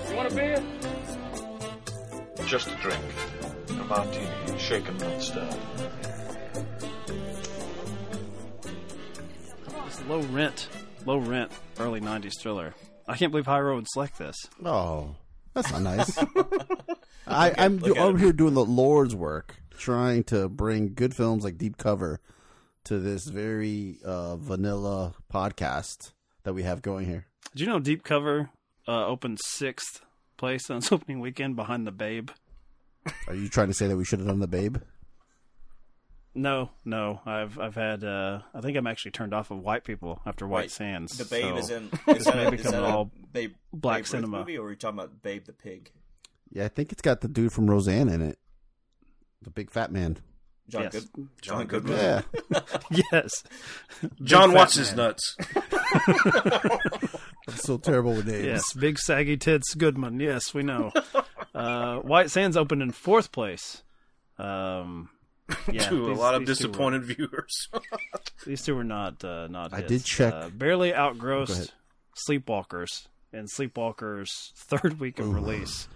You 0.10 0.16
want 0.16 0.32
a 0.32 0.36
beer? 0.36 0.64
Just 2.46 2.68
a 2.68 2.76
drink. 2.76 3.04
A 3.70 3.74
martini, 3.74 4.28
shaken, 4.58 4.98
not 4.98 5.22
stirred. 5.22 5.56
It's 9.88 10.02
low 10.08 10.22
rent, 10.22 10.68
low 11.06 11.18
rent, 11.18 11.52
early 11.80 12.02
'90s 12.02 12.40
thriller. 12.40 12.74
I 13.08 13.16
can't 13.16 13.32
believe 13.32 13.46
Hyro 13.46 13.76
would 13.76 13.88
select 13.88 14.18
this. 14.18 14.36
Oh, 14.64 15.16
that's 15.54 15.72
not 15.72 15.82
nice. 15.82 16.18
I, 17.28 17.54
I'm 17.58 17.78
look 17.78 17.98
at 17.98 18.04
over 18.04 18.18
here 18.18 18.34
doing 18.34 18.54
the 18.54 18.66
Lord's 18.66 19.16
work, 19.16 19.56
trying 19.78 20.24
to 20.26 20.50
bring 20.50 20.94
good 20.94 21.16
films 21.16 21.44
like 21.44 21.58
Deep 21.58 21.78
Cover 21.78 22.20
to 22.86 23.00
this 23.00 23.26
very 23.26 23.98
uh, 24.04 24.38
vanilla 24.38 25.14
podcast 25.34 26.14
that 26.44 26.54
we 26.54 26.64
have 26.64 26.82
going 26.82 27.06
here. 27.06 27.28
Did 27.52 27.62
you 27.62 27.68
know 27.68 27.80
Deep 27.80 28.04
Cover 28.04 28.50
uh, 28.88 29.06
opened 29.06 29.40
sixth 29.44 30.02
place 30.38 30.70
on 30.70 30.78
its 30.78 30.92
opening 30.92 31.20
weekend 31.20 31.56
behind 31.56 31.86
the 31.88 31.92
Babe? 31.92 32.30
Are 33.28 33.36
you 33.36 33.50
trying 33.50 33.68
to 33.68 33.74
say 33.74 33.88
that 33.88 33.98
we 33.98 34.06
should 34.06 34.20
have 34.20 34.28
done 34.28 34.40
the 34.40 34.48
Babe? 34.48 34.78
No, 36.36 36.70
no. 36.84 37.22
I've 37.26 37.58
I've 37.58 37.76
had. 37.76 38.04
Uh, 38.04 38.42
I 38.54 38.60
think 38.62 38.78
I'm 38.78 38.88
actually 38.88 39.12
turned 39.12 39.34
off 39.34 39.52
of 39.52 39.60
white 39.60 39.86
people 39.86 40.22
after 40.26 40.46
White 40.46 40.64
Wait, 40.66 40.72
Sands. 40.72 41.18
The 41.18 41.24
Babe 41.26 41.54
so 41.54 41.58
is 41.58 41.70
in. 41.70 41.90
This 42.06 42.18
Is 42.20 42.26
that, 42.26 42.36
may 42.36 42.46
a, 42.48 42.52
become 42.52 42.72
that 42.74 42.84
all 42.84 43.12
Babe, 43.32 43.54
black 43.72 43.96
Babe 43.96 44.02
Ruth 44.04 44.08
cinema. 44.10 44.40
movie, 44.40 44.58
or 44.58 44.68
are 44.68 44.70
you 44.72 44.76
talking 44.76 45.00
about 45.00 45.22
Babe 45.24 45.46
the 45.46 45.54
Pig? 45.54 45.92
Yeah, 46.52 46.66
I 46.66 46.68
think 46.68 46.92
it's 46.92 47.02
got 47.02 47.22
the 47.22 47.28
dude 47.30 47.54
from 47.54 47.70
Roseanne 47.70 48.10
in 48.10 48.22
it, 48.22 48.38
the 49.42 49.50
big 49.50 49.72
fat 49.72 49.92
man. 49.92 50.18
John 50.68 50.84
Yes. 50.92 51.06
Good. 51.06 51.28
John 51.42 51.66
Goodman. 51.68 51.98
Yeah, 51.98 52.22
yes. 53.12 53.44
John 54.24 54.50
Big 54.50 54.58
what's 54.58 54.76
his 54.76 54.90
man. 54.96 54.98
nuts. 54.98 55.38
I'm 57.48 57.56
so 57.56 57.78
terrible 57.78 58.14
with 58.14 58.28
names. 58.28 58.46
Yes, 58.46 58.74
big 58.74 58.98
saggy 59.00 59.38
tits 59.38 59.74
Goodman. 59.76 60.20
Yes, 60.20 60.54
we 60.54 60.64
know. 60.64 60.92
uh, 61.54 61.98
White 62.00 62.32
Sands 62.32 62.58
opened 62.58 62.82
in 62.82 62.92
fourth 62.92 63.32
place. 63.32 63.84
Um, 64.38 65.10
yeah, 65.72 65.88
to 65.90 66.12
a 66.12 66.14
lot 66.14 66.36
of 66.36 66.46
these 66.46 66.58
two 66.58 66.66
were- 66.68 66.72
disappointed 66.72 67.04
viewers. 67.06 67.70
These 68.46 68.64
two 68.64 68.76
were 68.76 68.84
not 68.84 69.24
uh, 69.24 69.48
not. 69.48 69.74
I 69.74 69.78
hits. 69.78 69.88
did 69.90 70.04
check- 70.06 70.34
Uh, 70.34 70.50
barely 70.50 70.94
outgrossed 70.94 71.74
Sleepwalkers 72.28 73.08
and 73.34 73.48
Sleepwalkers' 73.48 74.54
third 74.56 75.00
week 75.00 75.20
of 75.20 75.34
release. 75.34 75.88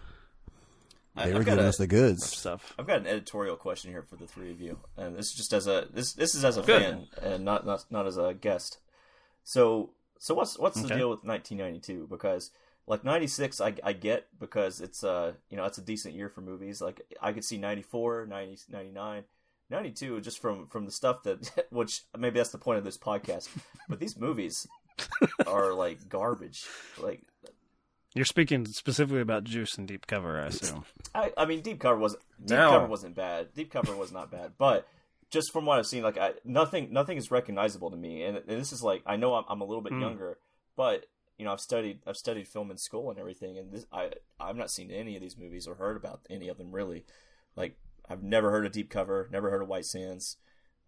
I- 1.15 1.25
they 1.25 1.31
I've 1.31 1.37
were 1.37 1.43
got 1.43 1.51
giving 1.53 1.65
a- 1.65 1.69
us 1.69 1.77
the 1.77 1.87
goods. 1.87 2.25
Stuff. 2.25 2.73
I've 2.79 2.87
got 2.87 2.99
an 2.99 3.07
editorial 3.07 3.55
question 3.55 3.91
here 3.91 4.03
for 4.03 4.15
the 4.15 4.27
three 4.27 4.51
of 4.51 4.61
you, 4.61 4.79
and 4.97 5.15
this 5.15 5.27
is 5.27 5.33
just 5.35 5.53
as 5.53 5.67
a 5.67 5.87
this 5.91 6.13
this 6.13 6.33
is 6.35 6.45
as 6.45 6.57
a 6.57 6.61
Good. 6.61 6.81
fan 6.81 7.07
and 7.21 7.45
not 7.45 7.65
not 7.65 7.85
not 7.91 8.07
as 8.07 8.17
a 8.17 8.33
guest. 8.33 8.79
So 9.43 9.91
so 10.19 10.33
what's 10.35 10.57
what's 10.59 10.81
the 10.81 10.87
deal 10.87 11.09
with 11.09 11.23
1992? 11.23 12.07
Because 12.09 12.51
like 12.87 13.03
96, 13.03 13.61
I, 13.61 13.75
I 13.83 13.93
get 13.93 14.27
because 14.39 14.81
it's 14.81 15.03
uh 15.03 15.33
you 15.49 15.57
know 15.57 15.65
it's 15.65 15.77
a 15.77 15.81
decent 15.81 16.15
year 16.15 16.29
for 16.29 16.41
movies. 16.41 16.81
Like 16.81 17.01
I 17.21 17.31
could 17.33 17.43
see 17.43 17.57
94, 17.57 18.25
90, 18.27 18.57
99. 18.71 19.23
92 19.69 20.21
just 20.21 20.39
from 20.41 20.67
from 20.67 20.85
the 20.85 20.91
stuff 20.91 21.23
that 21.23 21.67
which 21.69 22.01
maybe 22.17 22.39
that's 22.39 22.49
the 22.51 22.57
point 22.57 22.77
of 22.79 22.83
this 22.83 22.97
podcast 22.97 23.47
but 23.87 23.99
these 23.99 24.17
movies 24.17 24.67
are 25.47 25.73
like 25.73 26.09
garbage 26.09 26.65
like 27.01 27.21
You're 28.15 28.25
speaking 28.25 28.65
specifically 28.65 29.21
about 29.21 29.43
Juice 29.43 29.77
and 29.77 29.87
Deep 29.87 30.07
Cover, 30.07 30.41
I 30.41 30.47
assume. 30.47 30.83
I, 31.13 31.31
I 31.37 31.45
mean, 31.45 31.61
Deep 31.61 31.79
Cover 31.79 31.97
wasn't 31.97 32.23
Deep 32.43 32.57
Cover 32.57 32.87
wasn't 32.87 33.15
bad. 33.15 33.53
Deep 33.53 33.71
Cover 33.71 33.95
was 33.95 34.11
not 34.11 34.31
bad, 34.31 34.53
but 34.57 34.87
just 35.29 35.53
from 35.53 35.65
what 35.67 35.77
I've 35.77 35.85
seen, 35.85 36.01
like 36.01 36.17
I, 36.17 36.33
nothing 36.43 36.91
nothing 36.91 37.17
is 37.17 37.29
recognizable 37.29 37.91
to 37.91 37.97
me. 37.97 38.23
And, 38.23 38.37
and 38.37 38.59
this 38.59 38.73
is 38.73 38.81
like 38.81 39.03
I 39.05 39.15
know 39.15 39.35
I'm, 39.35 39.43
I'm 39.47 39.61
a 39.61 39.65
little 39.65 39.83
bit 39.83 39.93
Hmm. 39.93 40.01
younger, 40.01 40.39
but 40.75 41.05
you 41.37 41.45
know 41.45 41.53
I've 41.53 41.61
studied 41.61 41.99
I've 42.07 42.17
studied 42.17 42.47
film 42.47 42.71
in 42.71 42.77
school 42.77 43.11
and 43.11 43.19
everything, 43.19 43.57
and 43.59 43.71
this 43.71 43.85
I 43.93 44.09
I've 44.39 44.57
not 44.57 44.71
seen 44.71 44.89
any 44.89 45.15
of 45.15 45.21
these 45.21 45.37
movies 45.37 45.67
or 45.67 45.75
heard 45.75 45.95
about 45.95 46.21
any 46.31 46.47
of 46.49 46.57
them 46.57 46.71
really. 46.71 47.05
Like 47.55 47.77
I've 48.09 48.23
never 48.23 48.51
heard 48.51 48.65
of 48.65 48.71
Deep 48.71 48.89
Cover, 48.89 49.29
never 49.31 49.49
heard 49.49 49.61
of 49.61 49.67
White 49.67 49.85
Sands, 49.85 50.37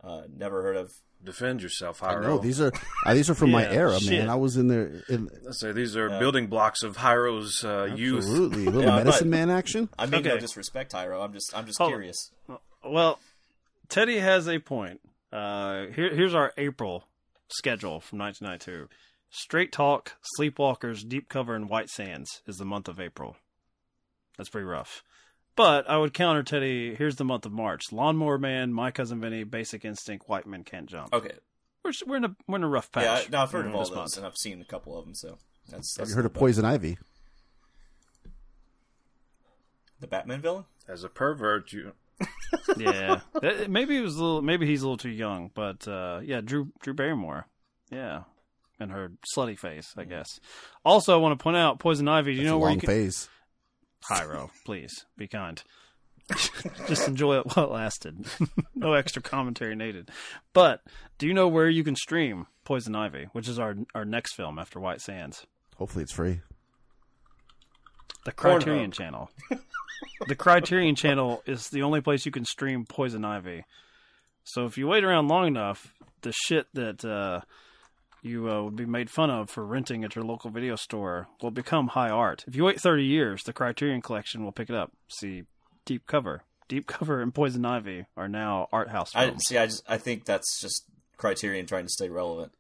uh, 0.03 0.23
never 0.36 0.62
heard 0.62 0.75
of. 0.77 0.91
Defend 1.23 1.62
yourself, 1.62 2.01
I 2.01 2.15
Hyro. 2.15 2.21
know 2.23 2.38
these 2.39 2.60
are 2.60 2.71
uh, 3.05 3.13
these 3.13 3.29
are 3.29 3.36
from 3.36 3.51
my 3.51 3.63
era, 3.71 3.99
shit. 3.99 4.10
man. 4.21 4.29
I 4.31 4.34
was 4.34 4.57
in 4.57 4.67
there. 4.69 5.03
In, 5.07 5.29
Let's 5.43 5.60
say 5.60 5.71
these 5.71 5.95
are 5.95 6.10
Yeah. 6.10 6.17
building 6.17 6.47
blocks 6.47 6.81
of 6.81 6.97
Hyro's 6.97 7.63
uh, 7.63 7.93
youth. 7.95 8.23
absolutely, 8.23 8.65
a 8.65 8.71
little 8.71 8.81
Yeah, 8.89 8.95
medicine 9.03 9.29
not- 9.29 9.38
man 9.38 9.49
action. 9.51 9.88
I 9.99 10.07
mean 10.07 10.23
no 10.23 10.39
disrespect, 10.39 10.89
Tyro. 10.89 11.21
I'm 11.21 11.31
just 11.31 11.55
I'm 11.55 11.67
just 11.67 11.77
Hold 11.77 11.89
on. 11.89 11.93
curious. 11.93 12.31
Well, 12.84 13.19
Teddy 13.88 14.17
has 14.17 14.47
a 14.49 14.57
point. 14.57 14.99
Uh, 15.31 15.86
here, 15.93 16.10
here's 16.15 16.34
our 16.34 16.53
April 16.57 17.05
schedule 17.49 17.99
from 17.99 18.17
1992. 18.17 18.89
Straight 19.29 19.71
Talk, 19.71 20.13
Sleepwalkers, 20.39 21.07
Deep 21.07 21.29
Cover, 21.29 21.53
and 21.55 21.69
White 21.69 21.89
Sands 21.91 22.41
is 22.47 22.57
the 22.57 22.65
month 22.65 22.88
of 22.88 22.99
April. 22.99 23.36
That's 24.38 24.49
pretty 24.49 24.65
rough. 24.65 25.03
But 25.56 25.89
I 25.89 25.97
would 25.97 26.14
counter 26.14 26.43
Teddy. 26.43 26.95
Here's 26.95 27.18
the 27.18 27.26
month 27.26 27.45
of 27.45 27.52
March: 27.52 27.91
Lawnmower 27.91 28.38
Man, 28.38 28.74
My 28.74 28.89
Cousin 28.91 29.20
Vinny, 29.20 29.43
Basic 29.43 29.84
Instinct, 29.86 30.30
White 30.30 30.47
Men 30.47 30.64
Can't 30.64 30.88
Jump. 30.88 31.14
Okay, 31.14 31.34
We're 31.84 31.91
we're 32.08 32.18
in 32.18 32.26
a 32.26 32.36
we're 32.47 32.56
in 32.58 32.64
a 32.64 32.70
rough 32.70 32.91
patch. 32.91 33.04
yeah, 33.04 33.14
I, 33.14 33.26
no, 33.30 33.41
I've 33.43 33.52
heard 33.52 33.66
of 33.66 33.74
all 33.76 33.82
this 33.82 33.89
those, 33.89 33.97
month. 33.97 34.18
and 34.18 34.26
I've 34.26 34.38
seen 34.38 34.62
a 34.62 34.66
couple 34.66 34.97
of 34.97 35.06
them. 35.06 35.14
So 35.14 35.38
that's, 35.70 35.97
Have 35.97 36.08
you 36.10 36.16
heard 36.16 36.26
of 36.26 36.32
not 36.32 36.36
bad. 36.36 36.39
Poison 36.39 36.66
Ivy? 36.66 36.97
The 39.99 40.08
Batman 40.08 40.41
villain? 40.41 40.66
As 40.88 41.04
a 41.04 41.10
pervert, 41.10 41.72
you 41.74 41.93
yeah, 42.78 43.22
maybe 43.68 43.95
he 43.95 44.02
was 44.02 44.16
a 44.16 44.24
little. 44.24 44.41
Maybe 44.41 44.66
he's 44.68 44.82
a 44.82 44.86
little 44.86 44.97
too 44.97 45.10
young, 45.10 45.49
but 45.54 45.88
uh, 45.88 46.22
yeah, 46.24 46.39
Drew 46.41 46.72
Drew 46.82 46.93
Barrymore, 46.93 47.47
yeah, 47.91 48.24
and 48.80 48.91
her 48.91 49.12
slutty 49.36 49.58
face, 49.58 49.93
I 49.97 50.04
guess. 50.04 50.39
Also, 50.86 51.14
I 51.14 51.18
want 51.18 51.38
to 51.38 51.41
point 51.41 51.58
out 51.58 51.80
Poison 51.80 52.08
Ivy. 52.08 52.32
Do 52.34 52.38
you 52.38 52.43
That's 52.43 52.49
know 52.52 52.56
a 52.58 52.60
where 52.60 52.70
long 52.70 52.76
you 52.76 52.82
can? 52.82 52.88
phase. 52.88 53.28
Hyro, 54.10 54.49
please 54.66 55.06
be 55.18 55.28
kind. 55.28 55.62
Just 56.88 57.08
enjoy 57.08 57.39
it 57.39 57.45
while 57.56 57.66
it 57.66 57.72
lasted. 57.72 58.26
no 58.76 58.93
extra 58.93 59.22
commentary 59.22 59.76
needed. 59.76 60.10
But 60.54 60.82
do 61.18 61.28
you 61.28 61.34
know 61.34 61.47
where 61.47 61.70
you 61.70 61.84
can 61.84 61.95
stream 61.95 62.47
Poison 62.64 62.95
Ivy, 62.95 63.28
which 63.34 63.47
is 63.47 63.60
our 63.60 63.76
our 63.93 64.06
next 64.06 64.36
film 64.36 64.58
after 64.58 64.80
White 64.80 65.02
Sands? 65.02 65.45
Hopefully, 65.78 66.04
it's 66.04 66.14
free. 66.14 66.41
The 68.24 68.32
Criterion 68.32 68.91
Channel. 68.91 69.32
the 70.28 70.36
Criterion 70.36 70.95
Channel 70.95 71.41
is 71.45 71.70
the 71.70 71.82
only 71.82 72.02
place 72.02 72.26
you 72.26 72.32
can 72.32 72.45
stream 72.45 72.86
Poison 72.86 73.26
Ivy. 73.26 73.66
So 74.43 74.66
if 74.66 74.78
you 74.78 74.88
wait 74.88 75.04
around 75.04 75.28
long 75.28 75.47
enough, 75.47 75.93
the 76.22 76.32
shit 76.32 76.68
that 76.74 77.04
uh, 77.04 77.41
you 78.22 78.49
uh, 78.49 78.63
would 78.63 78.76
be 78.76 78.86
made 78.86 79.09
fun 79.09 79.30
of 79.30 79.49
for 79.49 79.65
renting 79.65 80.03
at 80.03 80.15
your 80.15 80.24
local 80.24 80.49
video 80.51 80.76
store 80.76 81.28
will 81.41 81.51
become 81.51 81.88
high 81.89 82.09
art. 82.09 82.43
If 82.47 82.55
you 82.55 82.63
wait 82.63 82.80
30 82.80 83.03
years, 83.03 83.43
the 83.43 83.53
Criterion 83.53 84.01
Collection 84.01 84.43
will 84.43 84.51
pick 84.51 84.69
it 84.69 84.76
up. 84.76 84.91
See, 85.07 85.43
Deep 85.86 86.05
Cover. 86.05 86.43
Deep 86.67 86.86
Cover 86.88 87.22
and 87.22 87.34
Poison 87.34 87.65
Ivy 87.65 88.05
are 88.15 88.30
now 88.30 88.67
art 88.72 88.89
house 88.89 89.11
I 89.15 89.26
films. 89.28 89.41
see. 89.47 89.57
I 89.57 89.65
just 89.65 89.84
I 89.88 89.97
think 89.97 90.26
that's 90.26 90.61
just 90.61 90.86
Criterion 91.17 91.65
trying 91.65 91.86
to 91.86 91.91
stay 91.91 92.09
relevant. 92.09 92.51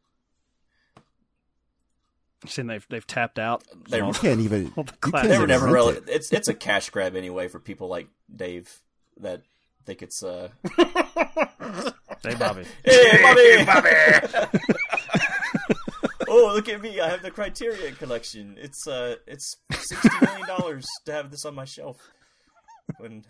Saying 2.47 2.67
they've 2.67 2.85
they've 2.89 3.05
tapped 3.05 3.37
out. 3.37 3.63
They 3.89 4.01
all- 4.01 4.13
can't 4.13 4.39
even- 4.39 4.73
all 4.77 4.83
the 4.83 4.93
you 5.21 5.29
They 5.29 5.37
were 5.37 5.45
never 5.45 5.67
relevant. 5.67 6.09
It's 6.09 6.33
it's 6.33 6.47
a 6.47 6.55
cash 6.55 6.89
grab 6.89 7.15
anyway 7.15 7.47
for 7.47 7.59
people 7.59 7.87
like 7.87 8.07
Dave 8.35 8.81
that 9.17 9.43
think 9.85 10.01
it's 10.01 10.23
uh. 10.23 10.49
Hey, 12.23 12.35
Bobby. 12.35 12.65
Hey, 12.85 13.63
Bobby. 13.65 13.89
oh, 13.89 14.49
look 14.51 14.90
at 16.71 16.81
me! 16.81 16.99
I 16.99 17.09
have 17.09 17.21
the 17.21 17.31
Criterion 17.31 17.95
collection. 17.95 18.57
It's 18.59 18.87
uh, 18.87 19.15
it's 19.27 19.55
sixty 19.71 20.09
million 20.25 20.47
dollars 20.47 20.85
to 21.05 21.13
have 21.13 21.31
this 21.31 21.45
on 21.45 21.55
my 21.55 21.65
shelf. 21.65 21.97
When 22.97 23.23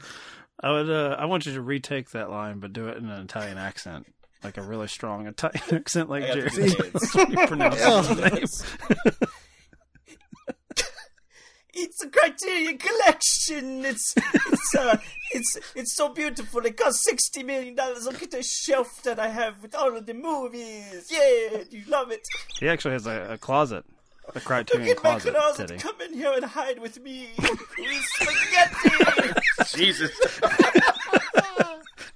I 0.62 0.72
would. 0.72 0.90
Uh, 0.90 1.16
I 1.20 1.26
want 1.26 1.46
you 1.46 1.54
to 1.54 1.62
retake 1.62 2.12
that 2.12 2.30
line, 2.30 2.60
but 2.60 2.74
do 2.74 2.88
it 2.88 2.98
in 2.98 3.10
an 3.10 3.22
Italian 3.24 3.58
accent, 3.58 4.08
like 4.44 4.58
a 4.58 4.62
really 4.62 4.88
strong 4.88 5.28
Italian 5.28 5.64
accent, 5.74 6.10
like 6.10 6.24
I 6.24 6.28
got 6.28 6.36
Jerry. 6.36 6.50
the 6.50 6.76
kids. 6.76 6.92
That's 6.94 7.16
what 7.16 7.30
you 7.30 7.48
pronounce 7.48 8.08
his 8.08 8.18
name. 8.18 9.14
It's 11.74 12.04
a 12.04 12.10
Criterion 12.10 12.78
collection. 12.78 13.86
It's 13.86 14.14
it's 14.18 14.76
uh 14.76 14.98
it's 15.32 15.58
it's 15.76 15.96
so 15.96 16.10
beautiful. 16.10 16.66
It 16.66 16.76
costs 16.78 17.04
sixty 17.08 17.44
million 17.44 17.76
dollars. 17.76 18.06
Look 18.06 18.22
at 18.22 18.32
the 18.32 18.44
shelf 18.44 19.02
that 19.04 19.20
I 19.20 19.30
have 19.30 19.62
with 19.62 19.74
all 19.76 19.96
of 19.96 20.06
the 20.06 20.14
movies. 20.14 21.08
Yeah, 21.10 21.64
you 21.70 21.84
love 21.88 22.12
it. 22.12 22.28
He 22.60 22.68
actually 22.68 22.92
has 22.92 23.08
a, 23.08 23.34
a 23.34 23.38
closet, 23.38 23.86
a 24.28 24.32
Look 24.36 24.44
Criterion 24.44 24.90
at 24.90 24.98
my 24.98 25.02
closet. 25.12 25.34
closet. 25.34 25.68
Teddy. 25.70 25.80
Come 25.80 26.02
in 26.02 26.14
here 26.14 26.34
and 26.34 26.44
hide 26.44 26.80
with 26.80 27.00
me. 27.02 27.30
spaghetti. 27.38 29.40
Jesus. 29.78 30.12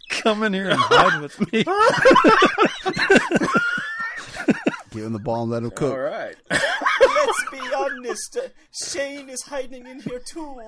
Come 0.09 0.43
in 0.43 0.53
here 0.53 0.69
and 0.71 0.79
hide 0.81 1.21
with 1.21 1.39
me. 1.53 1.63
Give 4.95 5.05
him 5.05 5.13
the 5.13 5.19
ball 5.19 5.43
and 5.43 5.51
let 5.51 5.63
him 5.63 5.71
cook. 5.71 5.91
All 5.93 5.99
right. 5.99 6.35
Let's 6.49 7.49
be 7.51 7.59
honest. 7.75 8.37
Shane 8.71 9.29
is 9.29 9.43
hiding 9.43 9.85
in 9.87 9.99
here 9.99 10.21
too. 10.25 10.61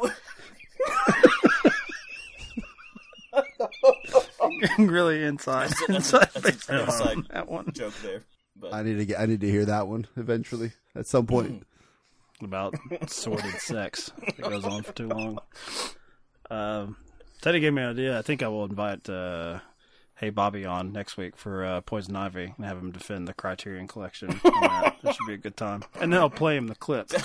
really 4.78 5.24
inside, 5.24 5.70
That's 5.70 5.90
a- 5.90 5.96
inside, 5.96 6.30
that's 6.34 6.38
a- 6.38 6.42
that's 6.42 6.70
an 6.70 6.80
inside 6.80 7.18
that 7.32 7.48
one 7.50 7.72
joke 7.74 7.94
there. 8.04 8.24
But 8.56 8.74
I 8.74 8.84
need 8.84 8.98
to 8.98 9.06
get. 9.06 9.20
I 9.20 9.26
need 9.28 9.42
to 9.42 9.50
hear 9.50 9.66
that 9.66 9.88
one 9.88 10.08
eventually 10.16 10.72
at 10.96 11.06
some 11.06 11.28
point. 11.28 11.64
about 12.42 12.74
sordid 13.08 13.56
sex 13.60 14.12
that 14.26 14.38
goes 14.42 14.64
on 14.66 14.84
for 14.84 14.94
too 14.94 15.08
long. 15.08 15.40
Um, 16.50 16.98
Teddy 17.42 17.60
gave 17.60 17.74
me 17.74 17.84
an 17.84 17.90
idea. 17.90 18.18
I 18.18 18.22
think 18.24 18.42
I 18.42 18.48
will 18.48 18.66
invite 18.66 19.08
uh, 19.10 19.60
Hey 20.18 20.32
Bobby 20.32 20.66
on 20.66 20.92
next 20.94 21.16
week 21.16 21.38
for 21.38 21.64
uh, 21.64 21.82
Poison 21.82 22.16
Ivy 22.16 22.54
and 22.58 22.66
have 22.66 22.78
him 22.78 22.92
defend 22.92 23.28
the 23.28 23.34
Criterion 23.34 23.88
Collection. 23.88 24.30
on 24.44 24.62
that. 24.62 24.96
that 25.04 25.16
should 25.16 25.28
be 25.28 25.34
a 25.36 25.38
good 25.38 25.56
time. 25.56 25.84
And 26.02 26.12
then 26.12 26.20
I'll 26.20 26.30
play 26.30 26.58
him 26.58 26.68
the 26.68 26.76
clip. 26.76 27.08
I 27.14 27.18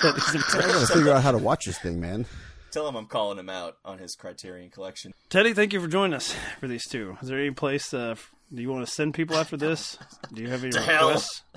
gotta 0.00 0.86
figure 0.86 1.12
out 1.12 1.22
how 1.24 1.32
to 1.32 1.38
watch 1.38 1.64
this 1.66 1.78
thing, 1.78 2.00
man. 2.00 2.26
tell 2.70 2.86
him 2.88 2.94
I'm 2.94 3.06
calling 3.06 3.38
him 3.38 3.48
out 3.48 3.78
on 3.84 3.98
his 3.98 4.14
Criterion 4.14 4.70
collection. 4.70 5.14
Teddy, 5.30 5.52
thank 5.52 5.72
you 5.72 5.80
for 5.80 5.88
joining 5.88 6.14
us 6.14 6.32
for 6.60 6.68
these 6.68 6.86
two. 6.86 7.16
Is 7.20 7.28
there 7.28 7.38
any 7.40 7.50
place 7.50 7.92
uh, 7.92 8.10
f- 8.12 8.30
do 8.54 8.62
you 8.62 8.70
want 8.70 8.86
to 8.86 8.92
send 8.92 9.14
people 9.14 9.36
after 9.36 9.56
this? 9.56 9.98
Do 10.32 10.40
you 10.40 10.48
have 10.48 10.62
any 10.62 10.70
To 10.72 10.80
requests? 10.80 11.42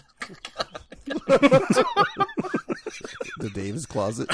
The 3.37 3.49
Davis 3.55 3.85
closet. 3.87 4.29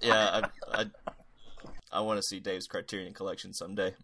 Yeah, 0.00 0.42
I 0.72 0.82
I, 0.82 0.84
I 1.94 2.00
want 2.00 2.18
to 2.18 2.22
see 2.22 2.40
Dave's 2.40 2.66
Criterion 2.66 3.14
collection 3.14 3.54
someday. 3.54 3.94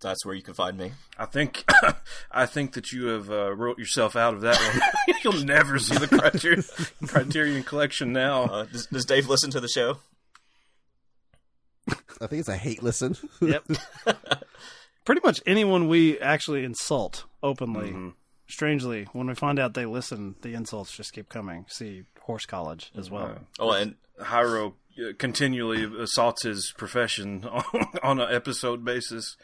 That's 0.00 0.24
where 0.24 0.34
you 0.34 0.42
can 0.42 0.54
find 0.54 0.78
me. 0.78 0.92
I 1.18 1.26
think 1.26 1.64
I 2.30 2.46
think 2.46 2.72
that 2.74 2.92
you 2.92 3.06
have 3.06 3.30
uh, 3.30 3.54
wrote 3.54 3.78
yourself 3.78 4.16
out 4.16 4.34
of 4.34 4.40
that 4.42 4.58
one. 4.58 5.16
You'll 5.24 5.44
never 5.44 5.78
see 5.78 5.96
the 5.96 6.08
Criterion, 6.08 6.64
Criterion 7.06 7.62
Collection 7.64 8.12
now. 8.12 8.44
Uh, 8.44 8.64
does, 8.64 8.86
does 8.86 9.04
Dave 9.04 9.28
listen 9.28 9.50
to 9.50 9.60
the 9.60 9.68
show? 9.68 9.98
I 11.88 12.26
think 12.28 12.40
it's 12.40 12.48
a 12.48 12.56
hate 12.56 12.82
listen. 12.82 13.16
Yep. 13.40 13.64
Pretty 15.04 15.20
much 15.24 15.40
anyone 15.46 15.88
we 15.88 16.20
actually 16.20 16.64
insult 16.64 17.24
openly. 17.42 17.88
Mm-hmm. 17.88 18.08
Strangely, 18.46 19.08
when 19.12 19.26
we 19.26 19.34
find 19.34 19.58
out 19.58 19.74
they 19.74 19.86
listen, 19.86 20.36
the 20.42 20.54
insults 20.54 20.96
just 20.96 21.12
keep 21.12 21.28
coming. 21.28 21.64
See 21.68 22.04
Horse 22.20 22.46
College 22.46 22.92
as 22.96 23.10
well. 23.10 23.38
Oh, 23.58 23.72
and 23.72 23.96
Hyro 24.20 24.74
Uh, 24.98 25.12
continually 25.18 25.84
assaults 26.02 26.42
his 26.42 26.72
profession 26.76 27.44
on, 27.46 27.64
on 28.02 28.20
an 28.20 28.34
episode 28.34 28.84
basis. 28.84 29.36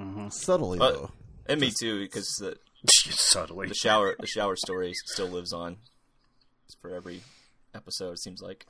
Mm-hmm. 0.00 0.28
Subtly 0.30 0.78
But- 0.78 0.92
though. 0.94 1.10
and 1.46 1.60
me 1.60 1.72
too, 1.76 2.00
because 2.00 2.28
the 2.40 2.56
Subtly. 2.86 3.68
the 3.68 3.74
shower 3.74 4.16
the 4.18 4.26
shower 4.26 4.56
story 4.56 4.92
still 5.06 5.28
lives 5.28 5.52
on 5.52 5.76
for 6.80 6.94
every 6.94 7.22
episode. 7.74 8.12
It 8.12 8.20
seems 8.20 8.40
like. 8.42 8.66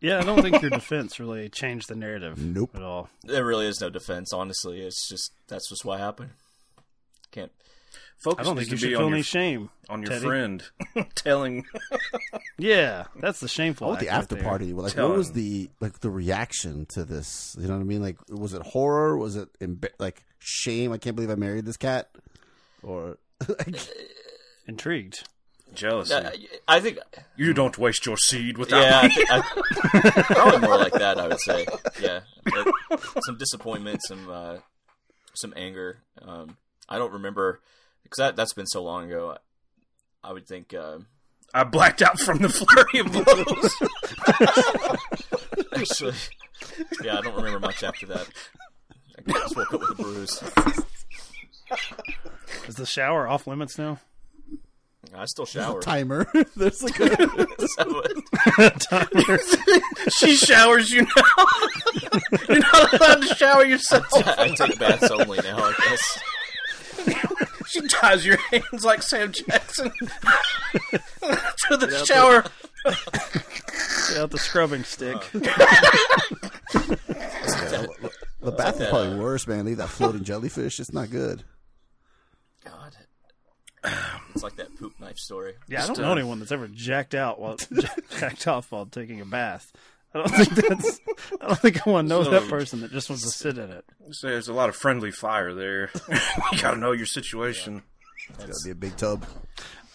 Yeah, 0.00 0.18
I 0.20 0.22
don't 0.22 0.42
think 0.42 0.62
your 0.62 0.70
defense 0.70 1.18
really 1.18 1.48
changed 1.48 1.88
the 1.88 1.96
narrative 1.96 2.38
Nope. 2.38 2.70
at 2.76 2.82
all. 2.82 3.10
There 3.24 3.44
really 3.44 3.66
is 3.66 3.80
no 3.80 3.90
defense. 3.90 4.32
Honestly, 4.32 4.80
it's 4.80 5.08
just 5.08 5.32
that's 5.48 5.68
just 5.68 5.84
what 5.84 5.98
happened. 5.98 6.30
Can't. 7.32 7.50
Focus 8.18 8.40
I 8.40 8.48
don't 8.48 8.56
think 8.56 8.70
you 8.70 8.76
to 8.76 8.82
be 8.86 8.90
should 8.90 8.96
on 8.96 9.00
feel 9.00 9.06
your, 9.08 9.14
any 9.14 9.22
shame 9.22 9.70
on 9.88 10.02
your 10.02 10.10
Teddy. 10.10 10.24
friend 10.26 10.62
telling. 11.14 11.66
Yeah, 12.60 13.04
that's 13.20 13.38
the 13.38 13.46
shameful. 13.46 13.88
Oh, 13.90 13.92
the 13.94 14.08
act 14.08 14.10
right 14.10 14.18
after 14.18 14.34
there. 14.34 14.42
party. 14.44 14.72
Like, 14.72 14.92
Tell 14.94 15.08
what 15.10 15.18
was 15.18 15.30
the 15.32 15.70
like 15.80 16.00
the 16.00 16.10
reaction 16.10 16.86
to 16.86 17.04
this? 17.04 17.56
You 17.60 17.68
know 17.68 17.74
what 17.74 17.80
I 17.80 17.84
mean? 17.84 18.02
Like, 18.02 18.16
was 18.28 18.52
it 18.52 18.62
horror? 18.62 19.16
Was 19.16 19.36
it 19.36 19.48
emba- 19.60 19.90
like 20.00 20.24
shame? 20.40 20.90
I 20.92 20.98
can't 20.98 21.14
believe 21.14 21.30
I 21.30 21.36
married 21.36 21.64
this 21.66 21.76
cat. 21.76 22.08
Or 22.82 23.18
like, 23.48 23.76
Intrigued. 24.66 25.22
Jealousy. 25.74 26.14
I, 26.14 26.32
I 26.66 26.80
think. 26.80 26.98
You 27.36 27.52
don't 27.54 27.78
waste 27.78 28.06
your 28.06 28.16
seed 28.16 28.58
without 28.58 28.80
Yeah, 28.82 28.98
I 29.02 29.08
me. 29.08 29.14
think, 29.14 29.30
I, 29.30 30.22
probably 30.34 30.60
more 30.66 30.78
like 30.78 30.92
that. 30.94 31.18
I 31.18 31.28
would 31.28 31.40
say. 31.40 31.66
Yeah, 32.00 32.20
But 32.44 33.22
some 33.24 33.36
disappointment, 33.38 34.00
some 34.02 34.28
uh, 34.28 34.56
some 35.34 35.52
anger. 35.56 35.98
Um, 36.22 36.56
I 36.88 36.98
don't 36.98 37.12
remember 37.12 37.60
because 38.08 38.18
that 38.18 38.36
that's 38.36 38.52
been 38.52 38.66
so 38.66 38.82
long 38.82 39.06
ago. 39.06 39.36
I 40.24 40.32
would 40.32 40.46
think. 40.46 40.74
Uh, 40.74 40.98
I 41.54 41.64
blacked 41.64 42.02
out 42.02 42.20
from 42.20 42.38
the 42.38 42.48
flurry 42.48 43.00
of 43.00 43.12
blows. 43.12 43.74
Actually, 45.74 46.14
yeah, 47.02 47.18
I 47.18 47.20
don't 47.22 47.34
remember 47.36 47.60
much 47.60 47.82
after 47.82 48.06
that. 48.06 48.28
I 49.26 49.32
just 49.32 49.56
woke 49.56 49.72
up 49.74 49.80
with 49.80 49.90
a 49.90 49.94
bruise. 50.02 50.42
Is 52.66 52.76
the 52.76 52.86
shower 52.86 53.28
off 53.28 53.46
limits 53.46 53.78
now? 53.78 53.98
I 55.14 55.24
still 55.24 55.46
shower. 55.46 55.80
timer. 55.80 56.26
There's 56.56 56.82
like 56.82 57.00
a, 57.00 57.04
Is 57.04 57.74
that 57.78 57.88
what- 57.88 58.12
she 60.12 60.36
showers 60.36 60.90
you 60.90 61.00
now. 61.02 61.46
You're 62.48 62.58
not 62.58 62.92
allowed 62.92 63.22
to 63.22 63.34
shower 63.34 63.64
yourself. 63.64 64.06
I 64.12 64.48
take 64.54 64.78
baths 64.78 65.10
only 65.10 65.38
now. 65.38 65.58
I 65.60 65.72
guess. 65.78 66.18
She 67.68 67.86
ties 67.88 68.24
your 68.24 68.38
hands 68.50 68.84
like 68.84 69.02
Sam 69.02 69.32
Jackson 69.32 69.90
to 70.00 71.76
the 71.76 72.04
shower. 72.06 72.44
Get 74.08 74.18
out 74.18 74.30
the 74.30 74.38
scrubbing 74.38 74.84
stick. 74.84 75.16
the 78.40 78.52
bath 78.52 78.80
is 78.80 78.88
probably 78.88 79.18
worse, 79.18 79.46
man. 79.46 79.66
Leave 79.66 79.76
that 79.78 79.88
floating 79.88 80.24
jellyfish. 80.24 80.80
It's 80.80 80.92
not 80.92 81.10
good. 81.10 81.44
God, 82.64 82.96
it's 84.34 84.42
like 84.42 84.56
that 84.56 84.74
poop 84.76 84.98
knife 85.00 85.18
story. 85.18 85.54
Yeah, 85.68 85.84
I 85.84 85.86
don't 85.86 85.98
know 85.98 86.08
uh, 86.08 86.12
anyone 86.12 86.38
that's 86.38 86.52
ever 86.52 86.68
jacked 86.68 87.14
out 87.14 87.40
while 87.40 87.56
jacked 88.18 88.46
off 88.46 88.72
while 88.72 88.86
taking 88.86 89.20
a 89.20 89.26
bath. 89.26 89.72
I 90.14 90.18
don't 90.18 90.28
think 90.30 90.68
that's. 90.68 91.00
I 91.40 91.46
don't 91.48 91.58
think 91.58 91.86
I 91.86 91.90
want 91.90 92.08
to 92.08 92.14
know 92.14 92.24
So- 92.24 92.30
that 92.30 92.48
person 92.48 92.80
that 92.80 92.90
just 92.92 93.10
wants 93.10 93.24
to 93.24 93.30
sit 93.30 93.58
in 93.58 93.70
it. 93.70 93.84
So 94.10 94.28
there's 94.28 94.48
a 94.48 94.54
lot 94.54 94.68
of 94.68 94.76
friendly 94.76 95.10
fire 95.10 95.52
there. 95.54 95.90
you 96.52 96.60
got 96.60 96.72
to 96.72 96.76
know 96.78 96.92
your 96.92 97.06
situation. 97.06 97.82
It's 98.30 98.38
gotta 98.38 98.64
be 98.64 98.70
a 98.70 98.74
big 98.74 98.96
tub. 98.96 99.24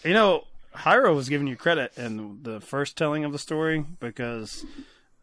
You 0.04 0.12
know, 0.12 0.44
Hyro 0.74 1.14
was 1.14 1.28
giving 1.28 1.46
you 1.46 1.56
credit 1.56 1.92
in 1.96 2.40
the 2.42 2.60
first 2.60 2.96
telling 2.96 3.24
of 3.24 3.32
the 3.32 3.38
story 3.38 3.84
because 4.00 4.64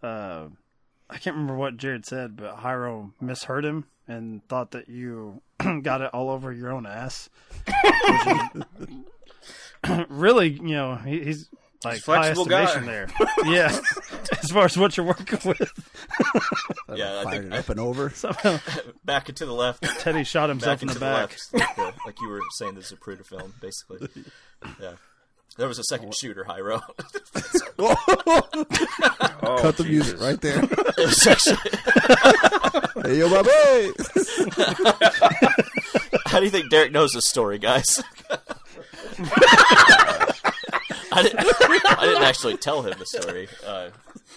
uh, 0.02 0.46
I 1.10 1.18
can't 1.18 1.36
remember 1.36 1.56
what 1.56 1.78
Jared 1.78 2.06
said, 2.06 2.38
but 2.38 2.58
Hyro 2.58 3.12
misheard 3.20 3.66
him 3.66 3.86
and 4.08 4.48
thought 4.48 4.72
that 4.72 4.88
you 4.90 5.42
got 5.82 6.02
it 6.02 6.14
all 6.14 6.30
over 6.30 6.52
your 6.52 6.72
own 6.72 6.86
ass. 6.86 7.30
really, 10.10 10.50
you 10.50 10.76
know, 10.76 10.96
he, 10.96 11.24
he's 11.24 11.50
like 11.84 12.02
flexible 12.02 12.46
high 12.46 12.66
guy. 12.66 12.80
there. 12.82 13.08
yeah, 13.46 13.76
as 14.44 14.52
far 14.52 14.66
as 14.66 14.78
what 14.78 14.98
you're 14.98 15.06
working 15.06 15.40
with. 15.46 15.72
Yeah, 16.94 17.20
I 17.20 17.24
Fired 17.24 17.42
think 17.42 17.54
it 17.54 17.60
up 17.60 17.70
and 17.70 17.80
over. 17.80 18.10
Somehow, 18.12 18.60
back 19.06 19.30
and 19.30 19.38
to 19.38 19.46
the 19.46 19.54
left. 19.54 19.84
Teddy 20.00 20.24
shot 20.24 20.50
himself 20.50 20.78
back 20.78 20.82
in 20.82 20.88
the 20.90 20.94
to 20.96 21.00
back. 21.00 21.30
left, 21.32 21.54
like, 21.54 21.76
the- 21.76 21.94
like 22.06 22.22
you 22.22 22.30
were 22.30 22.42
saying, 22.58 22.76
the 22.76 22.82
Zapruder 22.82 23.26
film, 23.26 23.54
basically. 23.62 24.08
Yeah, 24.80 24.94
there 25.58 25.68
was 25.68 25.80
a 25.80 25.84
second 25.84 26.14
shooter, 26.16 26.46
Hyro. 26.48 26.82
Oh, 29.44 29.58
Cut 29.60 29.76
the 29.78 29.84
Jesus. 29.84 30.14
music 30.14 30.22
right 30.22 30.40
there. 30.42 30.64
It 30.64 30.98
was 30.98 31.26
actually- 31.26 31.58
hey, 33.04 33.18
yo, 33.18 33.28
my 33.28 33.42
boy. 33.42 33.92
How 36.28 36.38
do 36.40 36.46
you 36.46 36.52
think 36.52 36.70
Derek 36.70 36.92
knows 36.92 37.12
this 37.14 37.28
story, 37.28 37.58
guys? 37.58 38.04
Oh, 38.30 38.38
I, 41.12 41.24
didn't, 41.24 41.40
I 42.00 42.06
didn't 42.06 42.24
actually 42.24 42.58
tell 42.58 42.82
him 42.82 42.94
the 42.98 43.06
story. 43.06 43.48
Uh, 43.66 43.90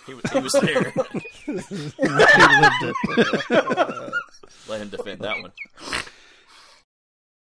he, 0.07 0.15
was- 0.15 0.25
he 0.33 0.39
was 0.39 0.53
there. 0.53 0.93
He 1.47 1.53
lived 1.53 2.83
it. 2.83 4.13
Let 4.69 4.81
him 4.81 4.89
defend 4.89 5.21
that 5.21 5.41
one. 5.43 5.53